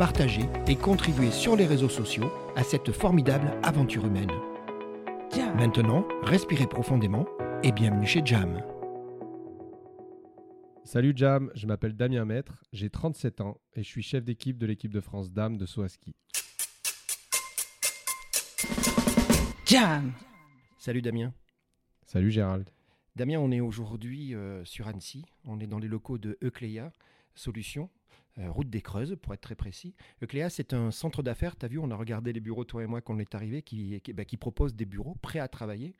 [0.00, 4.30] partagez et contribuez sur les réseaux sociaux à cette formidable aventure humaine.
[5.58, 7.26] Maintenant, respirez profondément
[7.62, 8.62] et bienvenue chez Jam.
[10.84, 14.64] Salut Jam, je m'appelle Damien Maître, j'ai 37 ans et je suis chef d'équipe de
[14.64, 16.14] l'équipe de France Dames de saut à ski.
[19.66, 20.14] Jam
[20.78, 21.34] Salut Damien.
[22.06, 22.70] Salut Gérald.
[23.16, 26.90] Damien, on est aujourd'hui euh, sur Annecy, on est dans les locaux de Eucléa
[27.34, 27.90] Solutions,
[28.38, 29.94] euh, route des Creuses pour être très précis.
[30.22, 32.86] Eucléa, c'est un centre d'affaires, tu as vu, on a regardé les bureaux, toi et
[32.86, 35.94] moi, quand on est arrivé, qui, bah, qui propose des bureaux prêts à travailler,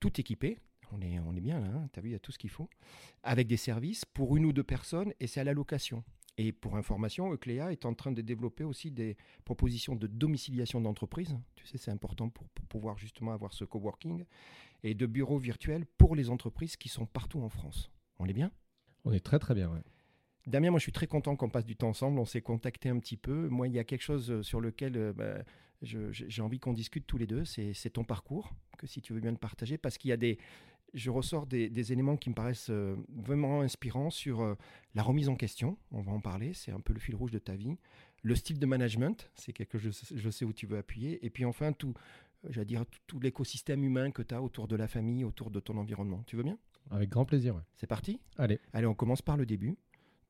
[0.00, 0.58] tout équipé,
[0.92, 2.38] on est, on est bien là, hein, tu as vu, il y a tout ce
[2.38, 2.68] qu'il faut,
[3.22, 6.04] avec des services pour une ou deux personnes et c'est à la location.
[6.38, 11.38] Et pour information, Eucléa est en train de développer aussi des propositions de domiciliation d'entreprise.
[11.54, 14.24] Tu sais, c'est important pour, pour, pouvoir justement avoir ce coworking
[14.82, 17.90] et de bureaux virtuels pour les entreprises qui sont partout en France.
[18.18, 18.50] On est bien?
[19.04, 19.82] On est très très bien, ouais.
[20.46, 22.18] Damien, moi je suis très content qu'on passe du temps ensemble.
[22.18, 23.48] On s'est contacté un petit peu.
[23.48, 25.42] Moi, il y a quelque chose sur lequel euh, bah,
[25.82, 27.44] j'ai envie qu'on discute tous les deux.
[27.44, 30.38] C'est ton parcours, que si tu veux bien le partager, parce qu'il y a des,
[30.94, 34.54] je ressors des, des, éléments qui me paraissent euh, vraiment inspirants sur euh,
[34.94, 37.38] la remise en question, on va en parler, c'est un peu le fil rouge de
[37.38, 37.76] ta vie,
[38.22, 41.44] le style de management, c'est quelque chose, je sais où tu veux appuyer, et puis
[41.44, 41.92] enfin tout,
[42.48, 45.60] j'allais dire, tout, tout l'écosystème humain que tu as autour de la famille, autour de
[45.60, 46.22] ton environnement.
[46.26, 46.58] Tu veux bien?
[46.90, 47.62] Avec grand plaisir, ouais.
[47.74, 48.20] C'est parti?
[48.38, 48.60] Allez.
[48.72, 49.76] Allez, on commence par le début.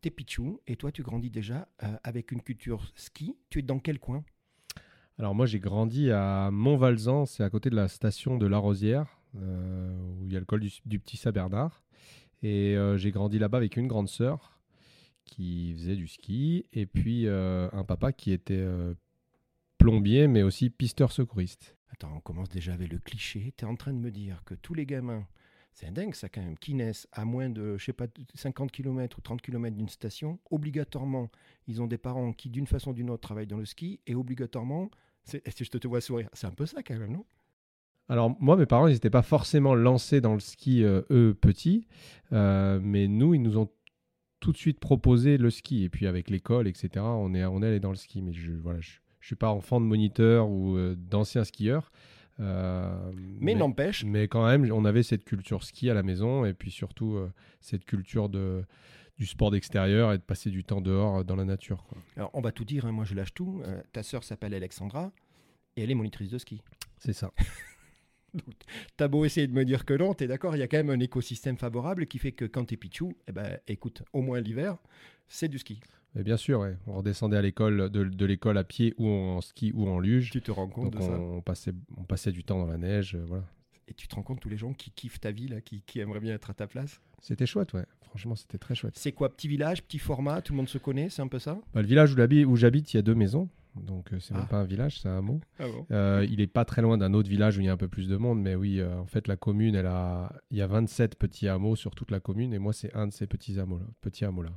[0.07, 3.81] T'es Pichou, et toi tu grandis déjà euh, avec une culture ski, tu es dans
[3.81, 4.25] quel coin?
[5.19, 9.19] Alors moi j'ai grandi à Montvalzan, c'est à côté de la station de La Rosière,
[9.35, 11.83] euh, où il y a le col du, du Petit Saint-Bernard.
[12.45, 14.61] Et euh, j'ai grandi là-bas avec une grande sœur
[15.25, 18.65] qui faisait du ski, et puis un papa qui était
[19.77, 21.77] plombier, mais aussi pisteur secouriste.
[21.91, 23.53] Attends, on commence déjà avec le cliché.
[23.57, 25.27] Tu es en train de me dire que tous les gamins,
[25.77, 29.19] c'est dingue ça quand même, qui naissent à moins de, je sais pas, 50 km
[29.19, 31.31] ou 30 km d'une station, obligatoirement,
[31.69, 34.15] ils ont des parents qui d'une façon ou d'une autre travaillent dans le ski, et
[34.15, 34.91] obligatoirement,
[35.31, 36.31] que je te vois sourire?
[36.33, 37.27] C'est un peu ça quand même, non?
[38.09, 41.87] Alors moi, mes parents, ils n'étaient pas forcément lancés dans le ski, euh, eux, petits,
[42.33, 43.69] euh, mais nous, ils nous ont
[44.41, 45.85] tout de suite proposé le ski.
[45.85, 48.23] Et puis avec l'école, etc., on est, on est allé dans le ski.
[48.23, 51.91] Mais je ne voilà, je suis pas enfant de moniteur ou euh, d'ancien skieur.
[52.41, 54.05] Euh, mais, n'empêche.
[54.05, 57.33] Mais quand même, on avait cette culture ski à la maison et puis surtout euh,
[57.61, 58.65] cette culture de,
[59.19, 61.85] du sport d'extérieur et de passer du temps dehors dans la nature.
[61.85, 61.99] Quoi.
[62.17, 63.63] Alors on va tout dire, hein, moi je lâche tout.
[63.65, 65.13] Euh, ta sœur s'appelle Alexandra
[65.77, 66.63] et elle est monitrice de ski.
[66.99, 67.33] C'est ça.
[68.99, 70.91] T'as beau essayer de me dire que non, t'es d'accord, il y a quand même
[70.91, 74.77] un écosystème favorable qui fait que quand t'es pichou, eh ben, écoute, au moins l'hiver,
[75.27, 75.81] c'est du ski.
[76.17, 76.77] Mais bien sûr, ouais.
[76.87, 80.31] on redescendait à l'école de, de l'école à pied ou en ski ou en luge.
[80.31, 82.67] Tu te rends compte Donc de on, ça on passait, on passait du temps dans
[82.67, 83.45] la neige, euh, voilà.
[83.87, 86.01] Et tu te rends compte tous les gens qui kiffent ta vie, là, qui, qui
[86.01, 87.01] aimeraient bien être à ta place?
[87.21, 87.85] C'était chouette, ouais.
[88.01, 88.97] Franchement, c'était très chouette.
[88.99, 91.59] C'est quoi, petit village, petit format, tout le monde se connaît, c'est un peu ça?
[91.75, 92.15] Bah, le village
[92.47, 93.49] où j'habite, il y a deux maisons.
[93.77, 94.39] Donc euh, c'est Ah.
[94.39, 95.41] même pas un village, c'est un hameau.
[95.59, 95.87] Ah bon?
[95.91, 97.89] Euh, il est pas très loin d'un autre village où il y a un peu
[97.89, 100.67] plus de monde, mais oui, euh, en fait, la commune, elle a, il y a
[100.67, 103.79] 27 petits hameaux sur toute la commune, et moi, c'est un de ces petits hameaux
[103.79, 103.85] là.
[104.01, 104.51] Petits hameaux là.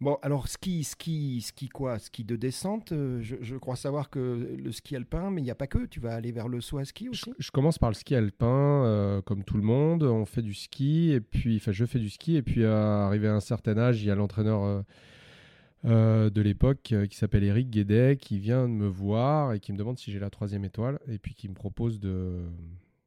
[0.00, 1.98] Bon, alors ski, ski, ski quoi?
[1.98, 5.50] Ski de descente euh, je, je crois savoir que le ski alpin, mais il n'y
[5.50, 7.34] a pas que, tu vas aller vers le saut à ski Je, aussi?
[7.38, 8.46] je commence par le ski alpin,
[8.84, 10.04] euh, comme tout le monde.
[10.04, 13.26] On fait du ski, et puis, enfin, je fais du ski, et puis, à arrivé
[13.26, 14.82] à un certain âge, il y a l'entraîneur euh,
[15.84, 19.72] euh, de l'époque euh, qui s'appelle Eric Guédet qui vient de me voir et qui
[19.72, 22.42] me demande si j'ai la troisième étoile, et puis qui me propose de,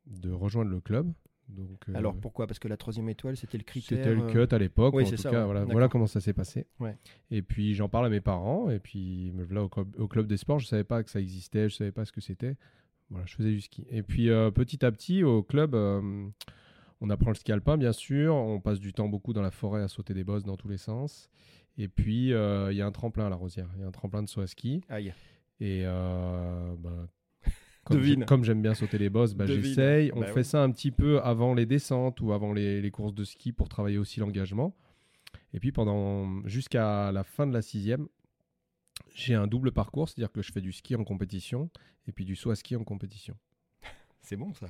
[0.08, 1.12] de rejoindre le club.
[1.52, 2.48] Donc, euh, Alors pourquoi?
[2.48, 3.98] Parce que la troisième étoile, c'était le critère.
[3.98, 4.94] C'était le euh, cut à l'époque.
[4.94, 5.64] oui, en tout ça, cas, ouais.
[5.66, 6.66] voilà, comment ça s'est passé.
[6.80, 6.98] Ouais.
[7.30, 8.70] Et puis j'en parle à mes parents.
[8.70, 10.60] Et puis me voilà au, club- au club des sports.
[10.60, 11.70] Je savais pas que ça existait.
[11.70, 12.56] Je savais pas ce que c'était.
[13.10, 13.86] Voilà, je faisais du ski.
[13.90, 16.28] Et puis euh, petit à petit au club, euh,
[17.02, 18.34] on apprend le ski alpin bien sûr.
[18.36, 20.78] On passe du temps beaucoup dans la forêt à sauter des bosses dans tous les
[20.78, 21.30] sens.
[21.78, 23.68] Et puis il y a un tremplin à la Rosière.
[23.76, 24.82] Il y a un tremplin de saut à ski.
[24.90, 25.14] Aïe.
[25.60, 27.08] Et Comme
[27.90, 28.26] Devine.
[28.26, 30.12] Comme j'aime bien sauter les bosses, bah, j'essaye.
[30.16, 33.14] On Bah fait ça un petit peu avant les descentes ou avant les, les courses
[33.14, 34.76] de ski pour travailler aussi l'engagement.
[35.54, 38.08] Et puis pendant jusqu'à la fin de la sixième,
[39.16, 41.70] j'ai un double parcours, c'est-à-dire que je fais du ski en compétition
[42.08, 43.36] et puis du saut à ski en compétition.
[44.22, 44.68] C'est bon ça.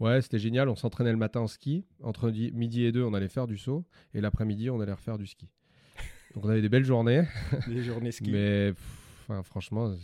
[0.00, 0.68] Ouais, c'était génial.
[0.68, 1.84] On s'entraînait le matin en ski.
[2.02, 3.84] Entre di- midi et deux, on allait faire du saut.
[4.12, 5.48] Et l'après-midi, on allait refaire du ski.
[6.34, 7.24] Donc on avait des belles journées.
[7.68, 8.32] Les journées ski.
[8.32, 9.94] Mais pff, franchement,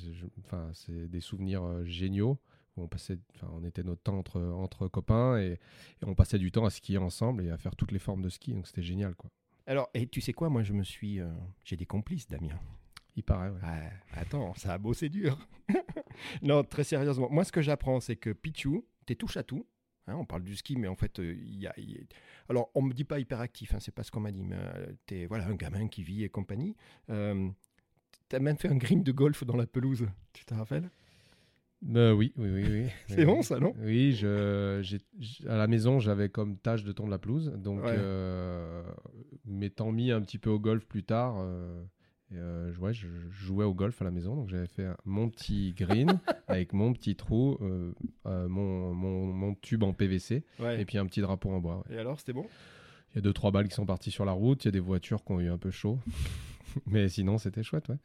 [0.75, 2.39] c'est des souvenirs euh, géniaux.
[2.77, 6.39] Où on, passait, enfin, on était notre temps entre, entre copains et, et on passait
[6.39, 8.53] du temps à skier ensemble et à faire toutes les formes de ski.
[8.53, 9.15] Donc c'était génial.
[9.17, 9.31] quoi.
[9.67, 11.21] Alors, et tu sais quoi, moi je me suis.
[11.21, 11.29] euh,
[11.65, 12.59] J'ai des complices, Damien.
[13.17, 13.59] Il paraît, ouais.
[13.63, 15.37] Ah, attends, ça a bossé dur.
[16.43, 17.29] non, très sérieusement.
[17.31, 19.67] Moi, ce que j'apprends, c'est que Pichou, t'es touche à tout.
[20.07, 21.75] Hein, on parle du ski, mais en fait, euh, il y a.
[21.77, 22.01] il y a-
[22.49, 24.93] Alors, on me dit pas hyperactif, hein, c'est pas ce qu'on m'a dit, mais euh,
[25.07, 26.77] t'es voilà, un gamin qui vit et compagnie.
[28.29, 30.89] T'as même fait un green de golf dans la pelouse, tu te rappelles?
[31.95, 32.65] Euh, oui, oui, oui.
[32.69, 32.87] oui.
[33.09, 33.75] C'est bon, ça, non?
[33.81, 37.53] Oui, je, j'- à la maison, j'avais comme tâche de tondre la pelouse.
[37.57, 37.95] Donc, Ouais.
[37.97, 38.83] euh,
[39.47, 41.83] m'étant mis un petit peu au golf plus tard, euh,
[42.35, 44.37] euh, je- ouais, je, je jouais au golf à la maison.
[44.37, 47.93] Donc, j'avais fait mon petit green avec mon petit trou, euh,
[48.27, 50.81] mon, mon, mon tube en PVC Ouais.
[50.81, 51.83] et puis un petit drapeau en bois.
[51.91, 52.45] Et alors, c'était bon?
[53.13, 54.65] Il y a deux, trois balles qui sont parties sur la route.
[54.65, 55.99] Il y a des voitures qui ont eu un peu chaud.
[56.87, 57.97] Mais sinon, c'était chouette, ouais.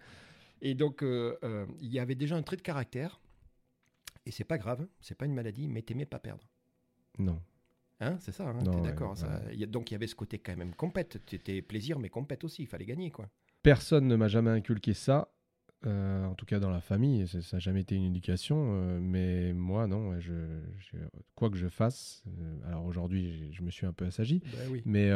[0.61, 3.19] Et donc, il y avait déjà un trait de caractère.
[4.25, 6.47] Et c'est pas grave, c'est pas une maladie, mais t'aimais pas perdre.
[7.19, 7.39] Non.
[8.01, 9.15] Hein, c'est ça, hein, t'es ouais, d'accord.
[9.17, 9.55] ça- ouais.
[9.55, 11.17] y a- donc il y avait ce côté quand même compète.
[11.29, 12.63] C'était plaisir, mais compète aussi.
[12.63, 13.29] Il fallait gagner, quoi.
[13.63, 15.31] Personne ne m'a jamais inculqué ça.
[15.85, 18.57] euh, en tout cas dans la famille, ça n'a jamais été une éducation.
[18.71, 20.09] euh, mais moi, non.
[20.09, 20.33] ouais, Je,
[20.79, 20.97] je-
[21.35, 24.41] quoi que je fasse, euh, alors aujourd'hui, je me suis un peu assagi.
[24.45, 24.81] Bah oui.
[24.85, 25.11] Mais,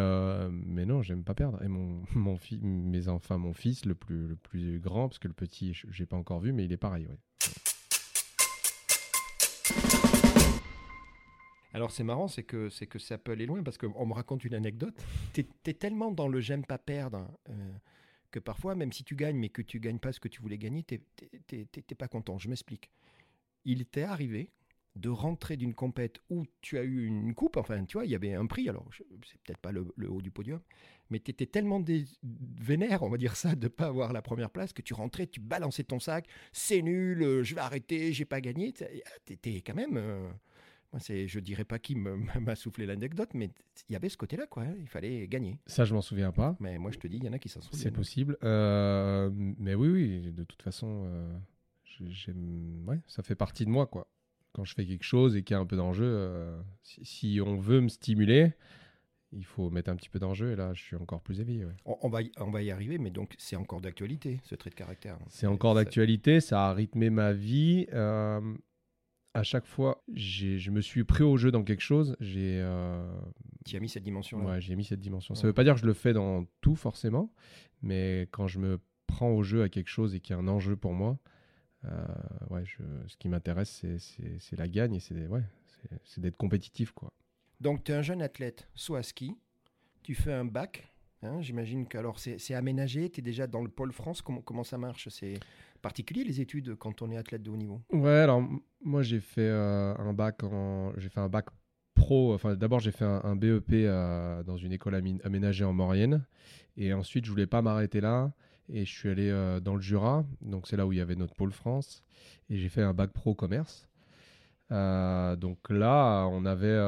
[0.51, 1.61] mais non, j'aime pas perdre.
[1.63, 5.27] Et mon, mon fi- mes enfants, mon fils, le plus, le plus grand, parce que
[5.27, 7.07] le petit, je j'ai pas encore vu, mais il est pareil.
[7.07, 7.17] Ouais.
[11.73, 14.43] Alors c'est marrant, c'est que, c'est que ça peut aller loin parce qu'on me raconte
[14.43, 14.95] une anecdote.
[15.33, 17.71] T'es es tellement dans le j'aime pas perdre euh,
[18.31, 20.57] que parfois, même si tu gagnes mais que tu gagnes pas ce que tu voulais
[20.57, 21.01] gagner, t'es-
[21.95, 22.37] pas content.
[22.39, 22.89] Je m'explique.
[23.65, 24.51] Il t'est arrivé
[24.95, 28.15] de rentrer d'une compète où tu as eu une coupe, enfin tu vois, il y
[28.15, 30.59] avait un prix, alors c'est peut-être pas le, haut du podium,
[31.09, 34.49] mais tu étais tellement dé- vénère, on va dire ça, de pas avoir la première
[34.49, 38.25] place que tu rentrais, tu balançais ton sac, c'est nul, euh, je vais arrêter, j'ai
[38.25, 38.73] pas gagné.
[38.73, 39.97] Tu étais quand même...
[39.97, 40.29] euh,
[40.91, 43.51] moi, c'est, je dirais pas qui m'a soufflé l'anecdote, mais
[43.89, 44.63] il y avait ce côté-là, quoi.
[44.63, 45.59] hein, Il fallait gagner.
[45.67, 46.55] Ça, je m'en souviens pas.
[46.59, 47.81] Mais moi, je te dis, il y en a qui s'en souviennent.
[47.81, 48.37] C'est possible.
[48.43, 51.37] Euh, mais oui, oui, de toute façon, euh,
[52.87, 54.07] ouais, ça fait partie de moi, quoi.
[54.53, 57.39] Quand je fais quelque chose et qu'il y a un peu d'enjeu, euh, si, si
[57.45, 58.53] on veut me stimuler,
[59.31, 60.53] il faut mettre un petit peu d'enjeu.
[60.53, 61.65] Et là, je suis encore plus éveillé.
[61.65, 61.75] ouais.
[61.85, 64.71] On, on va y, on va y arriver, mais donc c'est encore d'actualité, ce trait
[64.71, 65.19] de caractère.
[65.29, 67.85] C'est encore d'actualité, ça a rythmé ma vie.
[69.35, 72.15] À chaque fois, je me suis pris au jeu dans quelque chose.
[72.19, 73.07] J'ai euh,
[73.65, 74.45] Tu as mis cette dimension-là.
[74.45, 75.35] Ouais, j'ai mis cette dimension.
[75.35, 75.47] Ça Ouais.
[75.49, 77.31] veut pas dire que je le fais dans tout forcément,
[77.83, 80.47] mais quand je me prends au jeu à quelque chose et qu'il y a un
[80.47, 81.19] enjeu pour moi,
[81.85, 82.05] euh,
[82.49, 86.91] ouais, je, ce qui m'intéresse, c'est- la gagne et c'est ouais, c'est- c'est d'être compétitif.
[86.91, 87.13] quoi.
[87.61, 89.35] Donc, tu es un jeune athlète, soit à ski,
[90.03, 90.91] tu fais un bac.
[91.23, 94.21] Hein, J'imagine que c'est aménagé, tu es déjà dans le pôle France.
[94.21, 95.09] Comment, comment ça marche?
[95.09, 95.35] C'est
[95.81, 97.81] particulier les études quand on est athlète de haut niveau?
[97.91, 98.43] Ouais, alors
[98.83, 101.45] moi j'ai fait euh, un bac fait un bac
[101.95, 102.33] pro.
[102.33, 106.25] Enfin, d'abord j'ai fait un, BEP euh, dans une école aménagée en Maurienne,
[106.77, 108.31] et ensuite je voulais pas m'arrêter là,
[108.69, 111.15] et je suis allé euh, dans le Jura, donc c'est là où il y avait
[111.15, 112.03] notre pôle France,
[112.49, 113.87] et j'ai fait un bac pro commerce.
[114.69, 116.79] Donc là, on avait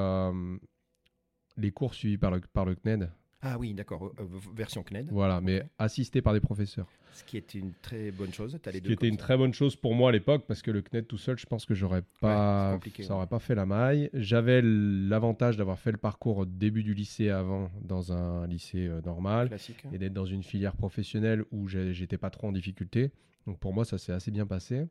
[1.57, 3.09] les cours suivis par le, par le CNED,
[3.43, 4.23] Ah oui, d'accord, euh,
[4.55, 5.67] version CNED, voilà, mais Ok.
[5.79, 6.87] assistés par des professeurs.
[7.13, 8.57] ce qui est une très bonne chose.
[8.61, 9.23] T'as les Ce deux qui était une ça.
[9.23, 11.65] très bonne chose pour moi à l'époque parce que le CNED tout seul, je pense
[11.65, 13.11] que j'aurais pas, ça ouais.
[13.11, 14.09] aurait pas fait la maille.
[14.13, 19.01] J'avais l'avantage d'avoir fait le parcours au début du lycée avant dans un lycée euh,
[19.01, 19.83] normal classique.
[19.91, 23.11] et d'être dans une filière professionnelle où j'étais pas trop en difficulté.
[23.47, 24.85] Donc pour moi, ça s'est assez bien passé.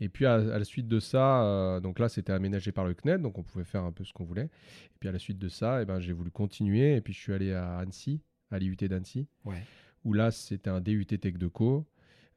[0.00, 2.92] Et puis à, à la suite de ça, euh, donc là c'était aménagé par le
[2.94, 4.44] CNED, donc on pouvait faire un peu ce qu'on voulait.
[4.44, 7.18] Et puis à la suite de ça, eh ben, j'ai voulu continuer et puis je
[7.20, 9.62] suis allé à Annecy, à l'IUT d'Annecy Ouais.
[10.04, 11.86] où là c'était un DUT Tech de Co.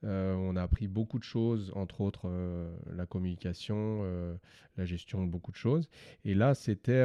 [0.06, 4.04] Euh, on a appris beaucoup de choses, entre autres euh, la communication,
[4.78, 5.90] la gestion beaucoup de choses.
[6.24, 7.04] Et là c'était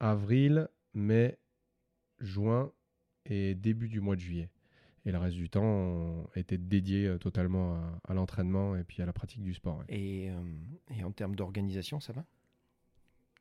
[0.00, 1.38] avril, mai,
[2.18, 2.72] juin
[3.26, 4.48] et début du mois de juillet.
[5.04, 9.06] Et le reste du temps était dédié euh, totalement à, à l'entraînement et puis à
[9.06, 9.78] la pratique du sport.
[9.78, 9.84] ouais.
[9.88, 10.34] Et, euh,
[10.96, 12.24] et en termes d'organisation, ça va?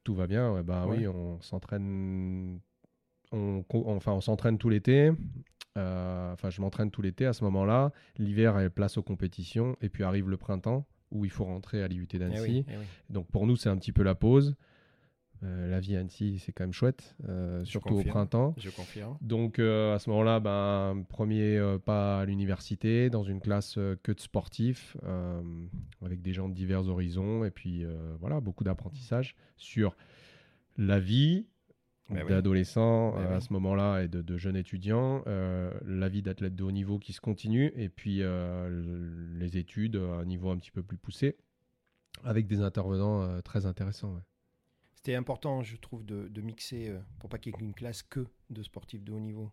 [0.03, 0.97] Tout va bien, ouais, bah Ouais.
[0.99, 2.59] oui, on s'entraîne,
[3.31, 5.11] on, enfin on s'entraîne tout l'été.
[5.77, 7.91] Euh, Enfin, je m'entraîne tout l'été à ce moment-là.
[8.17, 11.87] L'hiver est place aux compétitions et puis arrive le printemps où il faut rentrer à
[11.87, 12.41] l'IUT Eh d'Annecy.
[12.41, 12.83] oui, eh oui.
[13.09, 14.55] Donc pour nous, c'est un petit peu la pause.
[15.43, 18.53] Euh, la vie à Annecy, c'est quand même chouette, euh, surtout au printemps.
[18.57, 19.17] Je confirme.
[19.21, 24.19] Donc euh, à ce moment-là, ben, premier pas à l'université, dans une classe que de
[24.19, 24.95] sportifs,
[26.03, 27.83] avec des gens de divers horizons, et puis
[28.19, 29.95] voilà, beaucoup d'apprentissage sur
[30.77, 31.47] la vie
[32.11, 32.19] oui.
[32.29, 33.41] d'adolescents euh, à oui.
[33.41, 37.21] ce moment-là et de, de jeunes étudiants, la vie d'athlète de haut niveau qui se
[37.21, 41.35] continue, et puis le- les études à un niveau un petit peu plus poussé,
[42.23, 44.13] avec des intervenants très intéressants.
[44.13, 44.21] ouais.
[45.03, 48.03] C'était important, je trouve, de, de mixer, euh, pour pas qu'il y ait une classe
[48.03, 49.49] que de sportifs de haut niveau.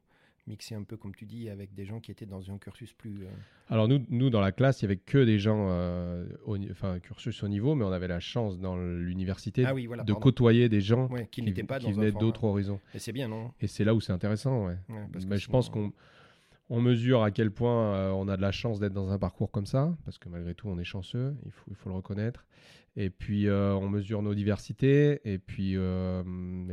[0.46, 3.24] Mixer un peu, comme tu dis, avec des gens qui étaient dans un cursus plus.
[3.24, 3.30] euh,
[3.70, 6.26] Alors nous, nous dans la classe, il y avait que des gens, euh,
[6.70, 10.02] enfin cursus au niveau, mais on avait la chance dans l'université Ah oui, voilà.
[10.04, 10.22] de pardon.
[10.22, 12.78] côtoyer des gens Ouais, qui qui, pas qui venaient d'autres horizons.
[12.92, 13.50] Et c'est bien, non?
[13.62, 14.76] Et c'est là où c'est intéressant, ouais.
[14.90, 15.92] Ouais, parce que je sinon, pense qu'on
[16.70, 19.50] on mesure à quel point euh, on a de la chance d'être dans un parcours
[19.50, 22.46] comme ça, parce que malgré tout, on est chanceux, il faut, il faut le reconnaître.
[22.96, 26.22] Et puis, euh, on mesure nos diversités, et puis euh,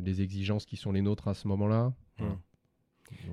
[0.02, 1.94] les exigences qui sont les nôtres à ce moment-là.
[2.20, 2.40] Donc,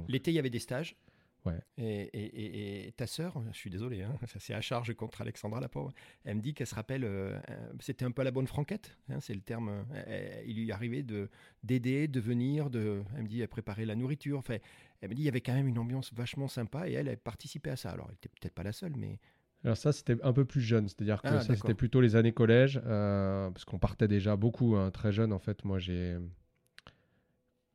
[0.08, 0.96] L'été, il y avait des stages.
[1.44, 1.58] Ouais.
[1.76, 5.22] Et, et- et- et ta sœur, je suis désolé, hein, ça c'est à charge contre
[5.22, 5.92] Alexandra, la pauvre.
[6.24, 7.36] Elle me dit qu'elle se rappelle, euh,
[7.80, 9.84] c'était un peu la bonne franquette, hein, c'est le terme.
[9.92, 11.28] euh, il lui arrivait de
[11.64, 13.02] d'aider, de venir, de.
[13.16, 14.38] Elle me dit, elle préparait la nourriture.
[14.38, 14.58] Enfin,
[15.02, 17.18] elle me dit, il y avait quand même une ambiance vachement sympa et elle, elle
[17.18, 17.90] participait à ça.
[17.90, 19.18] Alors, elle était peut-être pas la seule, mais.
[19.64, 22.32] Alors ça, c'était un peu plus jeune, c'est-à-dire que Ah, ça, c'était plutôt les années
[22.32, 25.32] collège, euh, parce qu'on partait déjà beaucoup, hein, très jeune.
[25.32, 26.16] En fait, moi, j'ai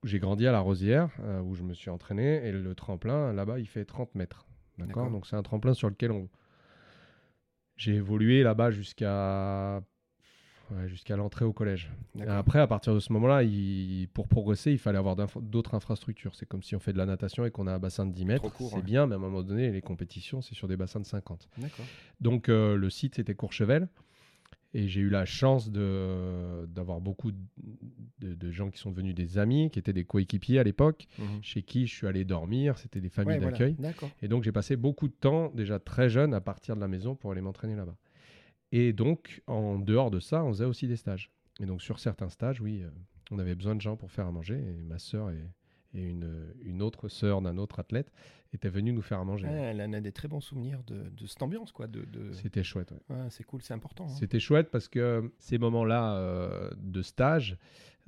[0.04, 3.60] j'ai grandi à la Rosière, euh, où je me suis entraîné, et le tremplin, là-bas,
[3.60, 4.48] il fait 30 mètres.
[4.78, 5.10] D'accord.
[5.12, 6.30] Donc c'est un tremplin sur lequel on...
[7.78, 9.82] j'ai évolué là-bas jusqu'à
[10.72, 11.92] ouais, jusqu'à l'entrée au collège.
[12.28, 16.36] Après, à partir de ce moment-là, il- pour progresser, il fallait avoir d'autres infrastructures.
[16.36, 18.26] C'est comme si on fait de la natation et qu'on a un bassin de 10
[18.26, 18.52] mètres.
[18.58, 18.82] C'est ouais.
[18.82, 21.48] bien, mais à un moment donné, les compétitions, c'est sur des bassins de 50.
[21.58, 21.86] D'accord.
[22.22, 23.88] Donc euh, le site c'était Courchevel
[24.74, 27.38] et j'ai eu la chance d'avoir beaucoup de,
[28.20, 31.40] de- de gens qui sont devenus des amis, qui étaient des coéquipiers à l'époque, Mhm.
[31.42, 33.78] chez qui je suis allé dormir, c'était des familles Ouais, d'accueil.
[34.22, 37.16] Et donc j'ai passé beaucoup de temps déjà très jeune à partir de la maison
[37.16, 37.96] pour aller m'entraîner là-bas.
[38.72, 41.32] Et donc en dehors de ça, on faisait aussi des stages.
[41.60, 42.90] Et donc sur certains stages, oui, euh,
[43.32, 45.40] on avait besoin de gens pour faire à manger et ma sœur et,
[45.94, 48.12] et une, une autre sœur d'un autre athlète
[48.54, 49.48] étaient venues nous faire à manger.
[49.48, 51.88] Elle en a des très bons souvenirs de, de cette ambiance, quoi.
[51.88, 52.32] De, de...
[52.32, 52.92] C'était chouette.
[52.92, 53.16] ouais.
[53.16, 54.06] Ouais, c'est cool, c'est important.
[54.06, 54.16] hein.
[54.20, 57.58] C'était chouette parce que ces moments-là euh, de stage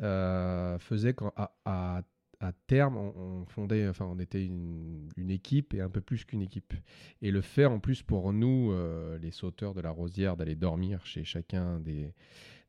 [0.01, 2.01] euh, faisaient qu'à à,
[2.41, 6.23] à terme, on, on fondait, enfin, on était une, une équipe et un peu plus
[6.25, 6.73] qu'une équipe.
[7.21, 11.05] Et le fait, en plus, pour nous, euh, les sauteurs de la Rosière, d'aller dormir
[11.05, 12.13] chez chacun des,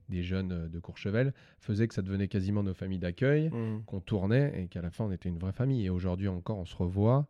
[0.09, 3.85] des jeunes de Courchevel, faisait que ça devenait quasiment nos familles d'accueil, Mhm.
[3.85, 5.87] qu'on tournait et qu'à la fin, on était une vraie famille.
[5.87, 7.29] Et aujourd'hui encore, on se revoit.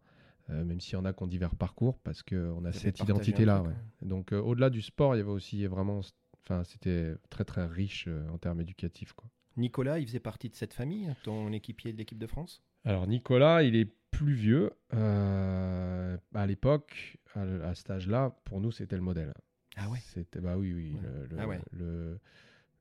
[0.48, 3.62] euh, même s'il y en a qui ont divers parcours, parce qu'on a cette identité-là.
[3.62, 3.74] ouais.
[4.08, 6.00] Donc, euh, au-delà du sport, il y avait aussi vraiment.
[6.42, 9.12] Enfin, c'était très, très riche euh, en termes éducatifs.
[9.12, 9.28] Quoi.
[9.60, 12.62] Nicolas, il faisait partie de cette famille, ton équipier de l'équipe de France?
[12.84, 14.72] Alors, Nicolas, il est plus vieux.
[14.94, 19.32] Euh, à l'époque, à, à cet âge-là, pour nous, c'était le modèle.
[19.76, 19.98] Ah ouais?
[20.02, 20.92] C'était, bah oui, oui.
[20.94, 21.00] Ouais.
[21.30, 21.60] le- Ah ouais.
[21.72, 22.18] le-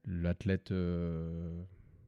[0.05, 0.71] L'athlète.
[0.71, 1.61] euh,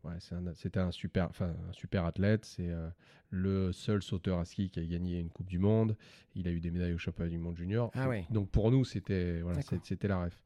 [0.03, 2.45] ouais, c'est un- c'était un super, enfin, un super athlète.
[2.45, 2.89] C'est euh,
[3.29, 5.95] le seul sauteur à ski qui a gagné une Coupe du Monde.
[6.33, 7.91] Il a eu des médailles au championnat du monde junior.
[7.93, 8.25] Ah ouais.
[8.31, 10.41] Donc pour nous, c'était voilà, c'était la ref.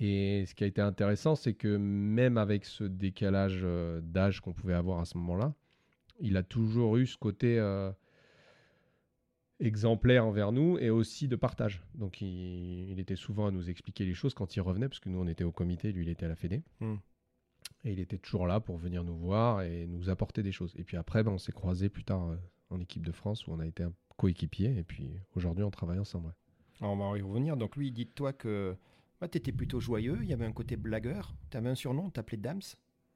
[0.00, 4.52] Et ce qui a été intéressant, c'est que même avec ce décalage euh, d'âge qu'on
[4.52, 5.54] pouvait avoir à ce moment-là,
[6.20, 7.92] il a toujours eu ce côté euh,
[9.60, 11.82] exemplaire envers nous et aussi de partage.
[11.94, 15.08] Donc il, il était souvent à nous expliquer les choses quand il revenait, parce que
[15.08, 16.62] nous on était au comité, lui il était à la Fédé.
[16.80, 16.96] Hmm.
[17.84, 20.74] Et il était toujours là pour venir nous voir et nous apporter des choses.
[20.76, 22.36] Et puis après, ben, on s'est croisés plus tard euh,
[22.70, 24.76] en équipe de France où on a été un coéquipier.
[24.76, 26.28] Et puis aujourd'hui, on travaille ensemble.
[26.28, 26.32] ouais.
[26.80, 27.56] Alors, on va y revenir.
[27.56, 28.74] Donc lui, dis-toi que
[29.28, 31.34] tu étais plutôt joyeux, il y avait un côté blagueur.
[31.50, 32.60] Tu avais un surnom, t'appelais Dams,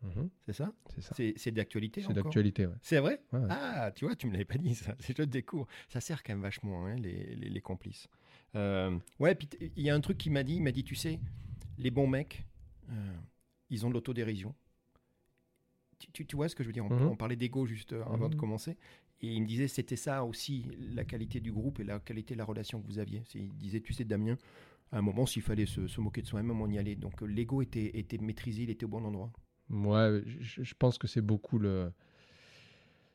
[0.02, 0.72] Mhm, c'est ça?
[0.94, 1.14] C'est ça.
[1.36, 2.66] C'est d'actualité C'est d'actualité.
[2.66, 2.74] ouais.
[2.82, 3.20] C'est vrai?
[3.32, 3.46] Ouais, ouais.
[3.50, 4.94] Ah, tu vois, tu me l'avais pas dit ça.
[5.00, 5.66] C'est je te découvre.
[5.88, 8.08] Ça sert quand même vachement, hein, les, les- les complices.
[8.54, 10.94] Euh, ouais, puis il y a un truc qui m'a dit, il m'a dit, tu
[10.94, 11.18] sais,
[11.78, 12.44] les bons mecs,
[12.90, 13.14] euh,
[13.70, 14.54] ils ont de l'autodérision.
[15.98, 16.84] Tu, tu- tu vois ce que je veux dire?
[16.84, 17.08] On, Mhm.
[17.10, 18.40] on parlait d'ego juste euh, avant de Mhm.
[18.40, 18.76] commencer.
[19.20, 22.38] Et il me disait, c'était ça aussi, la qualité du groupe et la qualité de
[22.38, 23.22] la relation que vous aviez.
[23.34, 24.36] Il disait, tu sais, Damien,
[24.92, 26.94] à un moment, s'il fallait se, se moquer de soi-même, on y allait.
[26.96, 29.30] Donc euh, l'ego était, était maîtrisé, il était au bon endroit.
[29.70, 31.92] Ouais, je, je pense que c'est beaucoup le.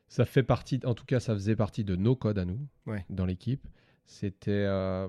[0.08, 3.04] Ça fait partie, en tout cas, ça faisait partie de nos codes à nous, Ouais.
[3.10, 3.66] dans l'équipe.
[4.06, 4.50] C'était.
[4.52, 5.08] euh,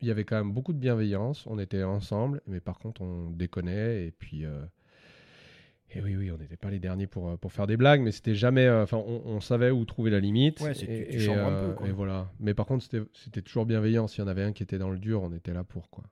[0.00, 1.46] Il y avait quand même beaucoup de bienveillance.
[1.46, 4.06] On était ensemble, mais par contre, on déconnait.
[4.06, 4.44] Et puis.
[4.46, 4.64] euh,
[5.94, 8.12] et oui, oui, on n'était pas les derniers pour, euh, pour faire des blagues, mais
[8.12, 8.64] c'était jamais.
[8.64, 10.60] Euh, enfin, on, savait où trouver la limite.
[10.60, 12.32] Ouais, tu, un euh, peu, voilà.
[12.40, 14.08] Mais par contre, c'était toujours bienveillant.
[14.08, 16.04] S'il y en avait un qui était dans le dur, on était là pour quoi.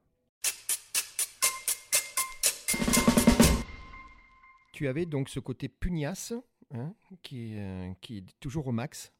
[4.72, 6.34] Tu avais donc ce côté pugnace
[6.74, 7.54] hein, qui,
[8.00, 9.12] qui est toujours au max.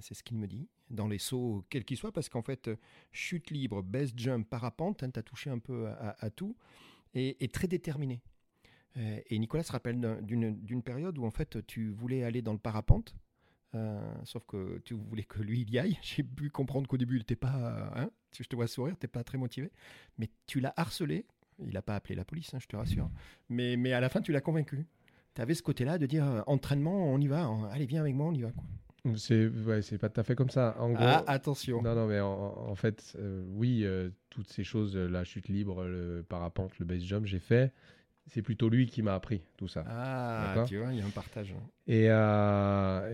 [0.00, 0.68] C'est ce qu'il me dit.
[0.90, 2.70] Dans les sauts, quels qu'ils soient, parce qu'en fait,
[3.10, 6.56] chute libre, base jump, parapente, hein, tu as touché un peu à, tout.
[7.14, 8.22] Et, et très déterminé.
[8.96, 12.52] Euh, et Nicolas se rappelle d'un- d'une période où en fait tu voulais aller dans
[12.52, 13.14] le parapente,
[13.74, 15.98] euh, sauf que tu voulais que lui il y aille.
[16.02, 19.08] J'ai pu comprendre qu'au début il n'était pas, euh, hein, je te vois sourire, t'es
[19.08, 19.70] pas très motivé,
[20.18, 21.26] mais tu l'as harcelé.
[21.60, 23.08] Il n'a pas appelé la police, hein, je te rassure.
[23.48, 24.86] Mais, mais à la fin tu l'as convaincu.
[25.34, 28.26] Tu avais ce côté-là de dire euh, entraînement, on y va, allez viens avec moi,
[28.26, 28.52] on y va.
[28.52, 28.64] Quoi.
[29.16, 30.76] C'est ouais, pas tout à fait comme ça.
[30.80, 31.82] En gros, Ah attention.
[31.82, 32.28] non, non, mais en,
[32.70, 37.02] en fait, euh, oui, euh, toutes ces choses, la chute libre, le parapente, le base
[37.04, 37.72] jump, j'ai fait.
[38.26, 39.84] C'est plutôt lui qui m'a appris tout ça.
[39.86, 41.52] Ah tu vois, il y a un partage.
[41.52, 41.62] hein.
[41.86, 43.10] Et, euh,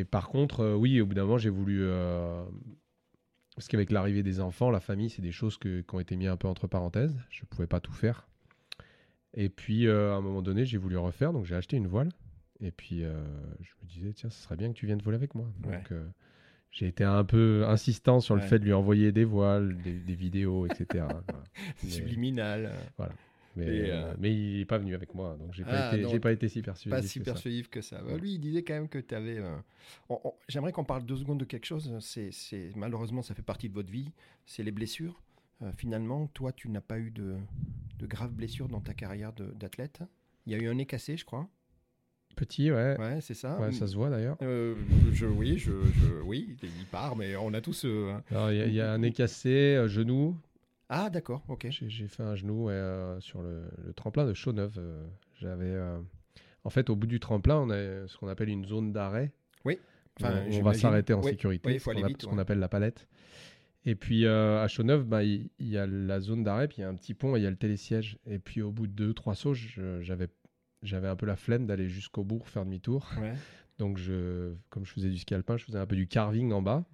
[0.00, 1.80] et par contre, euh, oui, au bout d'un moment, j'ai voulu.
[1.82, 2.44] euh,
[3.56, 6.28] parce qu'avec l'arrivée des enfants, la famille, c'est des choses que- qui ont été mises
[6.28, 7.18] un peu entre parenthèses.
[7.30, 8.28] Je ne pouvais pas tout faire.
[9.34, 12.10] Et puis, à un moment donné, j'ai voulu refaire, donc j'ai acheté une voile.
[12.60, 13.06] Et puis, je
[13.82, 15.46] me disais, tiens, ce serait bien que tu viennes voler avec moi.
[15.60, 15.96] Donc, Ouais.
[16.70, 20.14] j'ai été un peu insistant sur le fait de lui envoyer des voiles, des, des
[20.14, 20.86] vidéos, etc.
[21.28, 21.44] Voilà.
[21.78, 22.70] Subliminal.
[23.56, 26.02] Mais, euh, euh, mais il n'est pas venu avec moi, donc j'ai pas, Ah, été,
[26.02, 26.90] non, j'ai pas été si persuasif.
[26.90, 27.24] Pas que si ça.
[27.24, 28.02] persuasif que ça.
[28.02, 29.40] Bah, lui, il disait quand même que tu avais.
[30.48, 31.92] J'aimerais qu'on parle deux secondes de quelque chose.
[32.00, 32.30] C'est,
[32.76, 34.10] Malheureusement, ça fait partie de votre vie.
[34.44, 35.20] C'est les blessures.
[35.62, 37.36] Euh, finalement, toi, tu n'as pas eu de,
[37.98, 40.00] de graves blessures dans ta carrière d'athlète.
[40.46, 41.48] Il y a eu un nez cassé, je crois.
[42.36, 42.96] Petit, ouais.
[42.98, 43.58] Ouais, c'est ça.
[43.58, 44.36] Ouais, ça se voit d'ailleurs.
[44.42, 44.74] Euh,
[45.12, 47.86] je, oui, je, je- oui, il part, mais on a tous.
[47.86, 50.36] euh, un- Alors, il y, a- il y a un nez cassé, euh, genou.
[50.88, 51.66] Ah, d'accord, ok.
[51.70, 54.74] J'ai fait un genou euh, sur le, le tremplin de Chaux-Neuve.
[54.78, 55.04] euh,
[55.40, 55.64] J'avais.
[55.66, 55.98] euh,
[56.64, 59.32] En fait, au bout du tremplin, on a ce qu'on appelle une zone d'arrêt.
[59.64, 59.78] Oui.
[60.20, 62.22] Enfin, on, on va s'arrêter en Oui, sécurité, oui, ce faut qu'on aller app- vite,
[62.22, 62.40] ce qu'on ouais.
[62.42, 63.08] appelle la palette.
[63.84, 66.80] Et puis euh, à Chaux-Neuve, bah, il il y, a la zone d'arrêt, puis il
[66.80, 68.18] y a un petit pont et il y a le télésiège.
[68.26, 70.28] Et puis au bout de deux, trois sauts, j'avais
[70.82, 73.10] j'avais un peu la flemme d'aller jusqu'au bout pour faire demi-tour.
[73.20, 73.34] Ouais.
[73.78, 76.62] Donc, je, comme je faisais du ski alpin, je faisais un peu du carving en
[76.62, 76.84] bas.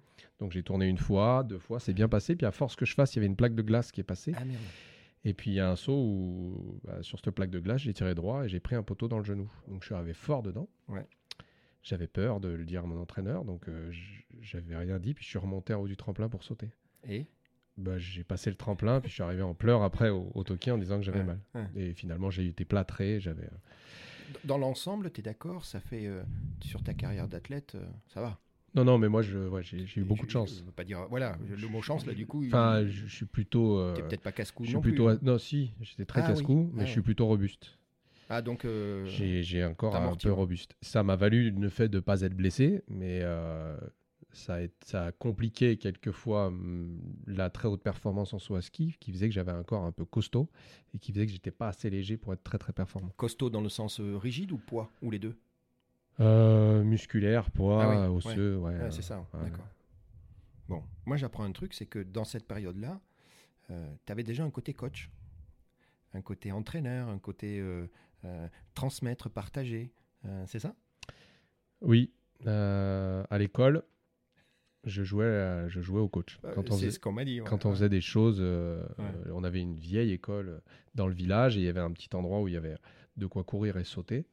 [0.43, 2.35] Donc, j'ai tourné une fois, deux fois, c'est bien passé.
[2.35, 4.03] Puis, à force que je fasse, il y avait une plaque de glace qui est
[4.03, 4.33] passée.
[4.35, 4.59] Ah merde.
[5.23, 7.93] Et puis, il y a un saut où, bah, sur cette plaque de glace, j'ai
[7.93, 9.49] tiré droit et j'ai pris un poteau dans le genou.
[9.69, 10.67] Donc, je suis arrivé fort dedans.
[10.89, 11.07] Ouais.
[11.81, 13.89] J'avais peur de le dire à mon entraîneur, donc euh,
[14.41, 15.13] j'avais rien dit.
[15.13, 16.69] Puis, je suis remonté en haut du tremplin pour sauter.
[17.07, 17.25] Et?
[17.77, 20.77] Bah, j'ai passé le tremplin, puis je suis arrivé en pleurs après au, au en
[20.77, 21.39] disant que j'avais Ouais, mal.
[21.55, 21.67] ouais.
[21.75, 23.21] Et finalement, j'ai été plâtré.
[23.21, 23.45] J'avais.
[23.45, 26.21] euh, Dans l'ensemble, tu es d'accord Ça fait, euh,
[26.61, 28.39] sur ta carrière d'athlète, euh, ça va
[28.75, 30.57] Non, non, mais moi, ouais, j'ai eu beaucoup je- de chance.
[30.59, 31.05] Je veux pas dire.
[31.09, 32.43] Voilà, le mot chance, là, du coup.
[32.43, 33.77] il- Enfin, je, je suis plutôt.
[33.77, 35.05] euh, T'es peut-être pas casse-cou suis non plutôt.
[35.07, 35.13] plus.
[35.15, 35.19] hein.
[35.21, 36.71] Non, si, j'étais très Ah casse-cou, oui.
[36.73, 37.03] mais Ah je suis ouais.
[37.05, 37.77] plutôt robuste.
[38.29, 38.65] Ah, donc.
[38.65, 40.35] euh, J'ai un corps un peu ouais.
[40.35, 40.75] robuste.
[40.81, 43.77] Ça m'a valu le fait de ne pas être blessé, mais euh,
[44.31, 48.95] ça, a, ça a compliqué quelquefois hum, la très haute performance en saut à ski,
[48.99, 50.49] qui faisait que j'avais un corps un peu costaud
[50.95, 53.11] et qui faisait que j'étais pas assez léger pour être très très performant.
[53.17, 55.35] Costaud dans le sens euh, rigide ou poids Ou les deux?
[56.19, 58.73] Euh, musculaire, poids, Ah oui, osseux, ouais.
[58.75, 59.67] Ouais, euh, C'est ça, d'accord.
[60.69, 62.99] Bon, moi j'apprends un truc, c'est que dans cette période-là,
[63.67, 65.09] tu avais déjà un côté coach,
[66.13, 67.87] un côté entraîneur, un côté euh,
[68.25, 69.91] euh, transmettre, partager.
[70.25, 70.75] euh, c'est ça?
[71.81, 72.13] Oui,
[72.45, 73.83] euh, à l'école,
[74.85, 76.39] je jouais, à- je jouais au coach.
[76.53, 77.41] Quand on faisait- ce qu'on m'a dit.
[77.41, 79.05] ouais, Quand on faisait des choses, euh, Ouais.
[79.27, 80.59] euh, on avait une vieille école euh,
[80.95, 82.75] dans le village et il y avait un petit endroit où il y avait
[83.17, 84.25] de quoi courir et sauter.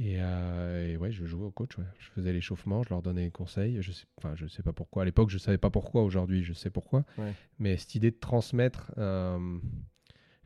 [0.00, 1.76] Et, euh, et ouais, je jouais au coach.
[1.76, 1.84] ouais.
[1.98, 3.82] Je faisais l'échauffement, je leur donnais des conseils.
[3.82, 5.02] Je sais, enfin, je sais pas pourquoi.
[5.02, 6.04] À l'époque, je savais pas pourquoi.
[6.04, 7.04] Aujourd'hui, je sais pourquoi.
[7.18, 7.32] Ouais.
[7.58, 9.58] Mais cette idée de transmettre, euh,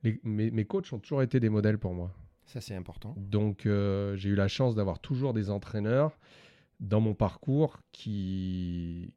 [0.03, 2.15] les- mes, mes coachs ont toujours été des modèles pour moi.
[2.47, 3.15] Ça c'est important.
[3.19, 6.19] Donc, euh, j'ai eu la chance d'avoir toujours des entraîneurs
[6.81, 9.13] dans mon parcours qui,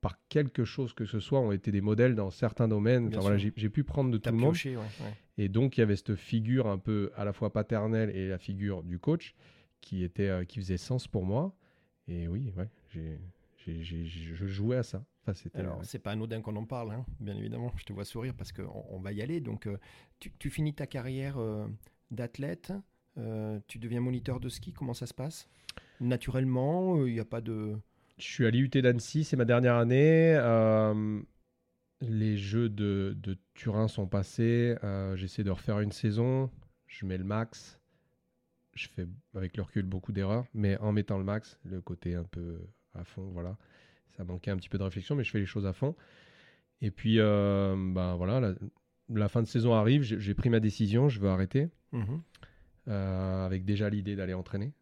[0.00, 3.08] par quelque chose que ce soit, ont été des modèles dans certains domaines.
[3.08, 4.54] Enfin, voilà, j'ai pu prendre de tout le monde.
[5.00, 5.14] ouais.
[5.38, 8.38] Et donc, il y avait cette figure un peu à la fois paternelle et la
[8.38, 9.34] figure du coach
[9.80, 11.54] qui, était, euh, qui faisait sens pour moi.
[12.06, 13.20] Et oui, ouais, j'ai-
[13.58, 15.04] j'ai- j'ai- j'ai- je jouais à ça.
[15.22, 15.84] Enfin, c'était, Alors, ouais.
[15.84, 17.70] c'est pas anodin qu'on en parle, hein, bien évidemment.
[17.76, 19.40] Je te vois sourire parce qu'on on va y aller.
[19.40, 19.76] Donc, euh,
[20.20, 21.66] tu, tu finis ta carrière euh,
[22.10, 22.72] d'athlète,
[23.18, 24.72] euh, tu deviens moniteur de ski.
[24.72, 25.48] Comment ça se passe?
[26.00, 27.76] Naturellement, il n'y a pas de.
[28.16, 30.34] Je suis à l'IUT d'Annecy, c'est ma dernière année.
[30.36, 31.20] Euh,
[32.00, 34.76] les Jeux de, de Turin sont passés.
[34.82, 36.50] Euh, J'essaie de refaire une saison.
[36.86, 37.77] Je mets le max.
[38.78, 42.24] Je fais avec le recul beaucoup d'erreurs, mais en mettant le max, le côté un
[42.24, 42.60] peu
[42.94, 43.56] à fond, voilà.
[44.16, 45.94] Ça manquait un petit peu de réflexion, mais je fais les choses à fond.
[46.80, 48.54] Et puis, euh, ben voilà, la,
[49.12, 50.02] la fin de saison arrive.
[50.02, 51.08] J'ai pris ma décision.
[51.08, 52.20] Je veux arrêter, Mhm.
[52.88, 54.72] euh, avec déjà l'idée d'aller entraîner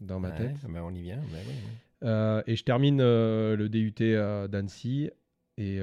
[0.00, 0.56] dans ma Ouais, tête.
[0.68, 1.18] ben, on y vient.
[1.32, 2.08] ben.
[2.08, 3.92] Euh, et je termine le DUT
[4.48, 5.10] d'Annecy.
[5.60, 5.80] Et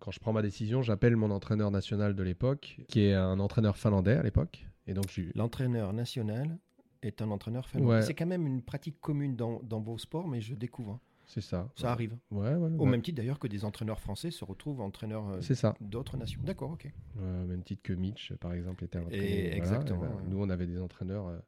[0.00, 3.76] quand je prends ma décision, j'appelle mon entraîneur national de l'époque, qui est un entraîneur
[3.78, 4.66] finlandais à l'époque.
[4.86, 6.58] Et donc, L'entraîneur national
[7.02, 7.94] est un entraîneur finlandais.
[7.96, 8.02] Ouais.
[8.02, 10.92] C'est quand même une pratique commune dans, dans vos sports, mais je découvre.
[10.92, 11.00] hein.
[11.26, 11.68] c'est ça.
[11.76, 12.16] Ça arrive.
[12.30, 12.70] Ouais, ouais.
[12.78, 15.74] Au même titre d'ailleurs que des entraîneurs français se retrouvent entraîneurs euh, ça.
[15.80, 16.40] d'autres nations.
[16.44, 16.90] D'accord, ok.
[17.20, 19.38] Euh, même titre que Mitch, par exemple, était entraîné.
[19.38, 20.10] Et voilà, exactement, ben.
[20.28, 21.38] Nous, on avait des entraîneurs euh,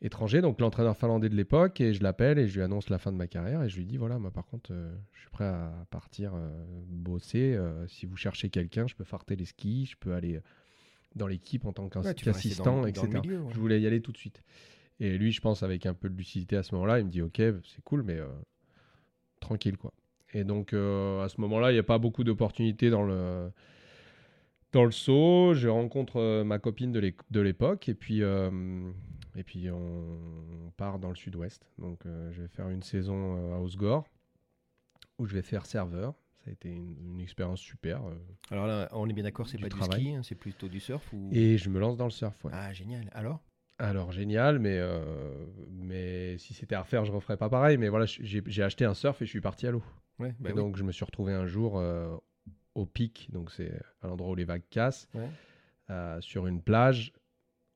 [0.00, 0.40] étrangers.
[0.40, 3.16] Donc, l'entraîneur finlandais de l'époque, et je l'appelle et je lui annonce la fin de
[3.16, 3.62] ma carrière.
[3.62, 6.32] Et je lui dis voilà, moi, par contre, euh, je suis prêt à partir
[6.88, 7.58] bosser.
[7.88, 10.40] si vous cherchez quelqu'un, je peux farter les skis, je peux aller
[11.16, 13.06] dans l'équipe en tant Ouais, qu'assistant, etc.
[13.12, 13.40] le milieu.
[13.40, 13.52] ouais.
[13.52, 14.42] Je voulais y aller tout de suite.
[15.00, 17.22] Et lui, je pense, avec un peu de lucidité à ce moment-là, il me dit
[17.22, 18.26] Ok, c'est cool, mais euh,
[19.40, 19.92] tranquille, quoi.
[20.32, 23.50] Et donc, euh, à ce moment-là, il n'y a pas beaucoup d'opportunités dans le,
[24.72, 25.52] dans le saut.
[25.54, 30.98] Je rencontre euh, ma copine de l'é- de l'époque, et puis, et puis on part
[30.98, 31.66] dans le sud-ouest.
[31.78, 32.00] Donc,
[32.30, 34.04] je vais faire une saison à Osgore,
[35.18, 36.14] où je vais faire serveur.
[36.46, 38.04] Ça a été une, une expérience super.
[38.06, 38.14] euh,
[38.52, 40.78] Alors là, on est bien d'accord, c'est Du pas du ski, hein, c'est plutôt du
[40.78, 41.28] surf ou...
[41.32, 42.44] et je me lance dans le surf.
[42.44, 42.52] ouais.
[42.54, 43.10] Ah, génial.
[43.12, 43.42] Alors?
[43.78, 47.78] Alors génial, mais, euh, mais si c'était à refaire, je referais pas pareil.
[47.78, 49.82] Mais voilà, j'ai j'ai acheté un surf et je suis parti à l'eau.
[50.20, 50.56] Ouais, bah et oui.
[50.58, 52.16] donc je me suis retrouvé un jour euh,
[52.76, 55.28] au pic, donc c'est à l'endroit où les vagues cassent, Ouais.
[55.90, 57.12] euh, sur une plage,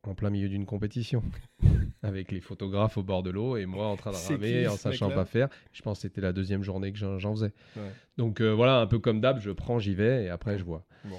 [0.04, 1.22] en plein milieu d'une compétition,
[2.02, 5.10] avec les photographes au bord de l'eau et moi en train de ramer, en sachant
[5.10, 5.48] pas faire.
[5.72, 7.52] Je pense que c'était la deuxième journée que j'en faisais.
[7.76, 7.92] Ouais.
[8.16, 10.84] Donc euh, voilà, un peu comme d'hab, je prends, j'y vais et après je vois.
[11.04, 11.18] Bon.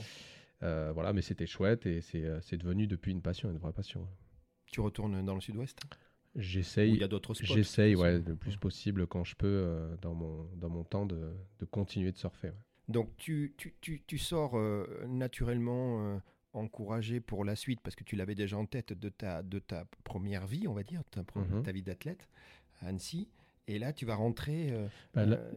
[0.63, 3.73] Euh, voilà, mais c'était chouette et c'est euh, c'est devenu depuis une passion, une vraie
[3.73, 4.07] passion.
[4.71, 5.79] Tu retournes dans le sud-ouest?
[6.35, 6.95] Ou il J'essaye.
[6.95, 10.47] y a d'autres spots J'essaye, ouais, le plus possible quand je peux euh, dans, mon,
[10.55, 12.47] dans mon temps de, de continuer de surfer.
[12.47, 12.53] ouais.
[12.87, 16.21] Donc tu, tu, tu, tu sors euh, naturellement
[16.53, 19.85] encouragé pour la suite parce que tu l'avais déjà en tête de ta, de ta
[20.03, 21.63] première vie, on va dire, ta, Mhm.
[21.63, 22.27] ta vie d'athlète
[22.81, 23.29] à Annecy.
[23.67, 25.51] Et là, tu vas rentrer euh, Bah, là- euh,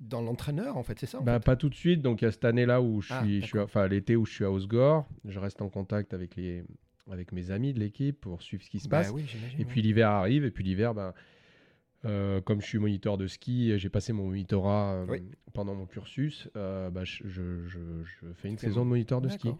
[0.00, 2.24] dans l'entraîneur, en fait, c'est ça en Bah, fait pas tout de suite, donc il
[2.24, 5.06] y a cette année-là où je Ah, suis, enfin l'été où je suis à Osgore,
[5.24, 6.64] je reste en contact avec les,
[7.10, 9.10] avec mes amis de l'équipe pour suivre ce qui se Bah passe.
[9.12, 9.24] oui,
[9.58, 11.14] Et puis l'hiver arrive, et puis l'hiver, ben,
[12.04, 15.22] euh, comme je suis moniteur de ski, j'ai passé mon monitorat euh, Oui.
[15.54, 19.28] pendant mon cursus, euh, bah, je, je- je- je fais une saison de moniteur de
[19.28, 19.52] ski.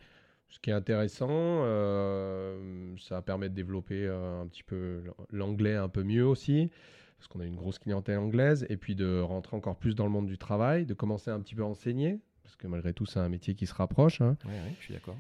[0.48, 5.88] Ce qui est intéressant, euh, ça permet de développer euh, un petit peu l'anglais un
[5.88, 6.70] peu mieux aussi,
[7.18, 10.10] parce qu'on a une grosse clientèle anglaise, et puis de rentrer encore plus dans le
[10.10, 13.18] monde du travail, de commencer un petit peu à enseigner, parce que malgré tout, c'est
[13.18, 14.20] un métier qui se rapproche.
[14.20, 14.36] hein.
[14.44, 15.16] Ouais, je suis d'accord.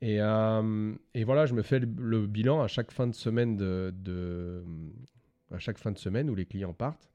[0.00, 3.56] Et, euh, et voilà, je me fais le, le bilan à chaque fin de semaine
[3.56, 4.64] de, de-
[5.52, 7.10] à chaque fin de semaine où les clients partent,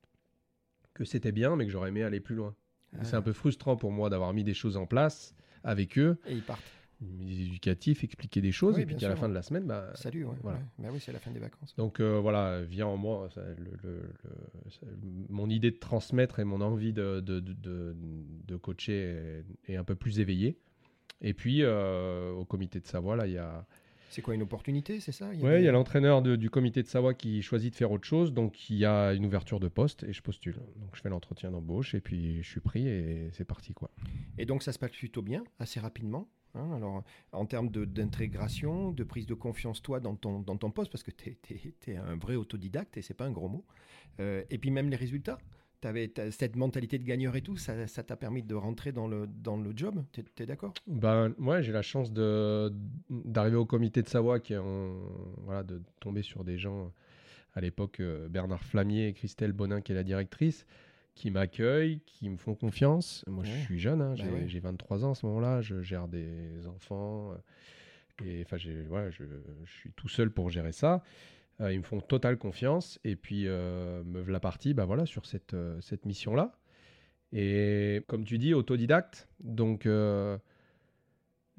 [0.93, 2.55] que c'était bien, mais que j'aurais aimé aller plus loin.
[2.99, 3.19] Et C'est Ah.
[3.19, 6.41] un peu frustrant pour moi d'avoir mis des choses en place avec eux, Et ils
[6.43, 6.63] partent.
[7.01, 9.91] Des éducatifs, expliquer des choses, Oui, et puis qu'à la fin de la semaine, bah,
[9.95, 10.35] Salut, ouais.
[10.41, 10.57] voilà.
[10.57, 10.63] ouais.
[10.79, 11.73] Bah oui, c'est la fin des vacances.
[11.77, 14.85] Donc euh, voilà, vient en moi ça, le- le- le- ça-
[15.29, 17.95] mon idée de transmettre et mon envie de, de, de-
[18.47, 20.57] de- coacher est, est un peu plus éveillée.
[21.21, 23.65] Et puis euh, au comité de Savoie, là, il y a,
[24.09, 25.29] C'est quoi une opportunité, c'est ça?
[25.29, 28.05] Des- il y a l'entraîneur de- du comité de Savoie qui choisit de faire autre
[28.05, 28.33] chose.
[28.33, 30.55] Donc il y a une ouverture de poste et je postule.
[30.77, 33.89] Donc je fais l'entretien d'embauche et puis je suis pris et c'est parti quoi.
[34.37, 36.27] Et donc ça se passe plutôt bien, assez rapidement?
[36.55, 36.71] Hein.
[36.73, 41.03] alors, en termes d'intégration, de, prise de confiance, toi, dans ton, dans ton poste, parce
[41.03, 41.37] que tu
[41.87, 43.65] es, un vrai autodidacte et c'est pas un gros mot.
[44.19, 45.37] Euh, et puis même les résultats.
[45.81, 49.27] Tu avais cette mentalité de gagneur et tout, ça t'a permis de rentrer dans le,
[49.27, 50.03] dans le job.
[50.11, 50.73] Tu es, d'accord?
[50.87, 54.99] Ben, ouais, j'ai la chance d'arriver au comité de Savoie, qui en-
[55.43, 56.91] voilà, de tomber sur des gens,
[57.53, 60.65] à l'époque, euh, Bernard Flamier et Christelle Bonin, qui est la directrice,
[61.19, 63.23] qui m'accueillent, qui me font confiance.
[63.27, 64.47] Moi, je suis jeune, hein, Bah j'ai, ouais.
[64.47, 69.23] j'ai 23 ans à ce moment-là, je gère des enfants, euh, et enfin, ouais, je,
[69.65, 71.03] je suis tout seul pour gérer ça.
[71.61, 75.25] Euh, ils me font totale confiance, et puis euh, me voilà parti, bah voilà, sur
[75.25, 76.57] cette, euh, cette mission-là.
[77.33, 79.85] Et comme tu dis, autodidacte, donc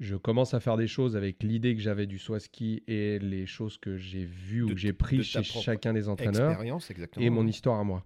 [0.01, 3.19] je commence à faire des choses avec l'idée que j'avais du saut à ski et
[3.19, 7.25] les choses que j'ai vues ou que j'ai prises chez chacun des entraîneurs Expérience, exactement.
[7.25, 8.03] et mon histoire à moi.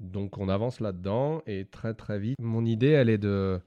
[0.00, 2.36] Donc on avance là-dedans et très très vite.
[2.40, 3.60] Mon idée, elle est de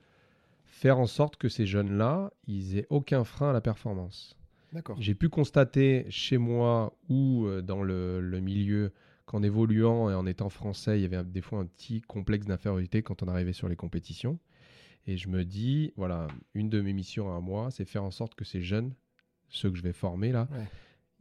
[0.66, 4.36] faire en sorte que ces jeunes-là, ils aient aucun frein à la performance.
[4.74, 4.98] D'accord.
[5.00, 8.92] J'ai pu constater chez moi ou euh, dans le, le milieu
[9.26, 13.02] qu'en évoluant et en étant français, il y avait des fois un petit complexe d'infériorité
[13.02, 14.40] quand on arrivait sur les compétitions.
[15.06, 18.36] Et je me dis, voilà, une de mes missions à moi, c'est faire en sorte
[18.36, 18.94] que ces jeunes,
[19.48, 20.66] ceux que je vais former là, Ouais.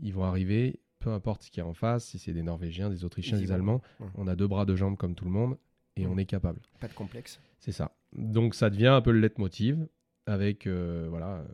[0.00, 2.90] ils vont arriver, peu importe ce qu'il y a en face, si c'est des Norvégiens,
[2.90, 3.52] des Autrichiens, des.
[3.52, 4.08] Allemands, Ouais.
[4.16, 5.56] on a deux bras, deux jambes comme tout le monde
[5.96, 6.10] et Ouais.
[6.12, 6.60] on est capable.
[6.80, 7.38] Pas de complexe.
[7.60, 7.92] C'est ça.
[8.16, 9.86] Donc ça devient un peu le leitmotiv
[10.26, 11.44] avec, euh, voilà,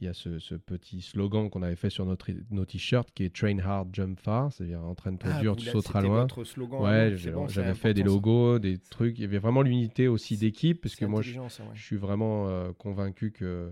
[0.00, 3.24] il y a ce, ce petit slogan qu'on avait fait sur notre, nos t-shirts qui
[3.24, 6.22] est Train hard, jump far, c'est-à-dire entraîne-toi Ah, dur, tu sauteras loin.
[6.22, 6.80] votre slogan.
[6.80, 8.06] Ouais, bon, j'avais fait des ça.
[8.06, 9.18] logos, des trucs.
[9.18, 11.48] Il y avait vraiment l'unité aussi d'équipe parce que moi, ouais.
[11.74, 13.70] je suis vraiment euh, convaincu que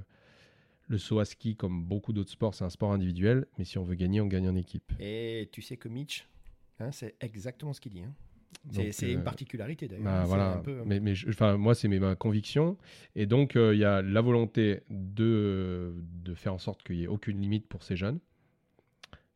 [0.89, 3.85] le saut à ski, comme beaucoup d'autres sports, c'est un sport individuel, mais si on
[3.85, 4.93] veut gagner, on gagne en équipe.
[5.01, 6.27] Et tu sais que Mitch,
[6.79, 8.03] hein, c'est exactement ce qu'il dit.
[8.03, 8.13] Hein.
[8.71, 10.05] C'est une euh, particularité d'ailleurs.
[10.05, 10.53] bah, hein, voilà.
[10.55, 12.77] un peu- Mais, mais je- enfin, moi, c'est mes- ma conviction.
[13.15, 15.95] Et donc, euh, il y a la volonté de,
[16.25, 18.19] de faire en sorte qu'il n'y ait aucune limite pour ces jeunes.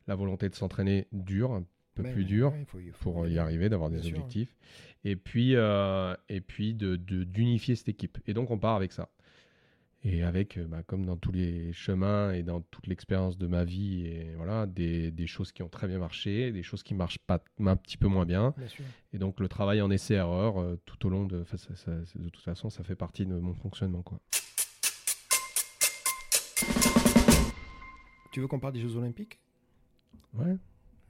[0.07, 1.63] La volonté de s'entraîner dur, un
[1.95, 4.09] peu plus dur, ouais, il faut- il faut pour y arriver, d'avoir des sûr.
[4.17, 4.55] objectifs.
[5.03, 8.17] Et puis, euh, et puis de, de- d'unifier cette équipe.
[8.27, 9.09] Et donc, on part avec ça.
[10.03, 13.63] Et avec, euh, bah, comme dans tous les chemins et dans toute l'expérience de ma
[13.63, 17.19] vie, et voilà, des, des choses qui ont très bien marché, des choses qui marchent
[17.19, 18.55] pas un petit peu moins bien.
[19.13, 21.41] Et donc, le travail en essai-erreur, euh, tout au long de.
[21.41, 24.01] enfin, ça- ça- de toute façon, ça fait partie de mon fonctionnement.
[24.01, 24.19] Quoi.
[28.31, 29.39] Tu veux qu'on parle des Jeux Olympiques?
[30.33, 30.55] Ouais.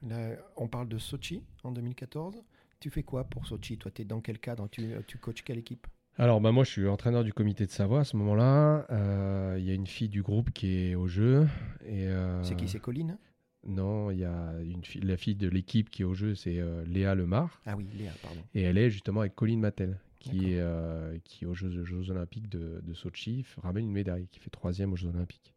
[0.06, 2.42] Là, on parle de Sochi en 2014.
[2.80, 3.78] Tu fais quoi pour Sochi?
[3.78, 4.68] Toi, tu es dans quel cadre?
[4.68, 5.86] Tu, tu coaches quelle équipe?
[6.18, 8.86] Alors, bah, moi, je suis entraîneur du comité de Savoie à ce moment-là.
[8.90, 11.48] Euh, Il y a une fille du groupe qui est au jeu.
[11.86, 12.68] Et, euh, C'est qui?
[12.68, 13.16] C'est Colline?
[13.64, 16.58] Non, il y a une fille, la fille de l'équipe qui est au jeu, c'est
[16.58, 17.60] euh, Léa Lemar.
[17.64, 18.40] Ah oui, Léa, pardon.
[18.54, 22.80] Et elle est justement avec Colline Mattel, qui est, qui aux Jeux, Jeux Olympiques de,
[22.82, 25.54] de Sochi ramène une médaille, qui fait troisième aux Jeux Olympiques,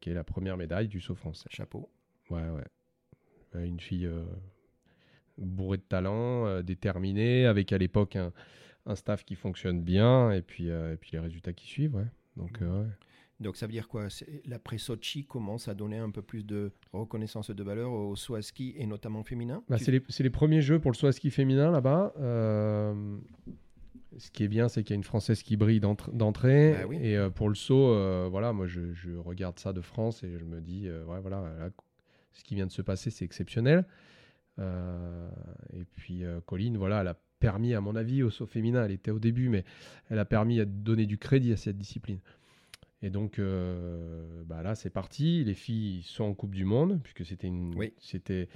[0.00, 1.48] qui est la première médaille du saut français.
[1.50, 1.88] Chapeau.
[2.30, 3.62] Ouais, ouais.
[3.66, 4.08] Une fille
[5.36, 8.32] bourrée de talent, déterminée, avec à l'époque un,
[8.86, 12.06] un staff qui fonctionne bien, et puis, euh, et puis les résultats qui suivent, ouais.
[12.36, 12.88] Donc, euh, ouais.
[13.40, 14.08] Donc ça veut dire quoi?
[14.44, 18.42] L'après Sochi commence à donner un peu plus de reconnaissance de valeur au saut à
[18.42, 19.62] ski et notamment féminin?
[19.68, 22.12] Bah, Tu- c'est les, les premiers jeux pour le saut à ski féminin là-bas.
[22.18, 23.16] Euh,
[24.18, 26.74] ce qui est bien, c'est qu'il y a une Française qui brille d'entrée.
[26.80, 26.98] Bah oui.
[27.00, 30.36] Et euh, pour le saut, euh, voilà, moi je, je regarde ça de France et
[30.38, 31.70] je me dis, euh, ouais, voilà, là,
[32.32, 33.86] ce qui vient de se passer, c'est exceptionnel.
[34.58, 35.30] Euh,
[35.72, 38.92] et puis euh, Colline, voilà, elle a permis, à mon avis, au saut féminin, elle
[38.92, 39.64] était au début, mais
[40.10, 42.20] elle a permis de donner du crédit à cette discipline.
[43.02, 45.42] Et donc euh, bah là, c'est parti.
[45.42, 47.92] Les filles sont en Coupe du Monde, puisque c'était une, Oui.
[47.98, 48.48] c'était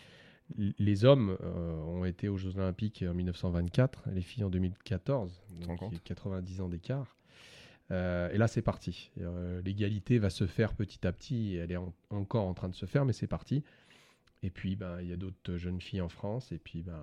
[0.78, 5.66] les hommes euh, ont été aux Jeux Olympiques en 1924, les filles en 2014, te
[5.66, 7.16] rends donc il y a 90 ans d'écart.
[7.90, 9.10] Euh, et là, c'est parti.
[9.64, 11.54] L'égalité va se faire petit à petit.
[11.54, 13.62] et Elle est en- encore en train de se faire, mais c'est parti.
[14.42, 16.52] Et puis, ben, il y a d'autres jeunes filles en France.
[16.52, 17.00] Et puis, ben,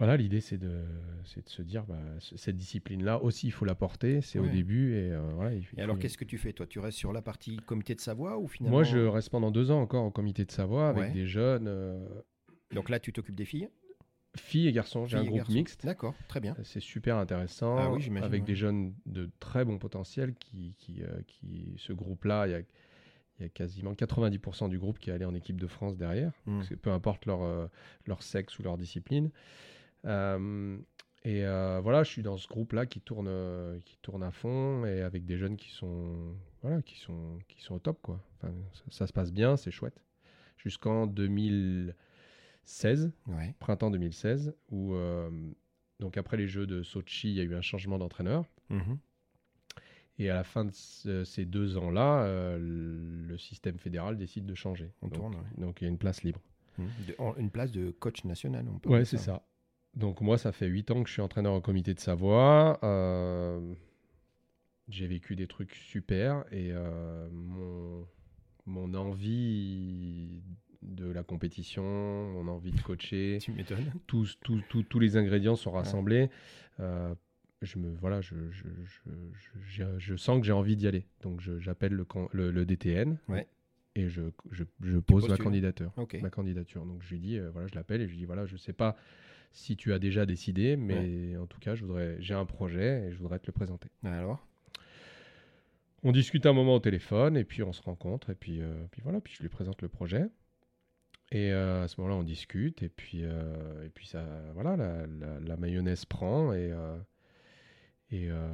[0.00, 0.82] voilà, l'idée, c'est de,
[1.24, 4.20] c'est de se dire, bah, cette discipline-là aussi, il faut la porter.
[4.22, 4.94] C'est au début.
[4.94, 6.98] Et, euh, voilà, il- il Et alors faut- qu'est-ce que tu fais Toi, tu restes
[6.98, 10.04] sur la partie comité de Savoie ou finalement Moi, je reste pendant deux ans encore
[10.06, 11.12] au comité de Savoie avec Ouais.
[11.12, 11.98] des jeunes, euh,
[12.72, 13.68] Donc là, tu t'occupes des filles?
[14.36, 15.06] Filles et garçons.
[15.06, 15.52] J'ai un groupe garçons.
[15.52, 15.84] mixte.
[15.84, 16.56] D'accord, très bien.
[16.62, 17.76] C'est super intéressant.
[17.76, 18.46] Ah oui, j'imagine, avec ouais.
[18.46, 22.60] des jeunes de très bon potentiel qui, qui, euh, qui ce groupe-là, il y a,
[22.60, 26.32] il y a quasiment 90% du groupe qui est allé en équipe de France derrière,
[26.46, 26.62] Mm.
[26.62, 27.68] que peu importe leur,
[28.06, 29.30] leur sexe ou leur discipline.
[30.06, 30.78] Euh,
[31.24, 34.86] et euh, voilà, je suis dans ce groupe-là qui tourne, euh, qui tourne à fond
[34.86, 38.00] et avec des jeunes qui sont, voilà, qui sont, qui sont au top.
[38.00, 38.20] Quoi.
[38.36, 40.02] Enfin, ça, ça se passe bien, c'est chouette.
[40.56, 43.54] Jusqu'en 2016, Ouais.
[43.58, 44.94] printemps 2016, où
[46.00, 48.44] donc après les Jeux de Sochi, il y a eu un changement d'entraîneur.
[48.70, 48.98] Mhm.
[50.18, 54.54] Et à la fin de ce- ces deux ans-là, euh, le système fédéral décide de
[54.54, 54.90] changer.
[55.02, 55.40] On donc, tourne, ouais.
[55.58, 56.40] donc il y a une place libre.
[56.78, 59.42] De- en- une place de coach national, on peut Ouais, c'est ça.
[59.94, 62.78] Donc moi, ça fait huit ans que je suis entraîneur au comité de Savoie.
[62.84, 63.60] Euh,
[64.88, 68.06] J'ai vécu des trucs super et euh, mon,
[68.66, 70.42] mon envie
[70.82, 71.82] de la compétition,
[72.32, 73.92] mon envie de coacher, Tu m'étonnes.
[74.06, 76.30] tous, tous, tous, tous les ingrédients sont rassemblés.
[76.78, 77.14] Euh,
[77.62, 81.04] je me voilà, je, je, je, je- je- je sens que j'ai envie d'y aller.
[81.22, 83.46] Donc j'appelle le, can- le, le DTN Ouais.
[83.96, 85.92] et je, je, je pose ma candidature.
[86.22, 86.86] Ma candidature.
[86.86, 88.72] Donc je lui dis euh, voilà, je l'appelle et je lui dis voilà, je sais
[88.72, 88.96] pas
[89.52, 93.12] si tu as déjà décidé, mais en tout cas, je voudrais, j'ai un projet et
[93.12, 93.88] je voudrais te le présenter.
[94.04, 94.46] Alors
[96.02, 99.02] On discute un moment au téléphone et puis on se rencontre et puis, euh, puis
[99.02, 100.24] voilà, puis je lui présente le projet.
[101.32, 105.06] Et euh, à ce moment-là, on discute et puis, euh, et puis ça, voilà, la,
[105.06, 106.72] la- la mayonnaise prend et,
[108.10, 108.48] et, euh,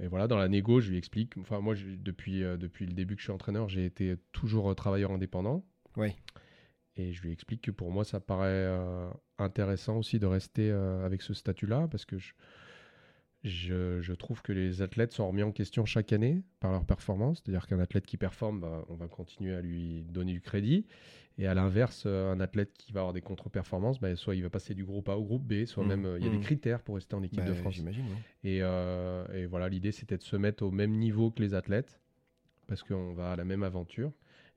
[0.00, 1.36] et voilà, dans la négo, je lui explique.
[1.36, 4.74] Enfin, moi, je- depuis, euh, depuis le début que je suis entraîneur, j'ai été toujours
[4.74, 5.64] travailleur indépendant.
[5.96, 6.12] Oui.
[6.96, 9.10] Et je lui explique que pour moi, ça paraît euh,
[9.42, 12.32] intéressant aussi de rester euh, avec ce statut-là parce que je,
[13.44, 17.42] je, je trouve que les athlètes sont remis en question chaque année par leur performance.
[17.44, 20.86] C'est-à-dire qu'un athlète qui performe, bah, on va continuer à lui donner du crédit.
[21.38, 24.74] Et à l'inverse, un athlète qui va avoir des contre-performances, bah, soit il va passer
[24.74, 25.88] du groupe A au groupe B, soit Mhm.
[25.88, 27.80] même euh, il y a des critères pour rester en équipe Bah, de France.
[27.84, 27.92] Oui.
[28.44, 31.98] Et, euh, et voilà, l'idée c'était de se mettre au même niveau que les athlètes,
[32.68, 34.12] parce qu'on va à la même aventure,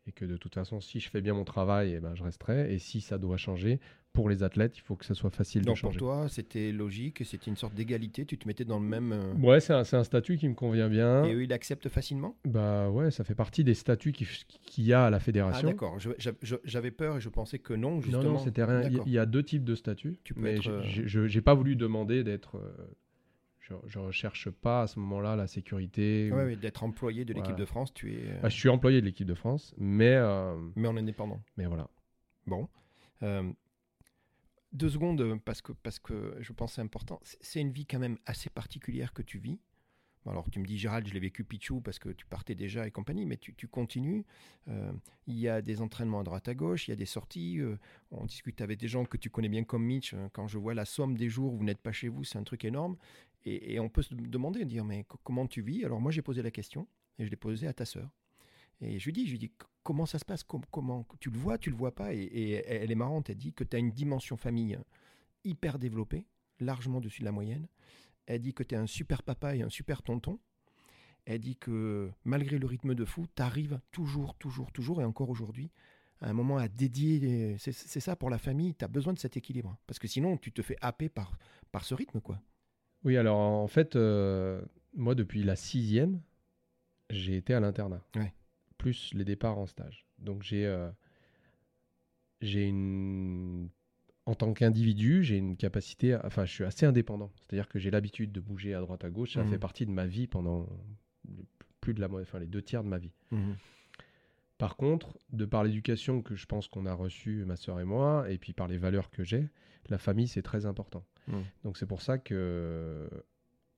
[0.08, 2.74] et que de toute façon, si je fais bien mon travail, eh ben, je resterai,
[2.74, 3.80] et si ça doit changer,
[4.14, 5.98] pour les athlètes, il faut que ça soit facile Donc de changer.
[5.98, 9.12] pour toi, c'était logique, c'était une sorte d'égalité, tu te mettais dans le même...
[9.12, 11.26] euh, Ouais, c'est un, un statut qui me convient bien.
[11.26, 12.38] Et eux, ils l'acceptent facilement?
[12.46, 14.28] Bah ouais, ça fait partie des statuts qui-
[14.66, 15.68] qu'il y a à la Ah fédération.
[15.68, 18.24] d'accord, je- je- j'avais peur et je pensais que non, non, justement.
[18.24, 18.84] non, c'était rien.
[18.84, 19.20] Il y- D'accord.
[19.20, 20.18] a deux types de statuts.
[20.24, 20.82] Tu peux mais être, euh,
[21.28, 22.56] j'ai pas voulu demander d'être.
[22.58, 22.72] euh,
[23.68, 26.30] je, je recherche pas à ce moment-là la sécurité.
[26.32, 27.60] Ouais, ou- ouais, d'être employé de l'équipe Voilà.
[27.60, 28.28] de France, tu es...
[28.28, 31.42] euh, Ah, je suis employé de l'équipe de France, mais, euh, Mais en indépendant.
[31.58, 31.90] mais voilà.
[32.46, 32.70] Bon.
[33.24, 33.52] Euh,
[34.72, 37.20] deux secondes, parce que, parce que je pense que c'est important.
[37.42, 39.60] C'est- une vie quand même assez particulière que tu vis.
[40.28, 42.92] Alors tu me dis, Gérald, je l'ai vécu Pichou parce que tu partais déjà et
[42.92, 44.26] compagnie, mais tu, tu continues.
[44.68, 44.92] Euh,
[45.28, 47.60] il y a des entraînements à droite à gauche, il y a des sorties.
[47.60, 47.78] euh,
[48.10, 50.16] on discute avec des gens que tu connais bien comme Mitch.
[50.34, 52.44] Quand je vois la somme des jours où vous n'êtes pas chez vous, c'est un
[52.44, 52.98] truc énorme.
[53.46, 55.86] Et, on peut se demander, dire, mais co- comment tu vis?
[55.86, 56.88] Alors moi, j'ai posé la question
[57.20, 58.10] et je l'ai posée à ta sœur.
[58.82, 59.52] Et je lui dis, je lui dis,
[59.84, 60.44] comment ça se passe?
[60.44, 62.14] Com- Comment tu le vois, tu le vois pas?
[62.14, 63.30] Et, elle est marrante.
[63.30, 64.78] Elle dit que tu as une dimension famille
[65.44, 66.26] hyper développée,
[66.60, 67.68] largement dessus de la moyenne.
[68.26, 70.40] Elle dit que tu es un super papa et un super tonton.
[71.26, 75.30] Elle dit que malgré le rythme de fou, tu arrives toujours, toujours, toujours, et encore
[75.30, 75.72] aujourd'hui,
[76.22, 77.58] à un moment à dédier.
[77.60, 79.78] c'est ça pour la famille, tu as besoin de cet équilibre.
[79.88, 81.38] Parce que sinon, tu te fais happer par,
[81.72, 82.22] par ce rythme.
[82.22, 82.40] quoi.
[83.06, 84.62] Oui, alors en fait, euh,
[84.94, 86.20] moi depuis la sixième,
[87.10, 88.02] j'ai été à l'internat.
[88.16, 88.34] Ouais.
[88.78, 90.06] Plus les départs en stage.
[90.20, 90.90] Donc j'ai euh,
[92.42, 93.70] j'ai une
[94.28, 97.32] en tant qu'individu, j'ai une capacité, à- enfin je suis assez indépendant.
[97.38, 99.34] C'est-à-dire que j'ai l'habitude de bouger à droite à gauche.
[99.34, 99.50] Ça Mhm.
[99.50, 100.68] fait partie de ma vie pendant
[101.80, 103.12] plus de la mo- enfin les deux tiers de ma vie.
[104.58, 108.30] Par contre, de par l'éducation que je pense qu'on a reçue, ma sœur et moi,
[108.30, 109.50] et puis par les valeurs que j'ai,
[109.90, 111.04] la famille, c'est très important.
[111.28, 111.42] Mm.
[111.64, 113.10] Donc c'est pour ça que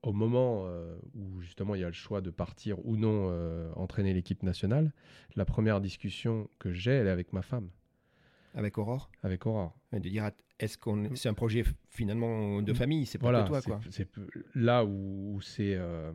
[0.03, 3.71] au moment euh, où justement il y a le choix de partir ou non euh,
[3.75, 4.93] entraîner l'équipe nationale,
[5.35, 7.69] la première discussion que j'ai, elle est avec ma femme,
[8.53, 9.09] Avec Aurore?
[9.23, 9.75] Avec Aurore.
[9.91, 13.43] Et de dire, att- est-ce qu'on c'est un projet finalement de famille, c'est pas Voilà,
[13.43, 13.79] que toi quoi?
[13.89, 14.07] c'est
[14.55, 16.11] là où, où c'est, euh,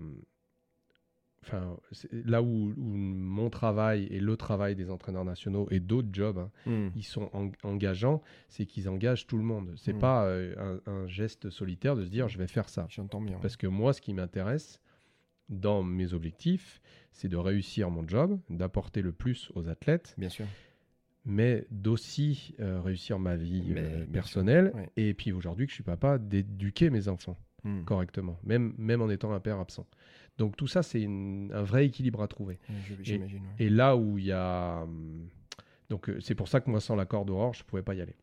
[1.45, 1.77] enfin,
[2.13, 6.51] là où, où mon travail et le travail des entraîneurs nationaux et d'autres jobs, hein,
[6.67, 6.89] Hmm.
[6.95, 9.73] ils sont en- engageants, c'est qu'ils engagent tout le monde.
[9.77, 9.99] C'est Mm.
[9.99, 12.87] pas euh, un, un geste solitaire de se dire je vais faire ça.
[12.89, 13.39] J'entends bien.
[13.41, 14.81] Parce que moi, ce qui m'intéresse
[15.49, 16.81] dans mes objectifs,
[17.13, 20.47] c'est de réussir mon job, d'apporter le plus aux athlètes, Bien sûr.
[21.25, 24.73] mais d'aussi euh, réussir ma vie Mais, euh, personnelle.
[24.75, 24.89] ouais.
[24.97, 27.85] Et puis aujourd'hui que je suis papa, d'éduquer mes enfants Hmm.
[27.85, 29.87] correctement, même, même en étant un père absent.
[30.39, 32.59] Donc tout ça, c'est un vrai équilibre à trouver.
[32.69, 33.29] Ouais.
[33.59, 34.83] Et là où il y a...
[34.83, 35.29] hum,
[35.91, 38.17] Donc euh, c'est pour ça que moi, sans l'accord d'Aurore, je pouvais pas y aller.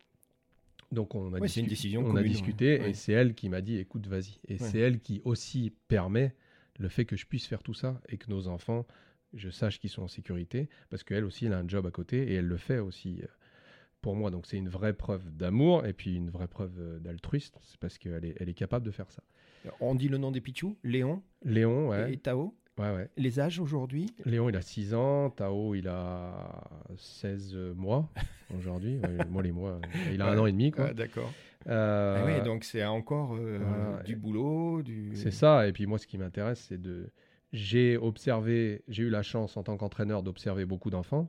[0.91, 2.89] Donc on a, Ouais, une décision on a discuté Ouais.
[2.89, 4.39] et c'est elle qui m'a dit, écoute, vas-y.
[4.47, 6.33] Et c'est elle qui aussi permet
[6.79, 8.87] le fait que je puisse faire tout ça et que nos enfants,
[9.35, 12.31] je sache qu'ils sont en sécurité, parce qu'elle aussi, elle a un job à côté
[12.31, 13.27] et elle le fait aussi euh,
[14.01, 14.31] pour moi.
[14.31, 17.99] Donc c'est une vraie preuve d'amour et puis une vraie preuve euh, d'altruisme, c'est parce
[17.99, 19.21] qu'elle est, elle est capable de faire ça.
[19.79, 22.55] On dit le nom des Pichou, Léon Léon, ouais, et Tao.
[22.77, 23.09] ouais, ouais.
[23.17, 25.29] Les âges aujourd'hui Léon, il a 6 ans.
[25.29, 26.61] Tao, il a
[26.97, 28.09] 16 mois
[28.57, 28.99] aujourd'hui.
[28.99, 29.79] Ouais, moi, les mois,
[30.11, 30.71] il a un an et demi.
[30.71, 30.87] Quoi.
[30.89, 31.31] Ah, D'accord.
[31.67, 34.03] Euh, Ah oui, donc c'est encore euh, voilà.
[34.03, 35.11] du boulot, du.
[35.13, 35.67] C'est ça.
[35.67, 37.11] Et puis, moi, ce qui m'intéresse, c'est de.
[37.51, 41.27] J'ai observé, j'ai eu la chance en tant qu'entraîneur d'observer beaucoup d'enfants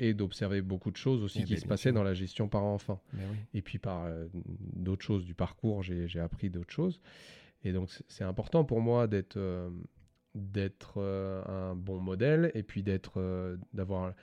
[0.00, 3.00] et d'observer beaucoup de choses aussi Eh qui ben, se passaient dans la gestion parent-enfant.
[3.12, 3.36] Ben oui.
[3.54, 7.00] Et puis par euh, d'autres choses du parcours, j'ai j'ai appris d'autres choses.
[7.62, 9.70] Et donc c'est- important pour moi d'être euh,
[10.34, 14.14] d'être euh, un bon modèle et puis d'être d'avoir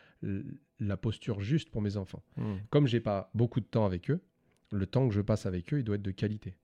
[0.80, 2.24] la posture juste pour mes enfants.
[2.38, 2.56] Hmm.
[2.70, 4.22] Comme j'ai pas beaucoup de temps avec eux,
[4.72, 6.58] le temps que je passe avec eux, il doit être de qualité.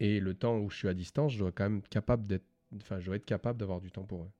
[0.00, 2.44] Et le temps où je suis à distance, je dois quand même capable d'être
[2.76, 4.30] enfin je dois être capable d'avoir du temps pour eux.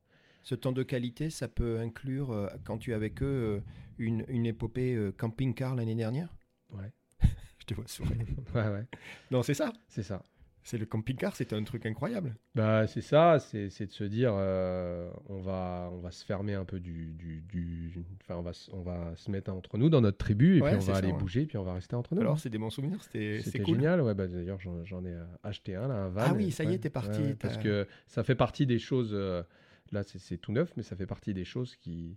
[0.43, 3.61] Ce temps de qualité, ça peut inclure, euh, quand tu es avec eux, euh,
[3.99, 6.35] une, une épopée euh, camping-car l'année dernière?
[6.71, 6.93] Ouais.
[7.61, 8.27] Je te vois sourire.
[8.55, 8.87] Ouais ouais,
[9.31, 9.73] non, c'est ça?
[9.89, 10.23] c'est ça.
[10.65, 12.37] C'est le camping-car, c'était un truc incroyable.
[12.55, 16.65] Bah, c'est ça, c'est de se dire, euh, on, va, on va se fermer un
[16.65, 17.13] peu du...
[17.15, 20.59] du, du- Enfin, on va, se- on va se mettre entre nous dans notre tribu,
[20.59, 21.19] et Ouais, puis on va ça, aller ouais.
[21.19, 22.21] bouger, puis on va rester entre nous.
[22.21, 22.39] Alors, hein.
[22.39, 23.75] c'est des bons souvenirs, c'était cool.
[23.75, 26.21] génial, ouais, bah, d'ailleurs j'en ai acheté un, là, un van.
[26.27, 29.43] Ah oui, ça y est, t'es parti, parce que ça fait partie des choses, euh,
[29.91, 32.17] là c'est- tout neuf, mais ça fait partie des choses qui,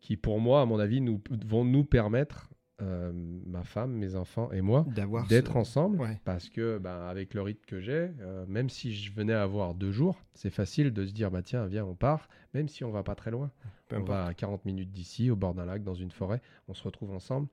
[0.00, 2.48] qui pour moi, à mon avis, nous, vont nous permettre,
[2.82, 6.20] euh, ma femme, mes enfants et moi, D'avoir d'être ce- ensemble Ouais.
[6.24, 9.74] parce que ben, avec le rythme que j'ai, euh, même si je venais à avoir
[9.74, 12.90] deux jours, c'est facile de se dire bah tiens viens on part, même si on
[12.90, 13.50] va pas très loin.
[13.88, 14.08] Peu on importe.
[14.18, 17.12] va à 40 minutes d'ici au bord d'un lac dans une forêt, on se retrouve
[17.12, 17.48] ensemble.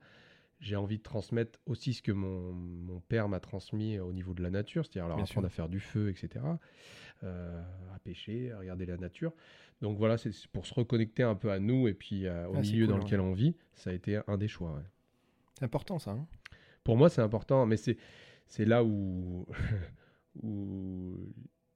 [0.64, 4.42] J'ai envie de transmettre aussi ce que mon, mon père m'a transmis au niveau de
[4.42, 5.52] la nature, c'est-à-dire leur Bien apprendre sûr.
[5.52, 6.42] à faire du feu, etc.,
[7.22, 7.62] euh,
[7.94, 9.32] à pêcher, à regarder la nature.
[9.82, 12.60] Donc voilà, c'est pour se reconnecter un peu à nous et puis euh, au Ah,
[12.60, 14.72] milieu cool, dans lequel on vit, ça a été un des choix.
[14.74, 14.82] ouais.
[15.58, 16.12] C'est important ça.
[16.12, 16.26] hein.
[16.82, 17.98] pour moi, c'est important, mais c'est
[18.46, 19.46] c'est là où,
[20.42, 21.16] où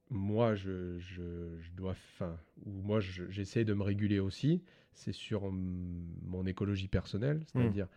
[0.09, 4.63] moi, je, je, je dois, enfin, où moi, j'essaie de me réguler aussi.
[4.93, 7.87] C'est sur mon écologie personnelle, c'est-à-dire,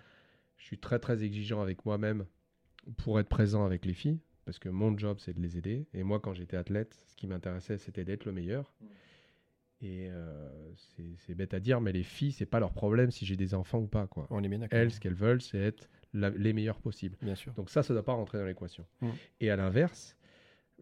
[0.62, 2.24] je suis très très exigeant avec moi-même
[2.96, 5.88] pour être présent avec les filles, parce que mon job, c'est de les aider.
[5.92, 8.72] Et moi, quand j'étais athlète, ce qui m'intéressait, c'était d'être le meilleur.
[9.80, 10.72] Et euh,
[11.18, 13.80] c'est bête à dire, mais les filles, c'est pas leur problème si j'ai des enfants
[13.80, 14.06] ou pas.
[14.06, 14.28] Quoi.
[14.30, 17.16] On est bien Elles, ce qu'elles veulent, c'est être les meilleures possibles.
[17.20, 17.52] Bien sûr.
[17.54, 18.86] Donc ça, ça ne doit pas rentrer dans l'équation.
[19.00, 19.08] Mm.
[19.40, 20.16] Et à l'inverse,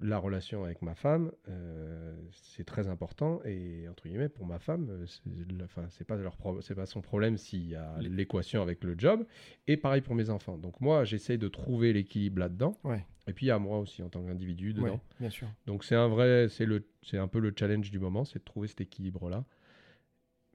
[0.00, 3.40] la relation avec ma femme, euh, c'est très important.
[3.44, 7.36] Et entre guillemets, pour ma femme, euh, enfin, c'est pas leur c'est pas son problème
[7.36, 9.24] s'il y a l'équation avec le job.
[9.66, 10.56] Et pareil pour mes enfants.
[10.56, 12.78] Donc moi, j'essaye de trouver l'équilibre là-dedans.
[12.84, 13.04] Ouais.
[13.26, 15.00] Et puis a moi aussi en tant qu'individu dedans.
[15.20, 15.48] bien sûr.
[15.66, 18.44] Donc c'est un vrai, c'est le, c'est un peu le challenge du moment, c'est de
[18.44, 19.44] trouver cet équilibre-là.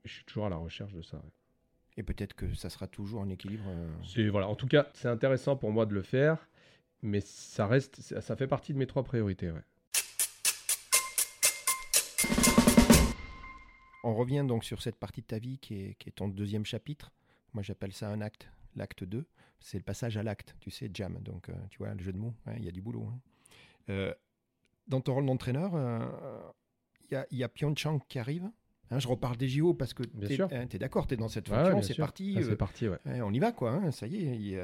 [0.04, 1.22] Je suis toujours à la recherche de ça.
[1.96, 3.64] Et peut-être que ça sera toujours un équilibre.
[3.68, 4.48] Euh, c'est voilà.
[4.48, 6.46] En tout cas, c'est intéressant pour moi de le faire
[7.02, 9.52] mais ça reste, ça fait partie de mes trois priorités.
[14.06, 17.10] On revient donc sur cette partie de ta vie qui est, ton deuxième chapitre.
[17.54, 19.26] Moi, j'appelle ça un acte, l'acte 2.
[19.58, 21.18] C'est le passage à l'acte, tu sais, jam.
[21.22, 23.08] Donc, euh, tu vois, le jeu de mots, hein, il y a du boulot.
[23.10, 23.20] Hein.
[23.88, 24.14] Euh,
[24.86, 26.06] dans ton rôle d'entraîneur, euh,
[27.10, 27.48] il y, y, a
[28.08, 28.48] qui arrive.
[28.90, 31.48] Hein, je reparle des JO parce que tu es, hein, d'accord, tu es dans cette
[31.48, 32.36] fonction, c'est parti.
[32.38, 32.98] Ah, c'est euh, parti, ouais.
[33.20, 33.72] on y va, quoi.
[33.72, 34.60] Hein, ça y est.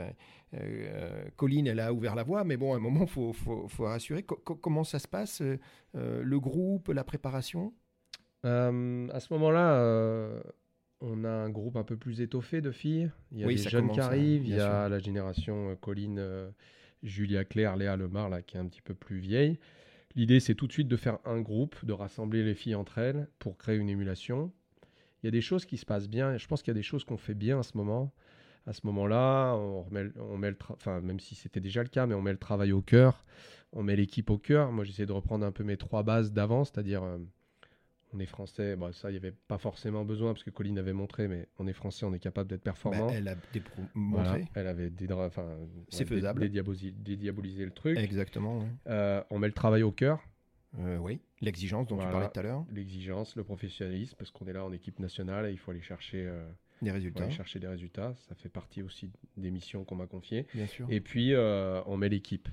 [0.55, 3.66] Euh, Colline, elle a ouvert la voie, mais bon, à un moment, il faut, faut,
[3.66, 4.23] faut, rassurer.
[4.23, 7.73] comment ça se passe, euh, le groupe, la préparation?
[8.45, 8.70] À
[9.20, 10.43] ce moment-là,
[11.01, 13.11] on a un groupe un peu plus étoffé de filles.
[13.33, 16.25] Il y a des jeunes qui arrivent, il y a la génération Colline,
[17.03, 19.59] Julia Claire, Léa Lemar, là, qui est un petit peu plus vieille.
[20.15, 23.29] L'idée, c'est tout de suite de faire un groupe, de rassembler les filles entre elles
[23.39, 24.53] pour créer une émulation.
[25.23, 26.83] Il y a des choses qui se passent bien, je pense qu'il y a des
[26.83, 28.13] choses qu'on fait bien à ce moment.
[28.67, 32.31] À ce moment-là, on, met le même si c'était déjà le cas, mais on met
[32.31, 33.25] le travail au cœur,
[33.73, 34.71] on met l'équipe au cœur.
[34.71, 37.19] Moi, j'essaie de reprendre un peu mes trois bases d'avant, c'est-à-dire euh,
[38.15, 40.93] on est français, bon, ça, il n'y avait pas forcément besoin, parce que Colline avait
[40.93, 43.07] montré, mais on est français, on est capable d'être performant.
[43.07, 43.37] Bah, elle a
[43.95, 44.47] montré.
[44.55, 45.47] elle avait des, enfin,
[45.89, 46.41] c'est faisable.
[46.41, 47.99] Dédiaboliser le truc.
[47.99, 48.65] Exactement.
[48.89, 50.21] Euh, on met le travail au cœur.
[50.79, 52.65] Euh, oui, l'exigence dont tu parlais tout à l'heure.
[52.73, 56.25] L'exigence, le professionnalisme, parce qu'on est là en équipe nationale et il faut aller chercher
[56.27, 56.49] euh,
[56.81, 57.25] des résultats.
[57.25, 58.15] Aller chercher des résultats.
[58.29, 60.47] Ça fait partie aussi des missions qu'on m'a confiées.
[60.55, 60.87] Bien sûr.
[60.91, 62.49] Et puis, on met l'équipe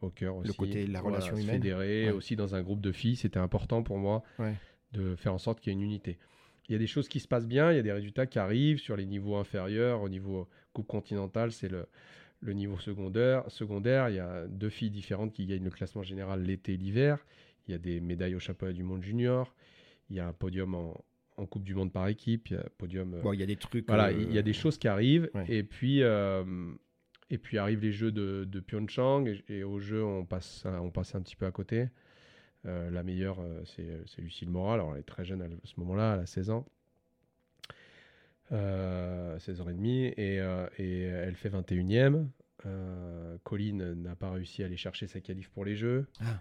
[0.00, 0.48] au cœur aussi.
[0.48, 1.56] Le côté la relation humaine.
[1.56, 4.22] Fédéré, aussi dans un groupe de filles, c'était important pour moi.
[4.38, 4.54] Ouais
[4.92, 6.18] de faire en sorte qu'il y ait une unité.
[6.68, 8.38] Il y a des choses qui se passent bien, il y a des résultats qui
[8.38, 10.02] arrivent sur les niveaux inférieurs.
[10.02, 11.86] Au niveau Coupe continentale, c'est le,
[12.40, 13.44] le niveau secondaire.
[13.50, 14.08] secondaire.
[14.08, 17.26] Il y a deux filles différentes qui gagnent le classement général l'été et l'hiver.
[17.66, 19.52] Il y a des médailles au championnat du monde junior.
[20.10, 21.04] Il y a un podium en,
[21.36, 22.50] en Coupe du Monde par équipe.
[22.50, 23.20] Il y a podium.
[23.20, 23.86] Bon, il y a des trucs.
[23.88, 25.28] Voilà, il y a des choses qui arrivent.
[25.48, 26.02] Et puis.
[26.02, 26.44] Euh,
[27.32, 30.90] et puis arrivent les Jeux de, de Pyeongchang et, et, aux Jeux on passe, on
[30.90, 31.86] passe un petit peu à côté.
[32.66, 34.80] Euh, la meilleure, euh, euh, c'est Lucille Moral.
[34.80, 36.66] Alors, elle est très jeune à ce moment-là, elle a 16 ans.
[38.50, 40.06] 16 ans et demi.
[40.16, 40.40] Et,
[40.78, 42.26] et elle fait 21e.
[43.44, 46.08] Colline n'a pas réussi à aller chercher sa qualif pour les Jeux.
[46.20, 46.40] Ah,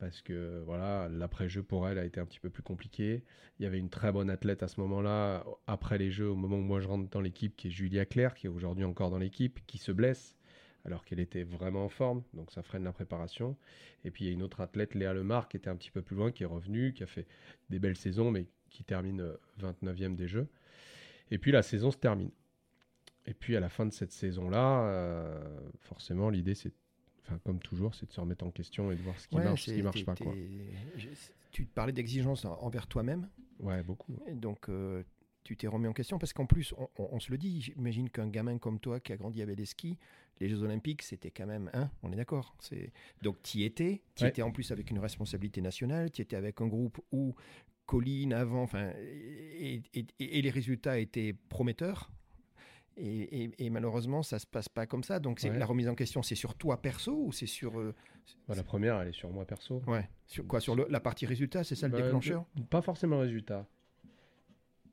[0.00, 3.22] parce que voilà, l'après-jeu pour elle a été un petit peu plus compliqué.
[3.58, 6.56] Il y avait une très bonne athlète à ce moment-là, après les Jeux, au moment
[6.56, 9.18] où moi je rentre dans l'équipe, qui est Julia Claire, qui est aujourd'hui encore dans
[9.18, 10.36] l'équipe, qui se blesse
[10.84, 13.56] alors qu'elle était vraiment en forme, donc ça freine la préparation.
[14.04, 16.02] Et puis il y a une autre athlète, Léa Lemar, qui était un petit peu
[16.02, 17.26] plus loin, qui est revenue, qui a fait
[17.70, 20.48] des belles saisons, mais qui termine 29e euh, des Jeux.
[21.30, 22.30] Et puis la saison se termine.
[23.26, 25.42] Et puis à la fin de cette saison-là, euh,
[25.80, 26.72] forcément, l'idée, c'est,
[27.22, 29.64] enfin, comme toujours, c'est de se remettre en question et de voir ce qui marche,
[29.64, 30.14] ce qui marche pas.
[30.14, 30.34] Quoi.
[31.50, 33.28] Tu parlais d'exigence envers toi-même.
[33.60, 34.18] Ouais, beaucoup.
[34.26, 35.02] Et donc, euh,
[35.44, 38.58] tu t'es remis en question parce qu'en plus, on, se le dit, j'imagine qu'un gamin
[38.58, 39.98] comme toi qui a grandi avec des skis,
[40.40, 42.56] les Jeux Olympiques, c'était quand même, hein, on est d'accord.
[42.58, 42.92] C'est
[43.22, 46.60] donc tu y étais, tu étais en plus avec une responsabilité nationale, tu étais avec
[46.60, 47.34] un groupe où
[47.86, 49.82] Colline avant, enfin, et,
[50.18, 52.10] les résultats étaient prometteurs.
[52.96, 55.18] Et, malheureusement, ça se passe pas comme ça.
[55.18, 57.92] Donc, c'est la remise en question, c'est sur toi perso ou c'est sur euh,
[58.48, 59.82] bah, La première, elle est sur moi perso.
[59.88, 60.08] Ouais.
[60.26, 60.60] Sur quoi?
[60.60, 62.46] Sur la partie résultat, c'est ça le bah, déclencheur?
[62.70, 63.66] Pas forcément résultat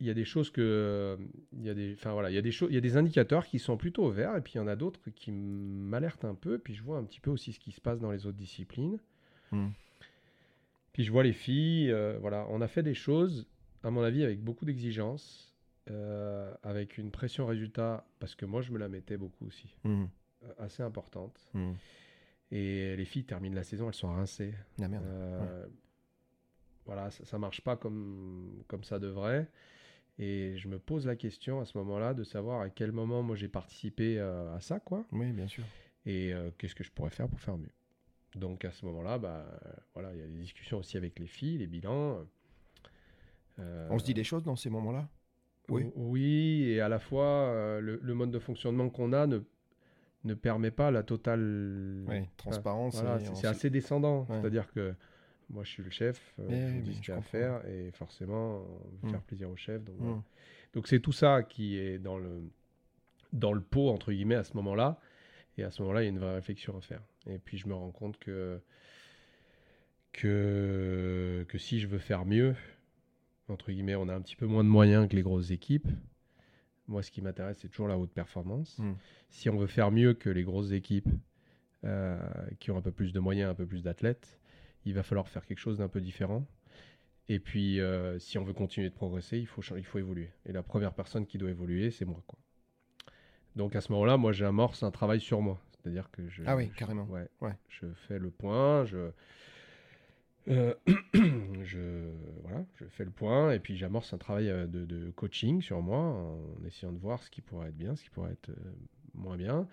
[0.01, 1.17] il y a des choses que
[1.53, 2.97] il y a des enfin voilà il y a des choses il y a des
[2.97, 6.33] indicateurs qui sont plutôt verts et puis il y en a d'autres qui m'alertent un
[6.33, 8.37] peu puis je vois un petit peu aussi ce qui se passe dans les autres
[8.37, 8.99] disciplines
[9.51, 9.69] hmm.
[10.91, 13.47] puis je vois les filles euh, voilà on a fait des choses
[13.83, 15.55] à mon avis avec beaucoup d'exigence
[15.91, 20.05] euh, avec une pression résultat parce que moi je me la mettais beaucoup aussi hmm.
[20.43, 21.73] euh, assez importante hmm.
[22.49, 25.05] et les filles terminent la saison elles sont rincées la merde.
[26.87, 29.47] voilà ça, ça marche pas comme comme ça devrait
[30.19, 33.35] et je me pose la question à ce moment-là de savoir à quel moment moi
[33.35, 35.05] j'ai participé euh, à ça, quoi.
[35.11, 35.63] Oui, bien sûr.
[36.05, 37.71] et euh, qu'est-ce que je pourrais faire pour faire mieux?
[38.35, 39.45] Donc à ce moment-là, bah,
[39.93, 42.25] voilà, il y a des discussions aussi avec les filles, les bilans.
[43.59, 45.09] Euh, On se dit des choses dans ces moments-là?
[45.69, 45.85] Oui.
[45.95, 49.39] oui, et à la fois, euh, le, mode de fonctionnement qu'on a ne,
[50.25, 52.05] ne permet pas la totale
[52.37, 53.01] transparence.
[53.35, 54.27] c'est assez descendant.
[54.27, 54.93] C'est-à-dire que
[55.51, 58.57] moi, je suis le chef, je dis ce qu'il y a à faire, et forcément,
[58.57, 59.11] on veut mm.
[59.11, 59.83] faire plaisir au chef.
[59.83, 60.21] Donc, mm.
[60.73, 62.49] donc c'est tout ça qui est dans le,
[63.33, 64.99] dans le pot, entre guillemets, à ce moment-là.
[65.57, 67.01] Et à ce moment-là, il y a une vraie réflexion à faire.
[67.27, 68.59] Et puis je me rends compte que,
[70.13, 72.55] que, que si je veux faire mieux,
[73.49, 75.87] entre guillemets, on a un petit peu moins de moyens que les grosses équipes.
[76.87, 78.79] Moi, ce qui m'intéresse, c'est toujours la haute performance.
[78.79, 78.93] Hmm.
[79.29, 81.09] Si on veut faire mieux que les grosses équipes
[81.83, 82.17] euh,
[82.59, 84.39] qui ont un peu plus de moyens, un peu plus d'athlètes,
[84.85, 86.45] il va falloir faire quelque chose d'un peu différent.
[87.29, 90.29] Et puis, euh, si on veut continuer de progresser, il faut, il faut évoluer.
[90.45, 92.21] Et la première personne qui doit évoluer, c'est moi.
[92.27, 92.37] Quoi.
[93.55, 95.59] Donc à ce moment-là, moi j'amorce un travail sur moi.
[95.71, 96.43] C'est-à-dire que je.
[96.45, 97.05] Ah oui, carrément.
[97.05, 97.55] Ouais, ouais.
[97.69, 99.11] Je fais le point, je.
[100.47, 100.73] Euh,
[101.13, 102.09] je,
[102.41, 105.99] voilà, je fais le point et puis j'amorce un travail euh, de, coaching sur moi
[105.99, 108.49] en essayant de voir ce qui pourrait être bien, ce qui pourrait être
[109.13, 109.67] moins bien.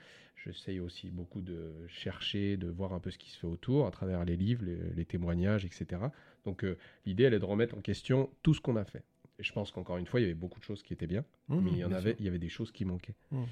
[0.44, 3.90] J'essaye aussi beaucoup de chercher, de voir un peu ce qui se fait autour à
[3.90, 4.64] travers les livres,
[4.94, 6.00] les, témoignages, etc.
[6.44, 6.64] Donc
[7.04, 9.04] l'idée, elle est de remettre en question tout ce qu'on a fait.
[9.38, 11.24] Et je pense qu'encore une fois, il y avait beaucoup de choses qui étaient bien,
[11.48, 13.14] mmh, mais il y en avait, il y avait des choses qui manquaient.
[13.30, 13.44] Mmh.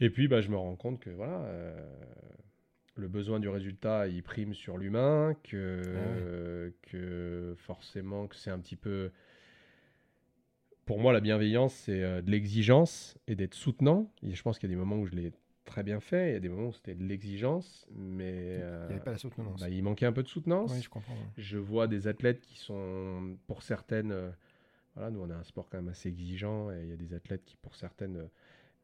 [0.00, 1.86] Et puis, bah, je me rends compte que voilà, euh,
[2.94, 8.60] le besoin du résultat, il prime sur l'humain, que, ah que forcément, que c'est un
[8.60, 9.10] petit peu.
[10.86, 14.12] Pour moi, la bienveillance, c'est euh, de l'exigence et d'être soutenant.
[14.22, 15.32] Et je pense qu'il y a des moments où je l'ai
[15.70, 18.94] très bien fait, il y a des moments où c'était de l'exigence, mais il n'y
[18.94, 19.60] avait pas la soutenance.
[19.60, 20.72] Bah, il manquait un peu de soutenance.
[20.72, 21.16] Oui, je comprends.
[21.38, 24.14] Je vois des athlètes qui sont, pour certaines,
[24.94, 27.14] voilà, nous on a un sport quand même assez exigeant et il y a des
[27.14, 28.28] athlètes qui, pour certaines,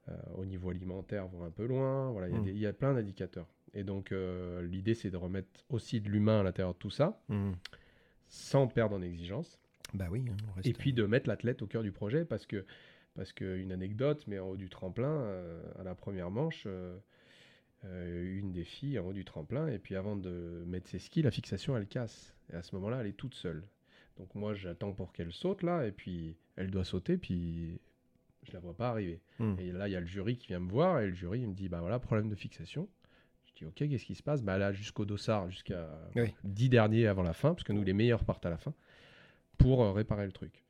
[0.08, 2.10] euh, au niveau alimentaire, vont un peu loin.
[2.12, 2.74] Voilà, il y, a mm.
[2.74, 3.48] plein d'indicateurs.
[3.74, 7.20] Et donc, euh, l'idée, c'est de remettre aussi de l'humain à l'intérieur de tout ça,
[7.28, 7.52] mm.
[8.28, 9.58] sans perdre en exigence.
[9.94, 10.24] Bah oui.
[10.28, 12.64] Hein, et puis de mettre l'athlète au cœur du projet, parce que,
[13.16, 16.66] parce qu'une anecdote, mais en haut du tremplin, euh, à la première manche,
[17.84, 21.30] une des filles en haut du tremplin, et puis avant de mettre ses skis, la
[21.30, 22.34] fixation, elle casse.
[22.52, 23.62] Et à ce moment-là, elle est toute seule.
[24.18, 27.78] Donc moi, j'attends pour qu'elle saute là, et puis elle doit sauter, puis
[28.42, 29.20] je la vois pas arriver.
[29.38, 29.54] Hmm.
[29.58, 31.48] Et là, il y a le jury qui vient me voir, et le jury il
[31.48, 32.88] me dit, bah voilà, problème de fixation.
[33.46, 34.42] Je dis, ok, qu'est-ce qui se passe?
[34.42, 35.88] Bah là, jusqu'au dossard, jusqu'à
[36.44, 38.74] 10 derniers avant la fin, parce que nous, les meilleurs partent à la fin,
[39.58, 40.64] pour euh, réparer le truc.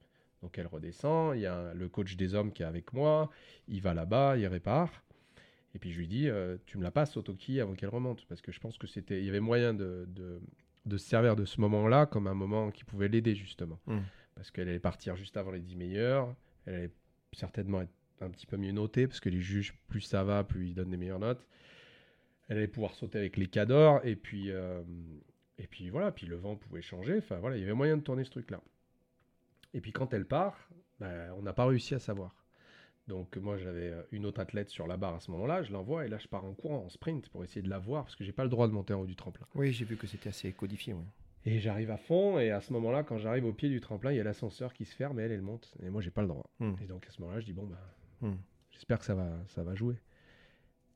[0.47, 3.31] Donc elle redescend, il y a le coach des hommes qui est avec moi,
[3.67, 5.03] il va là-bas, il répare.
[5.75, 8.25] Et puis je lui dis, euh, tu me la passes au Toki avant qu'elle remonte,
[8.27, 10.09] parce que je pense que c'était, il y avait moyen de
[10.87, 13.79] de se servir de ce moment-là comme un moment qui pouvait l'aider justement.
[13.87, 14.01] Hmm.
[14.35, 16.35] Parce qu'elle allait partir juste avant les 10 meilleurs,
[16.65, 16.91] elle allait
[17.33, 20.69] certainement être un petit peu mieux notée, parce que les juges, plus ça va, plus
[20.69, 21.47] ils donnent des meilleures notes.
[22.49, 24.83] Elle allait pouvoir sauter avec les cadors, et puis, euh,
[25.59, 28.03] et puis voilà, puis le vent pouvait changer, enfin voilà, il y avait moyen de
[28.03, 28.61] tourner ce truc-là.
[29.75, 30.69] Et puis quand elle part,
[31.01, 32.35] bah, on n'a pas réussi à savoir.
[33.09, 36.07] Donc moi j'avais euh, une autre athlète sur la barre à ce moment-là, je l'envoie
[36.07, 38.25] et là je pars en courant, en sprint pour essayer de la voir parce que
[38.25, 39.47] j'ai pas le droit de monter en haut du tremplin.
[39.55, 40.95] Oui, j'ai vu que c'était assez codifié.
[41.45, 44.17] Et j'arrive à fond et à ce moment-là, quand j'arrive au pied du tremplin, il
[44.17, 46.29] y a l'ascenseur qui se ferme et elle, elle monte et moi j'ai pas le
[46.29, 46.51] droit.
[46.59, 46.75] Hmm.
[46.83, 48.33] Et donc à ce moment-là, je dis bon bah,
[48.73, 49.97] j'espère que ça va, ça va jouer.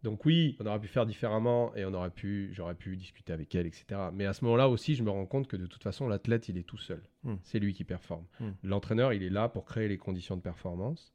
[0.02, 3.54] Donc oui, on aurait pu faire différemment et on aurait pu, j'aurais pu discuter avec
[3.54, 3.84] elle, etc.
[4.14, 6.56] Mais à ce moment-là aussi, je me rends compte que de toute façon, l'athlète, il
[6.56, 7.02] est tout seul.
[7.24, 7.34] Hmm.
[7.42, 8.24] C'est lui qui performe.
[8.62, 11.12] L'entraîneur, il est là pour créer les conditions de performance.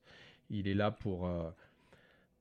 [0.51, 1.49] Il est là pour euh,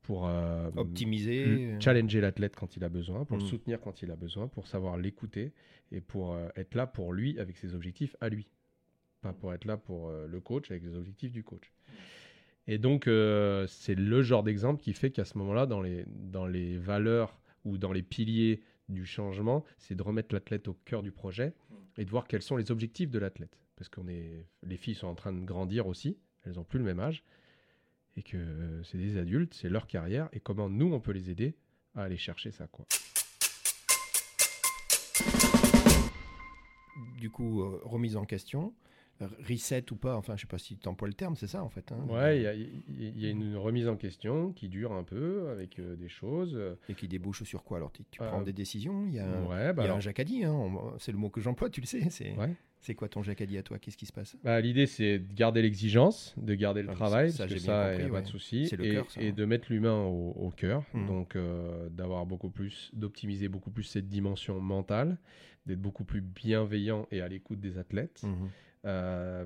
[0.03, 3.47] pour euh, optimiser, challenger l'athlète quand il a besoin, pour le mm.
[3.47, 5.53] soutenir quand il a besoin, pour savoir l'écouter
[5.93, 8.47] et pour euh, être là pour lui avec ses objectifs à lui,
[9.23, 11.73] pas pour être là pour le coach avec les objectifs du coach.
[12.67, 16.79] Et donc c'est le genre d'exemple qui fait qu'à ce moment-là, dans les, dans les
[16.79, 21.53] valeurs ou dans les piliers du changement, c'est de remettre l'athlète au cœur du projet
[21.97, 23.59] et de voir quels sont les objectifs de l'athlète.
[23.77, 26.85] Parce qu'on est, les filles sont en train de grandir aussi, elles n'ont plus le
[26.85, 27.25] même âge
[28.17, 31.31] et que euh, c'est des adultes, c'est leur carrière, et comment nous, on peut les
[31.31, 31.57] aider
[31.95, 32.87] à aller chercher ça, quoi.
[37.19, 38.73] Du coup, euh, remise en question,
[39.49, 41.69] reset ou pas, enfin je sais pas si tu emploies le terme, c'est ça en
[41.69, 41.93] fait.
[41.93, 45.97] Hein ouais, il y, a une remise en question qui dure un peu avec euh,
[45.97, 46.59] des choses.
[46.89, 47.93] Et qui débouche sur quoi alors?
[47.93, 51.31] Tu, prends des décisions, il y a, ouais, bah un jacadi, hein, c'est le mot
[51.31, 52.11] que j'emploie, tu le sais.
[52.11, 52.37] C'est...
[52.37, 52.55] Ouais.
[52.93, 53.79] Quoi ton jacadi à toi?
[53.79, 54.37] Qu'est-ce qui se passe?
[54.45, 57.95] Bah, L'idée, c'est de garder l'exigence, de garder le ah, travail, ça, parce que ça,
[57.95, 60.85] il n'y a pas de souci, et, et, de mettre l'humain au, cœur.
[60.93, 61.07] Mmh.
[61.07, 65.17] Donc, euh, d'avoir beaucoup plus, d'optimiser beaucoup plus cette dimension mentale,
[65.65, 68.49] d'être beaucoup plus bienveillant et à l'écoute des athlètes, mmh.
[68.85, 69.45] Euh,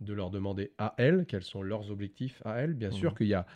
[0.00, 2.74] de leur demander à elles quels sont leurs objectifs à elles.
[2.74, 3.14] Bien sûr mmh.
[3.16, 3.46] qu'il y a,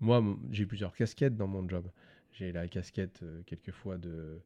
[0.00, 1.86] moi, j'ai plusieurs casquettes dans mon job.
[2.32, 4.40] J'ai la casquette quelquefois de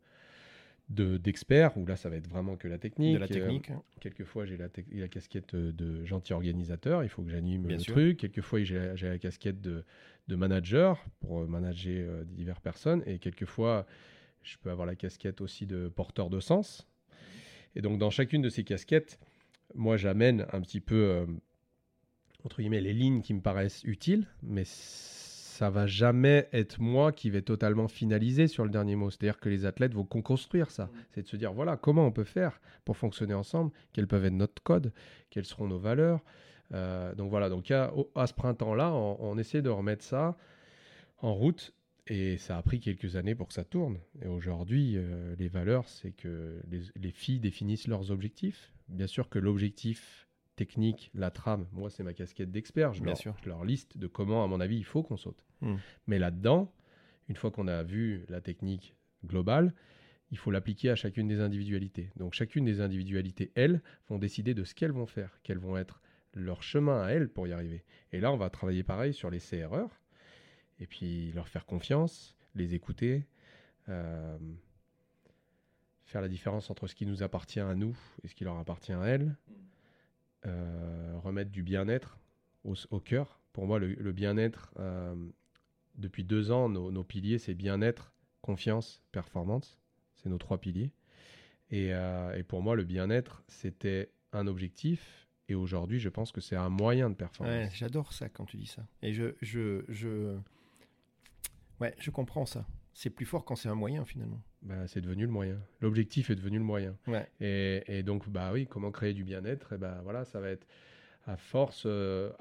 [0.88, 3.14] d'expert, où là ça va être vraiment que la technique.
[3.14, 3.72] De la technique.
[3.98, 8.18] quelquefois j'ai la, la, casquette de gentil organisateur, il faut que j'anime le truc.
[8.18, 9.84] Quelquefois j'ai la, la, casquette de,
[10.28, 13.02] de, manager pour manager diverses personnes.
[13.06, 13.84] Et quelquefois
[14.42, 16.86] je peux avoir la casquette aussi de porteur de sens.
[17.74, 19.18] Et donc dans chacune de ces casquettes,
[19.74, 21.26] moi j'amène un petit peu, euh,
[22.44, 27.30] entre guillemets, les lignes qui me paraissent utiles, mais ça va jamais être moi qui
[27.30, 29.10] vais totalement finaliser sur le dernier mot.
[29.10, 30.84] C'est-à-dire que les athlètes vont construire ça.
[30.84, 30.90] Mmh.
[31.12, 34.34] C'est de se dire, voilà, comment on peut faire pour fonctionner ensemble, quels peuvent être
[34.34, 34.92] notre code,
[35.30, 36.20] quelles seront nos valeurs.
[36.74, 40.36] Euh, donc voilà, donc à, à ce printemps-là, on, essaie de remettre ça
[41.18, 41.72] en route
[42.06, 43.98] et ça a pris quelques années pour que ça tourne.
[44.22, 48.72] Et aujourd'hui, euh, les valeurs, c'est que les, filles définissent leurs objectifs.
[48.88, 52.94] Bien sûr que l'objectif technique, la trame, moi, c'est ma casquette d'expert.
[52.94, 55.44] Je, leur, je leur liste de comment, à mon avis, il faut qu'on saute.
[55.60, 55.76] Hmm.
[56.06, 56.72] Mais là-dedans,
[57.28, 58.94] une fois qu'on a vu la technique
[59.24, 59.74] globale,
[60.30, 62.10] il faut l'appliquer à chacune des individualités.
[62.16, 66.00] Donc chacune des individualités, elles, vont décider de ce qu'elles vont faire, quels vont être
[66.34, 67.84] leur chemin à elles pour y arriver.
[68.12, 69.88] Et là, on va travailler pareil sur les CRR
[70.80, 73.26] et puis leur faire confiance, les écouter,
[73.88, 74.38] euh,
[76.04, 78.92] faire la différence entre ce qui nous appartient à nous et ce qui leur appartient
[78.92, 79.36] à elles,
[80.46, 82.18] euh, remettre du bien-être
[82.64, 83.40] au, cœur.
[83.52, 85.14] Pour moi, le, bien-être, euh,
[85.96, 88.12] depuis deux ans, nos, piliers, c'est bien-être,
[88.42, 89.78] confiance, performance.
[90.16, 90.90] C'est nos trois piliers.
[91.70, 95.26] Et, et pour moi, le bien-être, c'était un objectif.
[95.48, 97.72] Et aujourd'hui, je pense que c'est un moyen de performance.
[97.74, 98.86] J'adore ça quand tu dis ça.
[99.02, 100.36] Et je, je,
[101.80, 102.66] Ouais, je comprends ça.
[102.92, 104.40] C'est plus fort quand c'est un moyen finalement.
[104.62, 105.60] Bah, c'est devenu le moyen.
[105.80, 106.96] L'objectif est devenu le moyen.
[107.06, 107.28] Ouais.
[107.40, 109.74] Et, et, donc, bah oui, comment créer du bien-être?
[109.74, 110.66] Et bah voilà, ça va être
[111.26, 112.32] à force, euh,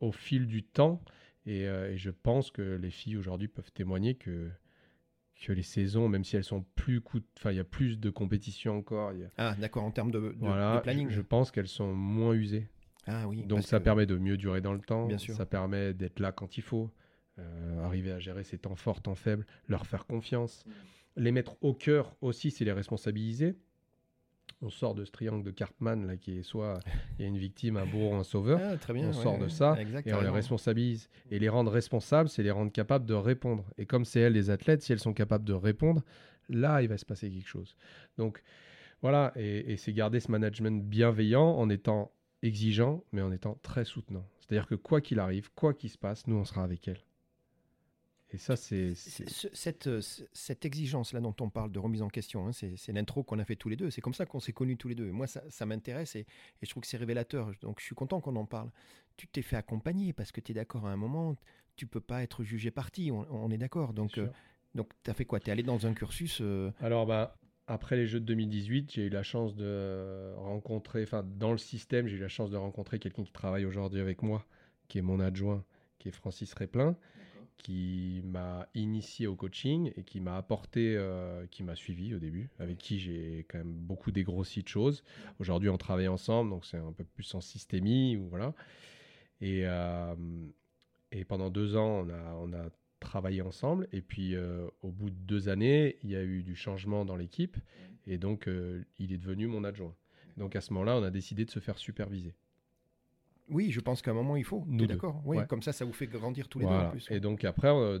[0.00, 1.02] au fil du temps.
[1.44, 4.50] Et, euh, et, je pense que les filles aujourd'hui peuvent témoigner que
[5.44, 7.02] que les saisons, même si elles sont plus
[7.36, 9.12] enfin il y a plus de compétition encore.
[9.36, 11.10] Ah d'accord, en termes de, de, voilà, planning.
[11.10, 12.68] Je, je pense qu'elles sont moins usées.
[13.06, 13.44] Ah oui.
[13.44, 15.06] Donc ça permet de mieux durer dans le temps.
[15.06, 15.34] Bien sûr.
[15.34, 16.90] Ça permet d'être là quand il faut.
[17.38, 20.64] Euh, arriver à gérer ces temps forts, temps faibles, leur faire confiance,
[21.16, 23.56] les mettre au cœur aussi, c'est les responsabiliser.
[24.62, 26.80] On sort de ce triangle de Cartman là qui est soit
[27.18, 28.58] il y a une victime, un bourreau, un sauveur.
[28.62, 29.76] Ah, très bien, on sort de ça
[30.06, 31.10] et on les responsabilise.
[31.30, 33.66] Et les rendre responsables, c'est les rendre capables de répondre.
[33.76, 36.02] Et comme c'est elles les athlètes, si elles sont capables de répondre,
[36.48, 37.76] là il va se passer quelque chose.
[38.16, 38.42] Donc
[39.02, 42.12] voilà, et, et c'est garder ce management bienveillant en étant
[42.42, 44.26] exigeant, mais en étant très soutenant.
[44.40, 47.04] C'est-à-dire que quoi qu'il arrive, quoi qu'il se passe, nous on sera avec elles.
[48.36, 48.92] Et ça, c'est.
[48.94, 50.02] Cette, euh,
[50.34, 53.56] cette exigence-là dont on parle de remise en question, hein, c'est l'intro qu'on a fait
[53.56, 53.88] tous les deux.
[53.88, 55.10] C'est comme ça qu'on s'est connus tous les deux.
[55.10, 56.26] moi, ça, ça m'intéresse et,
[56.60, 57.50] je trouve que c'est révélateur.
[57.62, 58.68] Donc, je suis content qu'on en parle.
[59.16, 61.34] Tu t'es fait accompagner parce que tu es d'accord à un moment.
[61.76, 63.10] Tu peux pas être jugé parti.
[63.10, 63.94] On, est d'accord.
[63.94, 64.28] Donc, euh,
[64.74, 65.40] donc tu as fait quoi?
[65.40, 66.40] Tu es allé dans un cursus.
[66.42, 71.04] Euh, Alors, bah, après les Jeux de 2018, j'ai eu la chance de rencontrer.
[71.04, 74.20] Enfin, dans le système, j'ai eu la chance de rencontrer quelqu'un qui travaille aujourd'hui avec
[74.20, 74.44] moi,
[74.88, 75.64] qui est mon adjoint,
[75.98, 76.98] qui est Francis Réplin
[77.56, 82.50] qui m'a initié au coaching et qui m'a apporté, euh, qui m'a suivi au début,
[82.58, 85.02] avec qui j'ai quand même beaucoup dégrossi de choses.
[85.38, 88.54] Aujourd'hui, on travaille ensemble, donc c'est un peu plus en systémie, voilà.
[89.40, 90.14] Et, euh,
[91.12, 92.68] et pendant deux ans, on a, on a
[93.00, 93.88] travaillé ensemble.
[93.92, 97.16] Et puis, euh, au bout de deux années, il y a eu du changement dans
[97.16, 97.56] l'équipe.
[98.06, 98.48] Et donc,
[98.98, 99.96] il est devenu mon adjoint.
[100.36, 102.36] Donc, à ce moment-là, on a décidé de se faire superviser.
[103.48, 104.64] Oui, je pense qu'à un moment il faut.
[104.68, 105.22] d'accord?
[105.24, 107.06] Oui, comme ça, ça vous fait grandir tous les deux en plus.
[107.10, 107.98] Et donc après, euh,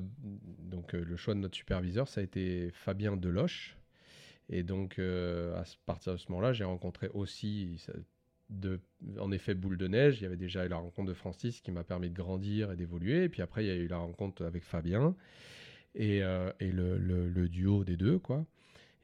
[0.60, 3.76] donc euh, le choix de notre superviseur, ça a été Fabien Deloche.
[4.48, 7.84] Et donc euh, à partir de ce moment-là, j'ai rencontré aussi,
[8.50, 8.80] de,
[9.20, 10.20] en effet, boule de neige.
[10.20, 12.76] Il y avait déjà eu la rencontre de Francis qui m'a permis de grandir et
[12.76, 13.24] d'évoluer.
[13.24, 15.14] Et puis après, il y a eu la rencontre avec Fabien
[15.94, 18.44] et, et le, le, duo des deux, quoi.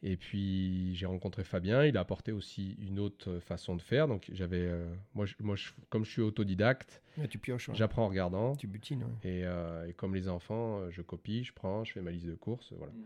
[0.05, 4.09] Et puis j'ai rencontré Fabien, il a apporté aussi une autre façon de faire.
[4.09, 4.85] Donc j'avais, euh,
[5.15, 5.55] moi, moi
[5.91, 8.57] comme je suis autodidacte, tu pioches, j'apprends en regardant.
[8.57, 9.05] Tu butines.
[9.23, 12.27] Et, euh, et, comme les enfants, euh, je copie, je prends, je fais ma liste
[12.27, 12.93] de courses, voilà.
[12.93, 13.05] Mm.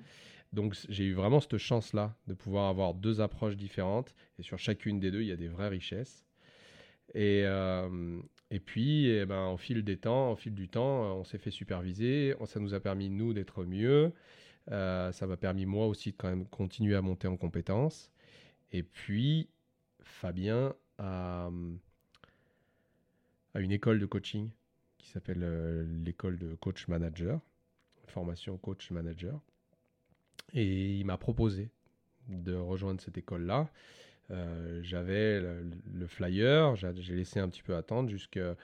[0.54, 4.98] Donc j'ai eu vraiment cette chance-là de pouvoir avoir deux approches différentes et sur chacune
[4.98, 6.24] des deux, il y a des vraies richesses.
[7.14, 7.44] Et,
[8.50, 11.50] et puis, eh ben, au fil des temps, au fil du temps, on s'est fait
[11.50, 14.12] superviser, ça nous a permis nous d'être mieux.
[14.72, 18.10] Euh, ça m'a permis moi aussi de quand même continuer à monter en compétences.
[18.72, 19.48] Et puis,
[20.02, 21.50] Fabien a,
[23.54, 24.50] une école de coaching
[24.98, 27.40] qui s'appelle euh, l'école de coach manager,
[28.08, 29.40] formation coach manager.
[30.52, 31.70] Et il m'a proposé
[32.28, 33.70] de rejoindre cette école-là.
[34.30, 38.56] Euh, j'avais le, flyer, j'ai laissé un petit peu attendre jusqu'à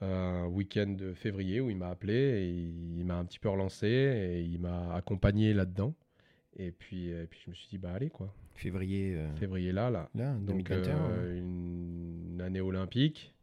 [0.00, 3.86] un week-end de février où il m'a appelé et il m'a un petit peu relancé
[3.88, 5.94] et il m'a accompagné là-dedans.
[6.56, 8.32] Et puis, et puis je me suis dit, bah allez quoi.
[8.54, 9.14] Février.
[9.16, 10.08] euh, Février là, là.
[10.14, 10.96] là, Donc 2021.
[10.96, 11.38] euh, ouais.
[11.38, 13.34] une année olympique.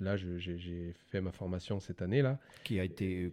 [0.00, 2.38] Là, j'ai fait ma formation cette année là.
[2.62, 3.32] Qui a été euh,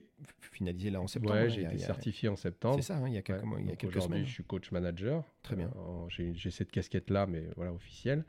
[0.52, 1.36] finalisé là en septembre.
[1.36, 2.78] ouais, hein, j'ai a- été a- certifié en septembre.
[2.78, 3.46] C'est ça, hein, il y a quelques, Ouais.
[3.48, 4.28] mois- il y a Donc quelques Aujourd'hui, semaines.
[4.28, 5.24] je suis coach manager.
[5.44, 5.72] Très bien.
[5.76, 8.26] Euh, en- J'ai cette casquette-là, mais voilà, officielle.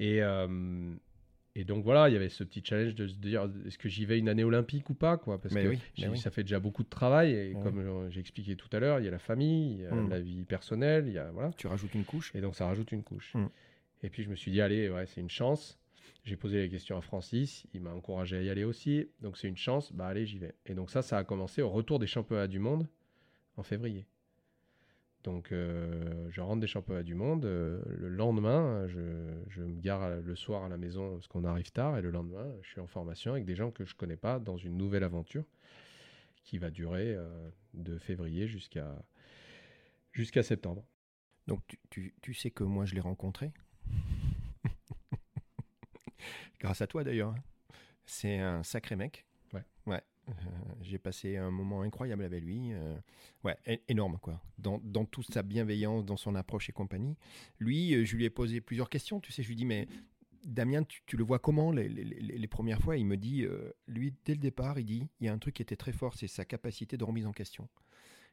[0.00, 0.48] Et, euh,
[1.56, 4.04] et donc voilà, il y avait ce petit challenge de se dire est-ce que j'y
[4.04, 5.40] vais une année olympique ou pas quoi?
[5.40, 6.18] Parce Mais que oui, mais oui.
[6.18, 7.32] ça fait déjà beaucoup de travail.
[7.32, 7.62] Et Ouais.
[7.62, 9.92] comme euh, j'ai expliqué tout à l'heure, il y a la famille, il y a
[9.94, 10.08] Mm.
[10.10, 11.50] la vie personnelle, il y a, voilà.
[11.56, 12.32] Tu rajoutes une couche.
[12.34, 13.34] Et donc ça rajoute une couche.
[13.34, 13.46] Mm.
[14.02, 15.76] Et puis je me suis dit allez, ouais, c'est une chance.
[16.24, 19.08] J'ai posé la question à Francis, il m'a encouragé à y aller aussi.
[19.20, 20.54] Donc c'est une chance, bah allez, j'y vais.
[20.66, 22.86] Et donc ça, ça a commencé au retour des championnats du monde
[23.56, 24.06] en février.
[25.22, 27.44] Donc euh, je rentre des championnats du monde.
[27.44, 31.98] euh, le lendemain, je, me gare le soir à la maison parce qu'on arrive tard.
[31.98, 34.56] Et le lendemain, je suis en formation avec des gens que je connais pas dans
[34.56, 35.44] une nouvelle aventure
[36.44, 38.94] qui va durer euh, de février jusqu'à
[40.42, 40.84] septembre.
[41.46, 41.60] Donc
[41.90, 43.52] tu sais que moi je l'ai rencontré?
[46.60, 47.30] Grâce à toi d'ailleurs.
[47.30, 47.42] hein.
[48.06, 49.26] C'est un sacré mec.
[50.28, 50.32] Euh,
[50.82, 52.72] J'ai passé un moment incroyable avec lui.
[52.72, 52.96] euh,
[53.44, 53.56] ouais,
[53.88, 54.40] énorme quoi.
[54.58, 57.16] Dans, dans toute sa bienveillance, dans son approche et compagnie.
[57.58, 59.20] Lui, euh, je lui ai posé plusieurs questions.
[59.20, 59.88] Tu sais, je lui dis mais
[60.44, 62.96] Damien, tu, le vois comment les, les- les- premières fois?
[62.96, 63.44] Il me dit,
[63.86, 66.14] lui, dès le départ, il dit, il y a un truc qui était très fort,
[66.14, 67.68] c'est sa capacité de remise en question.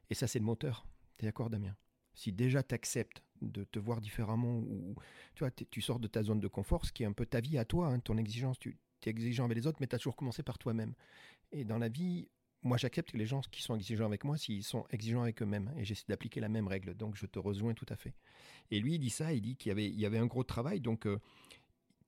[0.08, 0.86] Et ça, c'est le moteur.
[1.18, 1.76] Tu es d'accord, Damien?
[2.14, 4.94] Si déjà tu acceptes de te voir différemment, ou
[5.34, 7.26] tu vois, t'es- tu sors de ta zone de confort, ce qui est un peu
[7.26, 9.94] ta vie à toi, hein, ton exigence, tu es exigeant avec les autres, mais tu
[9.94, 10.94] as toujours commencé par toi-même.
[11.52, 12.28] Et dans la vie,
[12.62, 15.72] moi, j'accepte que les gens qui sont exigeants avec moi, s'ils sont exigeants avec eux-mêmes,
[15.76, 16.94] et j'essaie d'appliquer la même règle.
[16.94, 18.14] Donc, je te rejoins tout à fait.
[18.70, 20.80] Et lui, il dit ça, il dit qu'il y avait, un gros travail.
[20.80, 21.18] Donc, euh,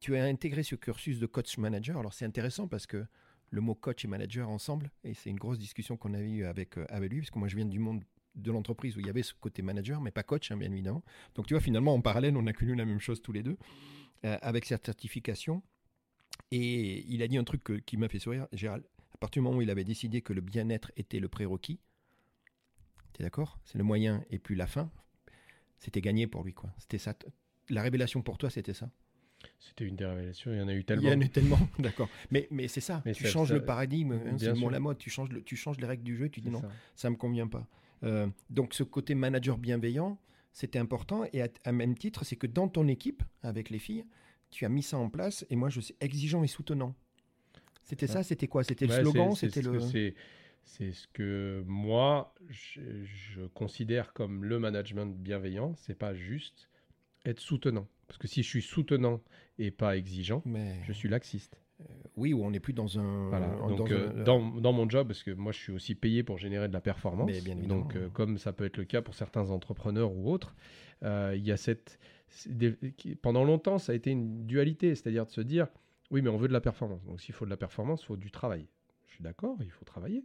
[0.01, 1.99] tu as intégré ce cursus de coach manager.
[1.99, 3.07] Alors, c'est intéressant parce que
[3.51, 6.79] le mot coach et manager ensemble, et c'est une grosse discussion qu'on avait eue avec,
[6.79, 8.03] euh, avec lui, parce que moi, je viens du monde
[8.35, 11.05] de l'entreprise où il y avait ce côté manager, mais pas coach, hein, bien évidemment.
[11.35, 13.57] Donc, tu vois, finalement, en parallèle, on a connu la même chose tous les deux,
[14.25, 15.63] euh, avec cette certification.
[16.51, 18.85] Et il a dit un truc qui m'a fait sourire, Gérald.
[19.21, 21.79] À partir du moment où il avait décidé que le bien-être était le prérequis,
[23.13, 23.59] tu es d'accord?
[23.65, 24.91] C'est le moyen et plus la fin.
[25.79, 26.71] C'était gagné pour lui, quoi.
[26.79, 27.15] C'était ça.
[27.69, 28.91] La révélation pour toi, c'était ça?
[29.59, 31.11] C'était une des révélations, il y en a eu Il tellement.
[31.11, 32.09] y en a tellement, d'accord.
[32.31, 33.03] Mais, mais c'est ça.
[33.05, 34.97] Mais tu ça- changes ça- le paradigme, hein, c'est le la mode.
[34.97, 36.31] Tu changes, le, tu changes les règles du jeu.
[36.31, 36.71] Tu dis non, ça.
[36.95, 37.67] ça me convient pas.
[38.05, 40.19] Euh, donc ce côté manager bienveillant,
[40.55, 41.25] c'était important.
[41.35, 44.07] Et à, à même titre, c'est que dans ton équipe, avec les filles,
[44.51, 45.45] tu as mis ça en place.
[45.51, 46.95] Et moi, je sais, exigeant et soutenant.
[47.83, 48.63] C'était ça, c'était quoi?
[48.65, 49.35] C'était le slogan?
[49.35, 49.73] c'est- C'était le.
[49.79, 55.75] que c'est- ce que moi, je, je considère comme le management bienveillant.
[55.77, 56.69] C'est pas juste
[57.25, 57.89] être soutenant.
[58.07, 59.21] Parce que si je suis soutenant
[59.59, 61.61] et pas exigeant, Mais je suis laxiste.
[62.17, 63.29] oui, où on n'est plus dans un.
[63.31, 63.49] Voilà.
[63.49, 66.23] dans Donc, un- euh, dans, dans mon job, parce que moi, je suis aussi payé
[66.23, 67.31] pour générer de la performance.
[67.43, 67.57] Bien.
[67.57, 70.55] Donc, euh, comme ça peut être le cas pour certains entrepreneurs ou autres,
[71.03, 71.99] euh, il y a cette.
[72.47, 72.77] des-
[73.23, 75.67] pendant longtemps, ça a été une dualité, c'est-à-dire de se dire
[76.11, 77.05] oui, mais on veut de la performance.
[77.05, 78.67] Donc, s'il faut de la performance, il faut du travail.
[79.07, 80.25] Je suis d'accord, il faut travailler.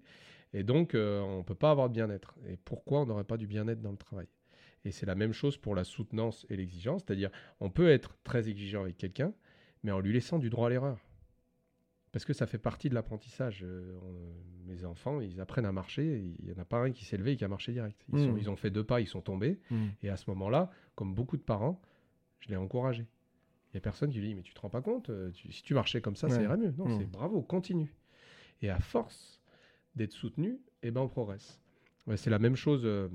[0.54, 2.36] Et donc, euh, on ne peut pas avoir de bien-être.
[2.48, 4.28] Et pourquoi on n'aurait pas du bien-être dans le travail?
[4.86, 8.48] Et c'est la même chose pour la soutenance et l'exigence, c'est-à-dire on peut être très
[8.50, 9.34] exigeant avec quelqu'un,
[9.84, 11.00] mais en lui laissant du droit à l'erreur.
[12.12, 13.62] Parce que ça fait partie de l'apprentissage.
[13.64, 16.34] Euh, on- mes enfants, ils apprennent à marcher.
[16.40, 18.02] Il n'y en a pas un qui s'est levé et qui a marché direct.
[18.14, 18.38] Ils, sont- Mm.
[18.40, 19.60] ils ont fait deux pas, ils sont tombés.
[19.70, 19.88] Hmm.
[20.02, 21.82] Et à ce moment-là, comme beaucoup de parents,
[22.40, 23.06] je l'ai encouragé.
[23.76, 25.52] Il n'y a personne qui lui dit Mais tu te rends pas compte euh, tu-
[25.52, 26.74] Si tu marchais comme ça, ça irait mieux.
[26.78, 26.98] Non, Mm.
[26.98, 27.94] c'est bravo, continue.
[28.62, 29.42] Et à force
[29.98, 31.60] d'être soutenu, eh ben, on progresse.
[32.08, 33.10] Ouais, c'est la même chose euh,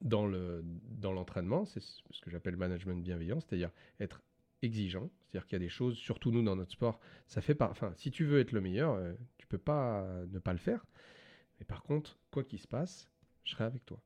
[0.00, 0.64] dans le
[0.98, 1.64] dans l'entraînement.
[1.66, 4.20] C'est ce que j'appelle management bienveillant, c'est-à-dire être
[4.62, 5.08] exigeant.
[5.28, 6.98] C'est-à-dire qu'il y a des choses, surtout nous dans notre sport,
[7.28, 7.70] ça fait pas.
[7.70, 10.84] Enfin, si tu veux être le meilleur, euh, tu peux pas ne pas le faire.
[11.60, 13.08] Mais par contre, quoi qu'il se passe,
[13.44, 14.02] je serai avec toi.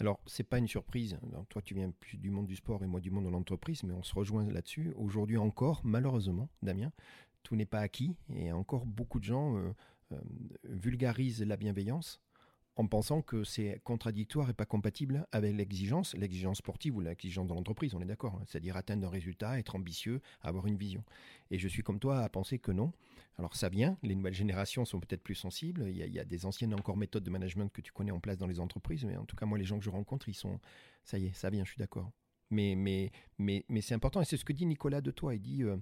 [0.00, 1.18] Alors, c'est pas une surprise.
[1.50, 3.92] Toi, tu viens plus du monde du sport et moi du monde de l'entreprise, mais
[3.92, 4.92] on se rejoint là-dessus.
[4.96, 6.90] Aujourd'hui encore, malheureusement, Damien,
[7.42, 9.74] tout n'est pas acquis et encore beaucoup de gens euh,
[10.12, 10.20] euh,
[10.64, 12.20] vulgarisent la bienveillance
[12.76, 17.54] en pensant que c'est contradictoire et pas compatible avec l'exigence, l'exigence sportive ou l'exigence dans
[17.54, 18.44] l'entreprise, on est d'accord, hein.
[18.46, 21.04] c'est-à-dire atteindre un résultat, être ambitieux, avoir une vision.
[21.50, 22.92] Et je suis comme toi à penser que non.
[23.38, 26.20] Alors ça vient, les nouvelles générations sont peut-être plus sensibles, il y, a, il y
[26.20, 29.04] a des anciennes encore méthodes de management que tu connais en place dans les entreprises,
[29.04, 30.60] mais en tout cas moi les gens que je rencontre, ils sont,
[31.04, 32.10] ça y est, ça vient, je suis d'accord.
[32.50, 35.40] Mais, mais, mais, mais c'est important, et c'est ce que dit Nicolas de toi, il
[35.40, 35.62] dit...
[35.62, 35.76] euh,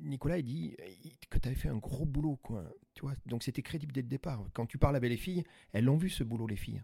[0.00, 2.64] Nicolas, il dit euh, que tu avais fait un gros boulot, quoi.
[2.94, 4.44] Tu vois, donc c'était crédible dès le départ.
[4.52, 6.82] Quand tu parles avec les filles, elles l'ont vu ce boulot, les filles.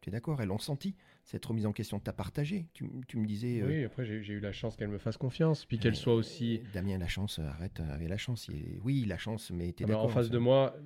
[0.00, 0.40] Tu es d'accord?
[0.40, 0.94] Elles l'ont senti,
[1.24, 1.98] cette remise en question.
[1.98, 2.66] Tu as partagé.
[2.74, 3.60] Tu, tu me disais.
[3.62, 6.14] euh, Oui, après j'ai eu la chance qu'elle me fasse confiance, puis qu'elle mais, soit
[6.14, 6.58] aussi.
[6.58, 8.48] euh, Damien, la chance, euh, arrête euh, avec la chance.
[8.82, 10.76] Oui, la chance, mais tu es Ah d'accord en face ça- de moi,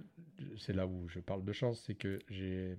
[0.59, 2.77] c'est là où je parle de chance, c'est que j'ai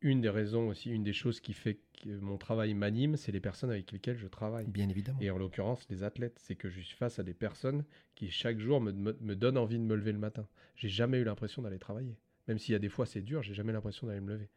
[0.00, 3.40] une des raisons aussi, une des choses qui fait que mon travail m'anime, c'est les
[3.40, 4.66] personnes avec lesquelles je travaille.
[4.66, 5.18] Bien évidemment.
[5.20, 8.58] Et en l'occurrence, les athlètes, c'est que je suis face à des personnes qui chaque
[8.58, 10.46] jour me, me- me donnent envie de me lever le matin.
[10.76, 12.16] J'ai jamais eu l'impression d'aller travailler.
[12.46, 14.48] Même s'il y a des fois c'est dur, j'ai jamais l'impression d'aller me lever,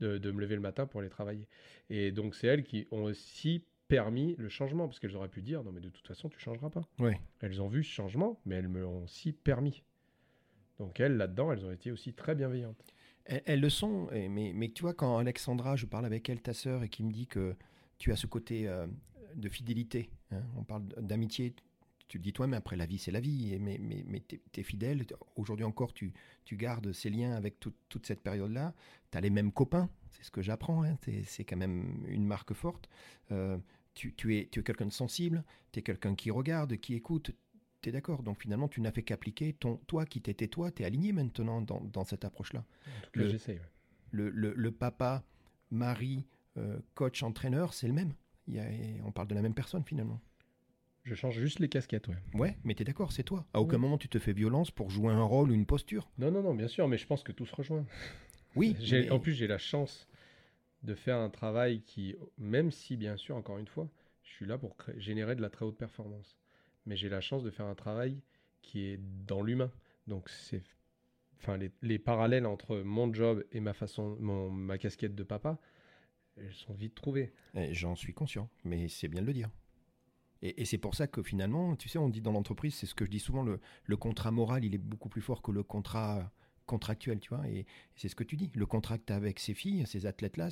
[0.00, 1.46] de, de me lever le matin pour aller travailler.
[1.90, 5.62] Et donc c'est elles qui ont aussi permis le changement, parce qu'elles auraient pu dire
[5.62, 6.82] non mais de toute façon tu changeras pas.
[6.98, 7.20] Ouais.
[7.40, 9.82] Elles ont vu ce changement, mais elles me l'ont aussi permis.
[10.78, 12.82] Donc elles là-dedans, elles ont été aussi très bienveillantes.
[13.28, 16.88] Elles, le sont, mais, tu vois, quand Alexandra, je parle avec elle, ta sœur, et
[16.88, 17.56] qui me dit que
[17.98, 18.86] tu as ce côté euh,
[19.34, 21.54] de fidélité, hein, on parle d'amitié,
[22.08, 24.38] tu le dis toi, mais après la vie, c'est la vie, mais, mais, mais tu
[24.56, 25.04] es, fidèle,
[25.34, 26.12] aujourd'hui encore, tu,
[26.44, 28.74] tu gardes ces liens avec tout- toute cette période-là,
[29.10, 32.52] tu as les mêmes copains, c'est ce que j'apprends, hein, c'est quand même une marque
[32.54, 32.88] forte,
[33.32, 33.58] Euh,
[33.94, 37.32] tu, tu es, tu es quelqu'un de sensible, tu es quelqu'un qui regarde, qui écoute,
[37.82, 40.82] tu es d'accord, donc finalement, tu n'as fait qu'appliquer ton, toi qui t'étais toi, tu
[40.82, 43.56] es aligné maintenant dans, dans cette approche-là En tout cas, Le- j'essaye.
[43.56, 43.62] ouais.
[44.10, 45.24] le, le- le papa,
[45.70, 46.24] mari,
[46.56, 48.14] euh, coach, entraîneur, c'est le même.
[48.48, 48.66] Il y a-
[49.04, 50.20] on parle de la même personne finalement.
[51.04, 52.16] Je change juste les casquettes, ouais.
[52.34, 53.46] Ouais, mais t'es d'accord, c'est toi.
[53.54, 56.08] À aucun moment tu te fais violence pour jouer un rôle ou une posture.
[56.18, 57.84] Non, non, non, bien sûr, mais je pense que tout se rejoint.
[58.56, 60.08] Oui, mais- En plus, j'ai la chance
[60.82, 63.88] de faire un travail qui, même si, bien sûr, encore une fois,
[64.24, 66.36] je suis là pour créer- générer de la très haute performance.
[66.86, 68.20] Mais j'ai la chance de faire un travail
[68.62, 69.70] qui est dans l'humain.
[70.06, 70.62] Donc, c'est.
[71.38, 75.58] Enfin, les, les parallèles entre mon job et ma façon, mon, ma casquette de papa,
[76.36, 77.32] elles sont vite trouvées.
[77.72, 79.50] J'en suis conscient, mais c'est bien de le dire.
[80.42, 83.04] Et, c'est pour ça que finalement, tu sais, on dit dans l'entreprise, c'est ce que
[83.04, 86.30] je dis souvent, le, le contrat moral, il est beaucoup plus fort que le contrat
[86.66, 87.48] contractuel, tu vois.
[87.48, 88.50] Et, c'est ce que tu dis.
[88.54, 90.48] Le contrat avec ces filles, ces athlètes-là,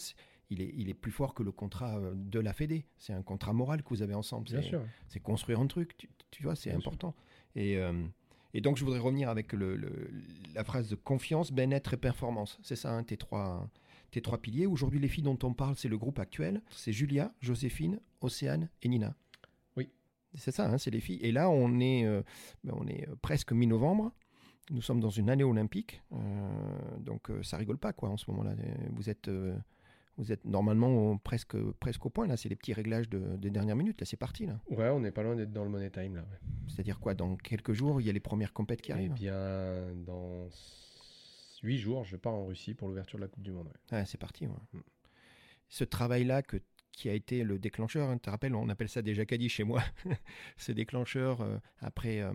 [0.50, 2.84] il est, il est plus fort que le contrat euh, de la Fédé.
[2.98, 4.44] C'est un contrat moral que vous avez ensemble.
[4.44, 4.82] Bien C'est- sûr.
[5.08, 6.78] c'est construire un truc, tu, tu vois, c'est sûr.
[6.78, 7.14] important.
[7.56, 8.04] Et, euh,
[8.52, 10.10] et donc, je voudrais revenir avec le, le-
[10.54, 12.58] la phrase de confiance, bien-être et performance.
[12.62, 13.68] C'est ça, hein, tes, trois,
[14.10, 14.66] tes trois piliers.
[14.66, 16.62] Aujourd'hui, les filles dont on parle, c'est le groupe actuel.
[16.70, 19.16] C'est Julia, Joséphine, Océane et Nina.
[19.76, 19.88] Oui.
[20.34, 21.20] C'est ça, hein, c'est les filles.
[21.22, 22.22] Et là, on est, euh,
[22.64, 24.12] ben, on est presque mi-novembre.
[24.70, 26.02] Nous sommes dans une année olympique.
[26.12, 28.54] Euh, donc, euh, ça rigole pas, quoi, en ce moment-là.
[28.92, 29.28] Vous êtes...
[29.28, 29.56] euh,
[30.16, 32.36] vous êtes normalement presque, presque au point, là.
[32.36, 34.00] C'est les petits réglages de, des dernières minutes.
[34.00, 34.60] Là, c'est parti, là.
[34.70, 36.22] Ouais, on n'est pas loin d'être dans le money time là.
[36.22, 36.38] ouais.
[36.68, 39.92] C'est-à-dire quoi Dans quelques jours, il y a les premières compètes qui Eh arrivent bien,
[40.06, 40.48] dans
[41.62, 43.68] 8 jours, je pars en Russie pour l'ouverture de la Coupe du Monde.
[43.92, 43.98] ouais.
[43.98, 44.46] Ouais, c'est parti.
[44.46, 44.52] ouais.
[44.72, 44.80] Mm.
[45.68, 46.58] Ce travail-là que,
[46.92, 49.64] qui a été le déclencheur, hein, tu te rappelles, on appelle ça déjà Caddy chez
[49.64, 49.82] moi,
[50.58, 52.32] ce déclencheur euh, après, euh,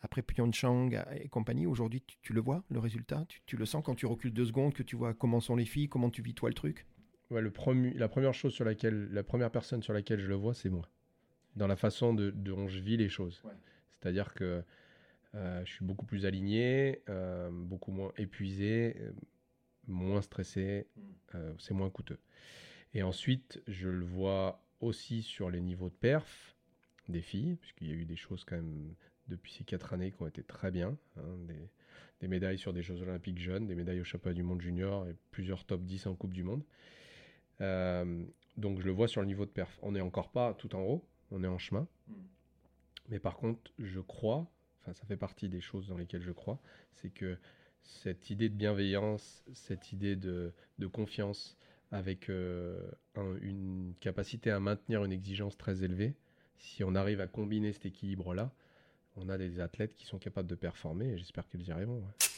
[0.00, 3.24] après Pyeongchang et compagnie, aujourd'hui, tu, tu le vois, le résultat?
[3.28, 5.66] Tu, tu le sens quand tu recules deux secondes, que tu vois comment sont les
[5.66, 6.86] filles, comment tu vis toi le truc?
[7.30, 7.52] Ouais, le
[7.96, 10.88] la première chose sur laquelle, la première personne sur laquelle je le vois, c'est moi.
[11.56, 13.40] Dans la façon de, dont je vis les choses.
[13.44, 13.52] Ouais.
[14.00, 14.62] C'est-à-dire que
[15.34, 19.12] euh, je suis beaucoup plus aligné, euh, beaucoup moins épuisé, euh,
[19.86, 21.38] moins stressé, Mm.
[21.58, 22.18] c'est moins coûteux.
[22.94, 26.56] Et ensuite, je le vois aussi sur les niveaux de perf
[27.08, 28.94] des filles, puisqu'il y a eu des choses quand même
[29.28, 30.96] depuis ces quatre années qui ont été très bien.
[31.16, 31.68] hein, des,
[32.20, 35.14] des médailles sur des Jeux Olympiques jeunes, des médailles au championnat du monde junior et
[35.30, 36.64] plusieurs top 10 en Coupe du Monde.
[37.60, 38.24] Euh,
[38.56, 39.78] donc je le vois sur le niveau de perf.
[39.82, 41.86] On n'est encore pas tout en haut, on est en chemin.
[42.08, 42.12] Mm.
[43.08, 44.46] Mais par contre, je crois,
[44.80, 46.58] enfin ça fait partie des choses dans lesquelles je crois,
[46.92, 47.36] c'est que
[47.82, 51.56] cette idée de bienveillance, cette idée de, de confiance
[51.92, 52.78] avec euh,
[53.16, 56.14] un- une capacité à maintenir une exigence très élevée,
[56.58, 58.52] si on arrive à combiner cet équilibre-là,
[59.16, 61.98] on a des athlètes qui sont capables de performer et j'espère qu'ils y arriveront.
[61.98, 62.29] ouais.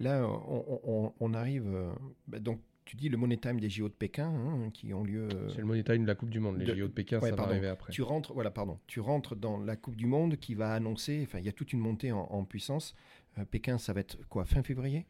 [0.00, 1.66] Là, on, on- on arrive.
[1.66, 1.92] euh,
[2.28, 5.26] bah, donc, tu dis le Money Time des JO de Pékin, hein, qui ont lieu.
[5.34, 6.58] euh, C'est le money time de la Coupe du Monde.
[6.58, 7.48] Les de- JO de Pékin, ouais, ça pardon.
[7.50, 7.92] va arriver après.
[7.92, 8.78] Tu rentres, voilà, pardon.
[8.86, 11.20] Tu rentres dans la Coupe du Monde qui va annoncer.
[11.24, 12.94] Enfin, il y a toute une montée en, en puissance.
[13.38, 15.04] Euh, Pékin, ça va être quoi Fin février?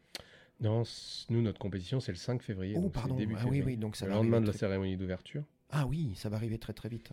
[0.59, 0.81] Non,
[1.29, 2.75] nous, notre compétition, c'est le 5 février.
[2.77, 3.15] Oh, pardon.
[3.15, 3.63] début Ah oui, février.
[3.65, 3.77] oui.
[3.77, 5.43] Donc ça le va lendemain de la cérémonie d'ouverture.
[5.69, 7.11] Ah oui, ça va arriver très très vite.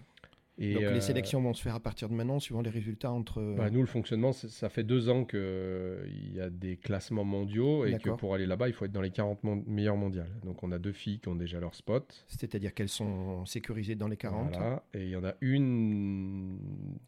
[0.57, 3.11] Et donc euh, les sélections vont se faire à partir de maintenant, suivant les résultats
[3.11, 3.55] entre.
[3.57, 7.99] bah, nous, le fonctionnement, ça fait deux ans qu'il y a des classements mondiaux et
[7.99, 10.31] que pour aller là-bas, il faut être dans les 40 mon- meilleures mondiales.
[10.45, 12.25] Donc, on a deux filles qui ont déjà leur spot.
[12.29, 14.51] C'est-à-dire qu'elles sont sécurisées dans les 40.
[14.53, 14.85] Voilà.
[14.95, 16.59] Et il y en a une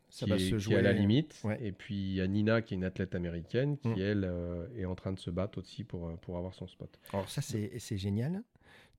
[0.09, 0.77] Ça qui, va est, se qui est jouer.
[0.77, 1.41] à la limite.
[1.45, 1.59] Ouais.
[1.63, 3.99] Et puis, il y a Nina, qui est une athlète américaine, qui, Mm.
[3.99, 6.91] elle, euh, est en train de se battre aussi pour, euh, pour avoir son spot.
[7.13, 8.43] Alors ça, c'est c'est génial.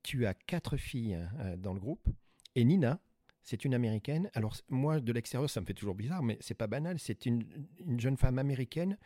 [0.02, 2.08] Tu as quatre filles euh, dans le groupe.
[2.54, 2.98] Et Nina,
[3.48, 4.30] c'est une américaine.
[4.34, 6.98] Alors moi, de l'extérieur, ça me fait toujours bizarre, mais c'est pas banal.
[6.98, 7.44] C'est une,
[7.86, 8.98] une jeune femme américaine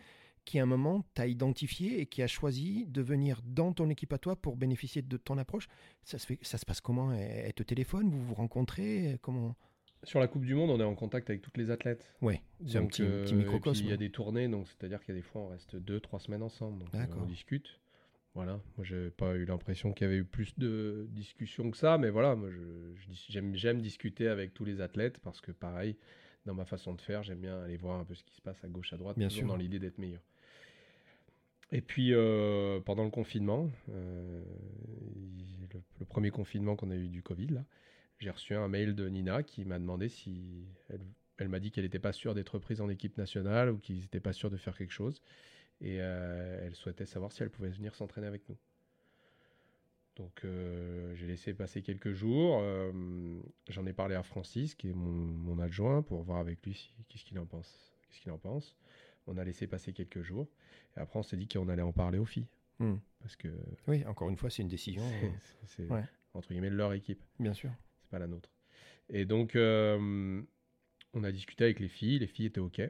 [0.44, 4.12] qui à un moment t'a identifié et qui a choisi de venir dans ton équipe
[4.12, 5.68] à toi pour bénéficier de ton approche.
[6.02, 7.12] Ça se, fait, ça se passe comment?
[7.12, 8.10] Elle te téléphone?
[8.10, 9.16] Vous vous rencontrez?
[9.22, 9.54] Comment?
[10.02, 12.12] Sur la Coupe du Monde, on est en contact avec toutes les athlètes.
[12.20, 13.84] Oui, c'est un petit, euh, microcosme.
[13.84, 16.00] Il y a des tournées, donc c'est-à-dire qu'il y a des fois on reste deux,
[16.00, 17.80] trois semaines ensemble, donc on discute.
[18.34, 21.98] Voilà, moi j'ai pas eu l'impression qu'il y avait eu plus de discussions que ça,
[21.98, 22.48] mais voilà, moi
[23.28, 25.96] j'aime j'aime discuter avec tous les athlètes parce que pareil,
[26.46, 28.64] dans ma façon de faire, j'aime bien aller voir un peu ce qui se passe
[28.64, 29.46] à gauche, à droite, bien sûr.
[29.46, 30.22] dans l'idée d'être meilleur.
[31.72, 34.42] Et puis euh, pendant le confinement, le,
[35.98, 37.64] le, premier confinement qu'on a eu du Covid là,
[38.22, 40.64] j'ai reçu un mail de Nina qui m'a demandé si
[41.38, 44.20] elle, m'a dit qu'elle n'était pas sûre d'être prise en équipe nationale ou qu'ils n'étaient
[44.20, 45.20] pas sûrs de faire quelque chose.
[45.82, 48.56] Et euh, elle souhaitait savoir si elle pouvait venir s'entraîner avec nous.
[50.16, 52.60] Donc euh, j'ai laissé passer quelques jours.
[52.62, 52.92] Euh,
[53.68, 57.38] j'en ai parlé à Francis, qui est mon, adjoint, pour voir avec lui qu'est-ce qu'il
[57.38, 57.94] en pense.
[58.08, 58.76] Qu'est-ce qu'il en pense.
[59.26, 60.48] On a laissé passer quelques jours.
[60.96, 62.48] Et après, on s'est dit qu'on allait en parler aux filles.
[62.78, 62.96] Hmm.
[63.20, 63.48] Parce que.
[63.86, 65.02] Oui, encore une fois, c'est une décision.
[65.66, 65.88] C'est,
[66.34, 67.22] entre guillemets, leur équipe.
[67.38, 67.70] Bien sûr
[68.12, 68.50] pas la nôtre.
[69.08, 70.40] Et donc, euh,
[71.14, 72.80] on a discuté avec les filles, les filles étaient OK.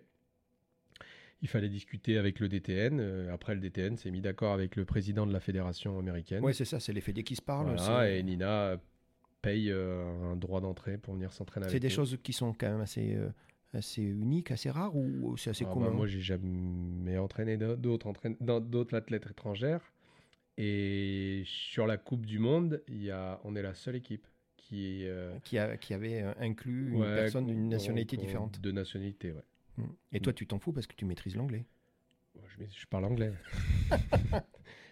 [1.43, 3.01] Il fallait discuter avec le DTN.
[3.01, 6.43] Euh, après, le DTN s'est mis d'accord avec le président de la fédération américaine.
[6.43, 7.77] Oui, c'est ça, c'est les fédés qui se parlent.
[8.09, 8.77] et Nina
[9.43, 12.71] paye euh, un droit d'entrée pour venir s'entraîner avec C'est des choses qui sont quand
[12.71, 13.19] même assez,
[13.75, 18.13] assez uniques, assez rares ou c'est assez ah, commun bah, Moi, j'ai jamais entraîné d'autres
[18.41, 19.93] d'autres athlètes étrangères.
[20.59, 24.27] Et sur la Coupe du Monde, y a, on est la seule équipe
[24.57, 28.61] qui, euh, qui, a, qui, avait euh, inclus une personne d'une nationalité différente.
[28.61, 29.43] De nationalité, ouais.
[29.77, 29.85] Mm.
[30.13, 31.65] Et toi, tu t'en fous parce que tu maîtrises l'anglais
[32.47, 33.33] je, je, parle anglais.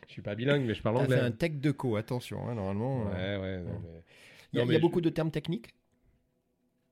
[0.06, 1.16] je suis pas bilingue, mais je parle anglais.
[1.16, 3.04] C'est un tech de co, attention, hein, normalement.
[3.06, 3.64] Ouais, ouais.
[4.52, 5.74] il y a, beaucoup de termes techniques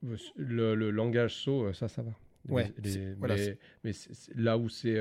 [0.03, 2.13] le, le, langage saut, ça, ça va.
[2.49, 3.93] Ouais, mais, mais
[4.37, 4.99] là où c'est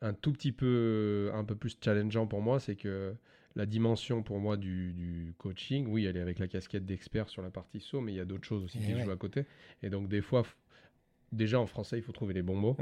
[0.00, 3.14] un tout petit peu, un peu plus challengeant pour moi, c'est que
[3.56, 7.50] la dimension pour moi du, coaching, oui, elle est avec la casquette d'expert sur la
[7.50, 9.44] partie saut, mais il y a d'autres choses aussi qui jouent à côté.
[9.82, 10.44] Et donc, des fois,
[11.32, 12.76] déjà en français, il faut trouver les bons mots.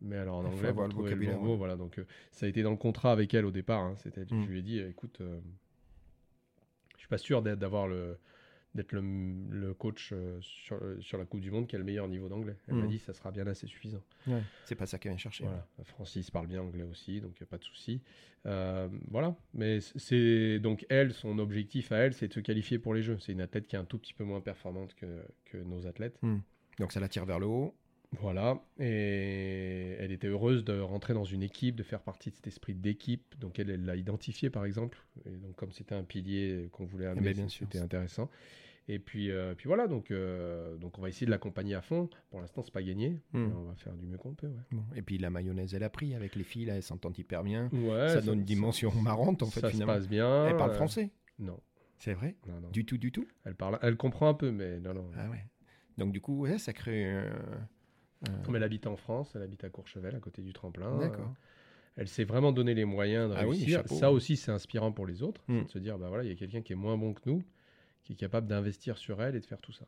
[0.00, 1.56] Mais alors en anglais, il faut trouver les bons mots.
[1.56, 3.82] Voilà, donc euh, ça a été dans le contrat avec elle au départ.
[3.82, 3.94] Hein.
[3.98, 4.46] C'était, Je mm.
[4.46, 5.38] lui ai dit, écoute, euh,
[6.94, 8.18] je suis pas sûr d'avoir le,
[8.74, 12.28] d'être le, coach euh, sur, sur, la Coupe du Monde qui a le meilleur niveau
[12.28, 12.56] d'anglais.
[12.68, 12.88] Elle m'a mm.
[12.88, 14.02] dit ça sera bien assez suffisant.
[14.64, 15.44] c'est pas ça qu'elle vient chercher.
[15.44, 15.66] Voilà.
[15.84, 18.00] Francis parle bien anglais aussi, donc pas de souci.
[18.46, 22.94] Euh, voilà, mais c'est donc elle, son objectif à elle, c'est de se qualifier pour
[22.94, 23.18] les Jeux.
[23.20, 26.18] C'est une athlète qui est un tout petit peu moins performante que, que nos athlètes.
[26.22, 26.38] Mm.
[26.78, 27.74] Donc ça la tire vers le haut.
[28.20, 32.46] Voilà, et elle était heureuse de rentrer dans une équipe, de faire partie de cet
[32.46, 33.34] esprit d'équipe.
[33.40, 37.18] Donc elle l'a identifié par exemple, et donc comme c'était un pilier qu'on voulait eh
[37.18, 38.28] amener, c'était intéressant.
[38.88, 42.10] Et puis, euh, puis voilà, donc, euh, donc on va essayer de l'accompagner à fond.
[42.30, 43.20] Pour l'instant, c'est pas gagné.
[43.32, 43.50] Hmm.
[43.56, 44.50] On va faire du mieux qu'on peut.
[44.96, 47.70] Et puis la mayonnaise, elle a pris avec les filles, là, elles s'entendent hyper bien.
[48.08, 49.60] ça, donne une dimension marrante en fait.
[49.60, 50.46] Ça se passe bien.
[50.46, 51.60] Elle parle français Non.
[51.98, 52.34] C'est vrai?
[52.48, 52.68] Non, non.
[52.70, 53.28] Du tout, du tout?
[53.44, 55.08] Elle, parle, elle comprend un peu, mais non, non.
[55.16, 55.46] Ah ouais.
[55.98, 57.22] Donc du coup, ouais, ça crée.
[58.44, 60.98] Comme elle habite en France, elle habite à Courchevel, à côté du tremplin.
[60.98, 61.32] D'accord.
[61.96, 63.82] elle s'est vraiment donné les moyens de ah réussir.
[63.88, 65.42] ça aussi, c'est inspirant pour les autres.
[65.48, 65.64] Hmm.
[65.64, 67.42] de se dire, bah voilà, il y a quelqu'un qui est moins bon que nous
[68.02, 69.86] qui est capable d'investir sur elle et de faire tout ça.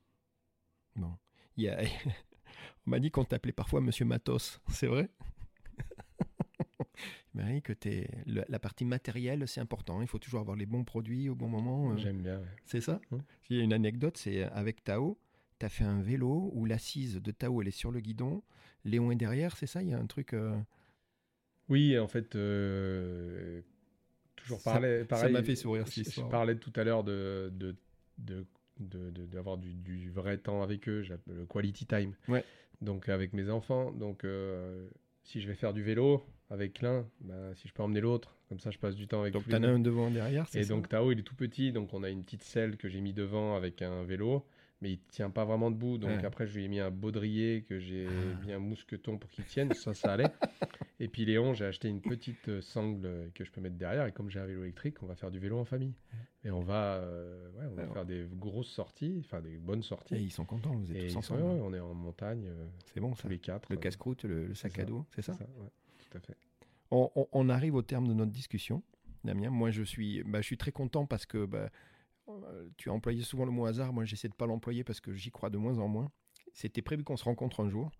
[0.97, 1.13] Bon.
[1.57, 1.81] Il y a...
[2.87, 5.09] On m'a dit qu'on t'appelait parfois Monsieur Matos, c'est vrai?
[7.35, 8.09] Ben que es...
[8.27, 10.01] la partie matérielle, c'est important.
[10.01, 11.91] Il faut toujours avoir les bons produits au bon moment.
[11.91, 11.97] Euh.
[11.97, 12.41] J'aime bien.
[12.65, 13.01] C'est ça?
[13.11, 13.23] Hum.
[13.51, 15.19] Il y a une anecdote, c'est avec Tao,
[15.59, 18.43] tu as fait un vélo où l'assise de Tao, elle est sur le guidon.
[18.85, 20.35] Léon est derrière, c'est ça Il y a un truc...
[20.35, 20.57] Euh.
[21.69, 23.63] Oui, en fait, euh,
[24.37, 25.33] toujours parler, pareil.
[25.33, 25.87] Ça m'a fait sourire.
[25.87, 27.51] Je, parlais tout à l'heure de,
[28.19, 28.47] de
[28.79, 32.15] d'avoir du, du, vrai temps avec eux, le quality time.
[32.29, 32.45] Ouais.
[32.81, 34.89] Donc avec mes enfants, donc euh,
[35.23, 38.59] si je vais faire du vélo avec l'un, bah, si je peux emmener l'autre, comme
[38.59, 40.89] ça je passe du temps avec Donc tu en as un devant, derrière, Et donc
[40.89, 43.57] Tao il est tout petit, donc on a une petite selle que j'ai mis devant
[43.57, 44.45] avec un vélo
[44.81, 45.99] mais il tient pas vraiment debout.
[45.99, 48.45] Donc après, je lui ai mis un baudrier que j'ai ah.
[48.45, 49.73] mis un mousqueton pour qu'il tienne.
[49.73, 50.31] Ça, ça allait.
[51.01, 54.07] et puis Léon, j'ai acheté une petite euh, sangle que je peux mettre derrière.
[54.07, 55.95] Et comme j'ai un vélo électrique, on va faire du vélo en famille.
[56.45, 60.17] Et on va, euh, ouais, on va faire des grosses sorties, enfin des bonnes sorties.
[60.17, 61.43] Et ils sont contents, vous êtes tous ensemble.
[61.43, 62.45] on est en montagne.
[62.47, 63.71] Euh, c'est bon, tous les quatre.
[63.71, 66.37] Le casse-croûte, le, sac à dos, c'est ça, ça Tout à fait.
[66.91, 68.83] On, on, arrive au terme de notre discussion,
[69.25, 69.49] Damien.
[69.49, 71.71] Moi, je suis, bah, je suis très content parce que bah,
[72.77, 75.31] tu as employé souvent le mot hasard, moi j'essaie de pas l'employer parce que j'y
[75.31, 76.11] crois de moins en moins.
[76.53, 77.91] C'était prévu qu'on se rencontre un jour.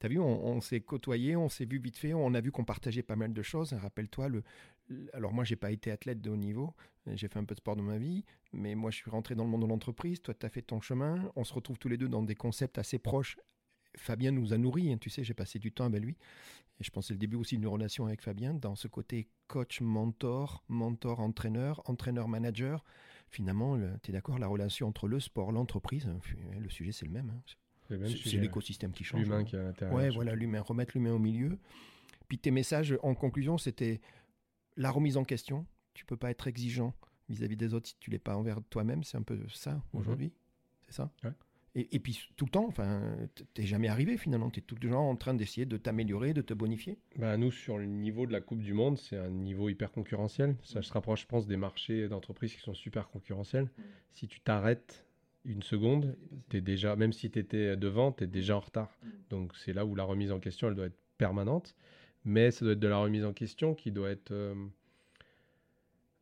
[0.00, 2.64] Tu as vu, on, s'est côtoyé, on s'est vu vite fait, on a vu qu'on
[2.64, 3.74] partageait pas mal de choses.
[3.74, 4.42] Rappelle-toi, le,
[5.12, 6.74] alors moi j'ai pas été athlète de haut niveau,
[7.06, 9.44] j'ai fait un peu de sport dans ma vie, mais moi je suis rentré dans
[9.44, 11.98] le monde de l'entreprise, toi tu as fait ton chemin, on se retrouve tous les
[11.98, 13.36] deux dans des concepts assez proches
[13.96, 16.16] Fabien nous a nourris, hein, tu sais, j'ai passé du temps avec lui.
[16.80, 20.64] Et je c'est le début aussi d'une relation avec Fabien dans ce côté coach, mentor,
[20.68, 22.84] mentor, entraîneur, entraîneur-manager.
[23.30, 26.18] Finalement, tu es d'accord, la relation entre le sport, l'entreprise, hein,
[26.58, 27.30] le sujet c'est le même.
[27.30, 27.42] Hein.
[27.88, 29.22] C'est l'écosystème qui change.
[29.22, 29.96] L'humain qui est à l'intérieur.
[29.96, 31.58] Ouais, voilà, l'humain, remettre l'humain au milieu.
[32.28, 34.00] Puis tes messages en conclusion, c'était
[34.76, 35.66] la remise en question.
[35.94, 36.94] Tu peux pas être exigeant
[37.28, 39.02] vis-à-vis des autres si tu l'es pas envers toi-même.
[39.02, 40.00] C'est un peu ça mhm.
[40.00, 40.32] aujourd'hui.
[40.86, 41.12] C'est ça?
[41.24, 41.32] Ouais.
[41.76, 43.00] Et, puis tout le temps, enfin,
[43.54, 44.50] t'es jamais arrivé finalement.
[44.50, 46.98] Tu es tout le temps en train d'essayer de t'améliorer, de te bonifier.
[47.16, 50.56] Bah, nous, sur le niveau de la Coupe du Monde, c'est un niveau hyper concurrentiel.
[50.64, 53.70] Ça se rapproche, je pense, des marchés d'entreprises qui sont super concurrentiels.
[54.14, 55.06] Si tu t'arrêtes
[55.44, 56.16] une seconde,
[56.52, 58.90] es déjà, même si tu étais devant, tu es déjà en retard.
[59.30, 61.76] Donc c'est là où la remise en question, elle doit être permanente.
[62.24, 64.32] Mais ça doit être de la remise en question qui doit être.
[64.32, 64.54] Euh,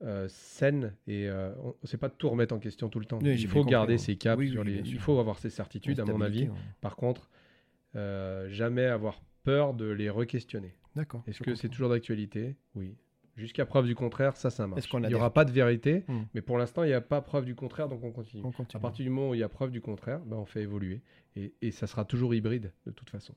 [0.02, 3.18] euh, saine et euh, c'est pas de tout remettre en question tout le temps.
[3.20, 4.78] il faut garder ses caps, sur les...
[4.78, 6.48] il faut avoir ses certitudes à mon avis.
[6.80, 7.28] Par contre,
[7.96, 10.74] euh, jamais avoir peur de les re-questionner.
[10.94, 11.22] D'accord.
[11.26, 12.56] Est-ce que c'est toujours d'actualité?
[12.74, 12.94] Oui.
[13.36, 14.88] Jusqu'à preuve du contraire, ça, ça marche.
[14.92, 16.22] il n'y aura pas de vérité, hmm.
[16.34, 18.42] mais pour l'instant, il n'y a pas preuve du contraire, donc on continue.
[18.44, 20.62] on À partir du moment où il y a preuve du contraire, ben, on fait
[20.62, 21.02] évoluer.
[21.36, 23.34] Et, et ça sera toujours hybride, de toute façon.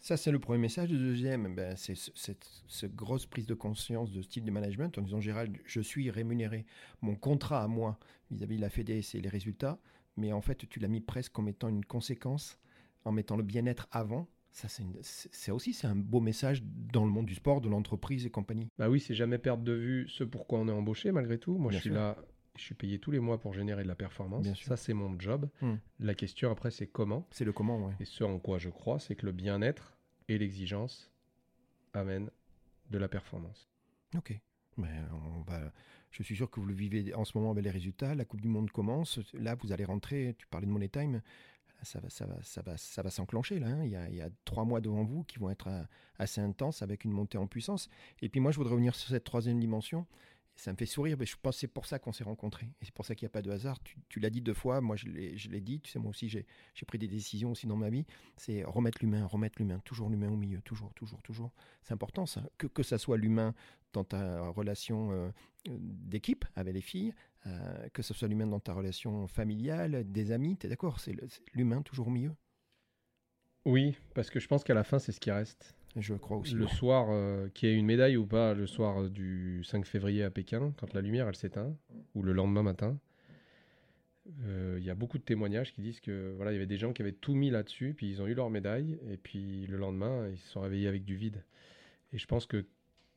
[0.00, 0.90] Ça, c'est le premier message.
[0.90, 5.20] Le deuxième, ben, c'est cette, grosse prise de conscience de style de management en disant
[5.20, 6.66] Gérald, je suis rémunéré.
[7.02, 7.98] Mon contrat à moi
[8.30, 9.78] vis-à-vis de la Fédé, c'est les résultats.
[10.16, 12.58] Mais en fait, tu l'as mis presque comme étant une conséquence,
[13.04, 14.28] en mettant le bien-être avant.
[14.50, 14.66] Ça,
[15.02, 18.68] c'est aussi c'est un beau message dans le monde du sport, de l'entreprise et compagnie.
[18.78, 21.58] Bah oui, c'est jamais perdre de vue ce pourquoi on est embauché malgré tout.
[21.58, 22.16] Moi, je suis là,
[22.58, 24.46] je suis payé tous les mois pour générer de la performance.
[24.62, 25.48] Ça, c'est mon job.
[25.62, 25.76] Hmm.
[26.00, 27.26] La question après, c'est comment.
[27.30, 27.92] C'est le comment, oui.
[28.00, 29.96] Et ce en quoi je crois, c'est que le bien-être
[30.28, 31.10] et l'exigence
[31.94, 32.30] amènent
[32.90, 33.68] de la performance.
[34.16, 34.38] Ok.
[34.76, 35.72] Mais on va,
[36.10, 38.14] je suis sûr que vous le vivez en ce moment avec les résultats.
[38.14, 39.20] La Coupe du Monde commence.
[39.34, 40.34] Là, vous allez rentrer.
[40.38, 41.22] Tu parlais de Money Time.
[41.82, 43.68] Ça va, ça va, ça va, ça va s'enclencher là.
[43.68, 43.84] Hein.
[43.84, 45.84] Il, y a, il, y a, trois mois devant vous qui vont être euh,
[46.18, 47.88] assez intenses avec une montée en puissance.
[48.20, 50.04] Et puis moi, je voudrais revenir sur cette troisième dimension
[50.58, 52.66] ça me fait sourire, mais je pense que c'est pour ça qu'on s'est rencontrés.
[52.80, 53.78] Et c'est pour ça qu'il n'y a pas de hasard.
[54.08, 56.44] Tu, l'as dit deux fois, moi je l'ai dit, tu sais, moi aussi j'ai
[56.84, 58.04] pris des décisions aussi dans ma vie.
[58.36, 61.52] C'est remettre l'humain, remettre l'humain, toujours l'humain au milieu, toujours, toujours, toujours.
[61.82, 62.42] C'est important ça.
[62.58, 63.54] Que, que ça soit l'humain
[63.92, 65.30] dans ta relation euh,
[65.68, 67.14] d'équipe avec les filles,
[67.46, 71.14] euh, que ce soit l'humain dans ta relation familiale, des amis, tu es d'accord C'est
[71.54, 72.34] l'humain toujours au milieu.
[73.64, 75.77] Oui, parce que je pense qu'à la fin, c'est ce qui reste.
[75.96, 76.54] Je crois aussi.
[76.54, 80.22] Le soir, euh, qui ait une médaille ou pas, le soir euh, du 5 février
[80.22, 81.74] à Pékin, quand la lumière elle s'éteint,
[82.14, 82.98] ou le lendemain matin,
[84.44, 86.76] euh, il y a beaucoup de témoignages qui disent que voilà, il y avait des
[86.76, 89.76] gens qui avaient tout mis là-dessus, puis ils ont eu leur médaille, et puis le
[89.76, 91.42] lendemain, ils se sont réveillés avec du vide.
[92.12, 92.64] Et je pense que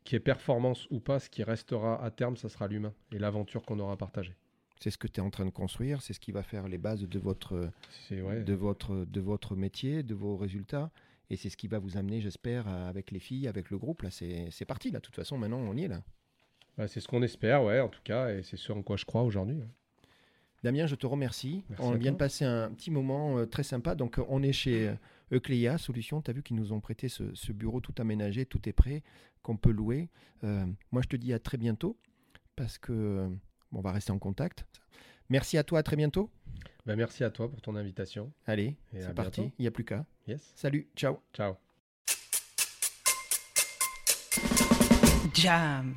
[0.04, 3.20] qu'il y ait performance ou pas, ce qui restera à terme, ça sera l'humain et
[3.20, 4.36] l'aventure qu'on aura partagée.
[4.80, 6.80] C'est ce que tu es en train de construire, c'est ce qui va faire les
[6.80, 7.70] bases de votre,
[8.10, 10.90] de votre, de votre métier, de vos résultats.
[11.32, 14.02] Et c'est ce qui va vous amener, j'espère, avec les filles, avec le groupe.
[14.02, 14.92] Là, c'est parti.
[14.92, 16.04] Là, de toute façon, maintenant, on y est là.
[16.78, 19.06] Bah, c'est ce qu'on espère, ouais, en tout cas, et c'est ce en quoi je
[19.06, 19.62] crois aujourd'hui.
[20.62, 21.64] Damien, je te remercie.
[21.80, 23.96] on vient de passer un petit moment euh, très sympa.
[23.96, 24.96] Donc, euh, on est chez euh,
[25.32, 26.22] Eucléa Solutions.
[26.22, 29.02] Tu as vu qu'ils nous ont prêté ce, bureau tout aménagé, tout est prêt,
[29.42, 30.10] qu'on peut louer.
[30.44, 31.98] moi, je te dis à très bientôt
[32.58, 33.30] parce que
[33.72, 34.66] on va rester en contact.
[35.30, 36.30] Merci à toi, à très bientôt.
[36.86, 38.32] Bah, merci à toi pour ton invitation.
[38.48, 39.52] Allez, c'est parti.
[39.60, 40.06] Il n'y a plus qu'à.
[40.28, 40.52] Yes.
[40.56, 41.20] Salut, ciao.
[41.34, 41.56] Ciao.
[45.34, 45.96] Jam.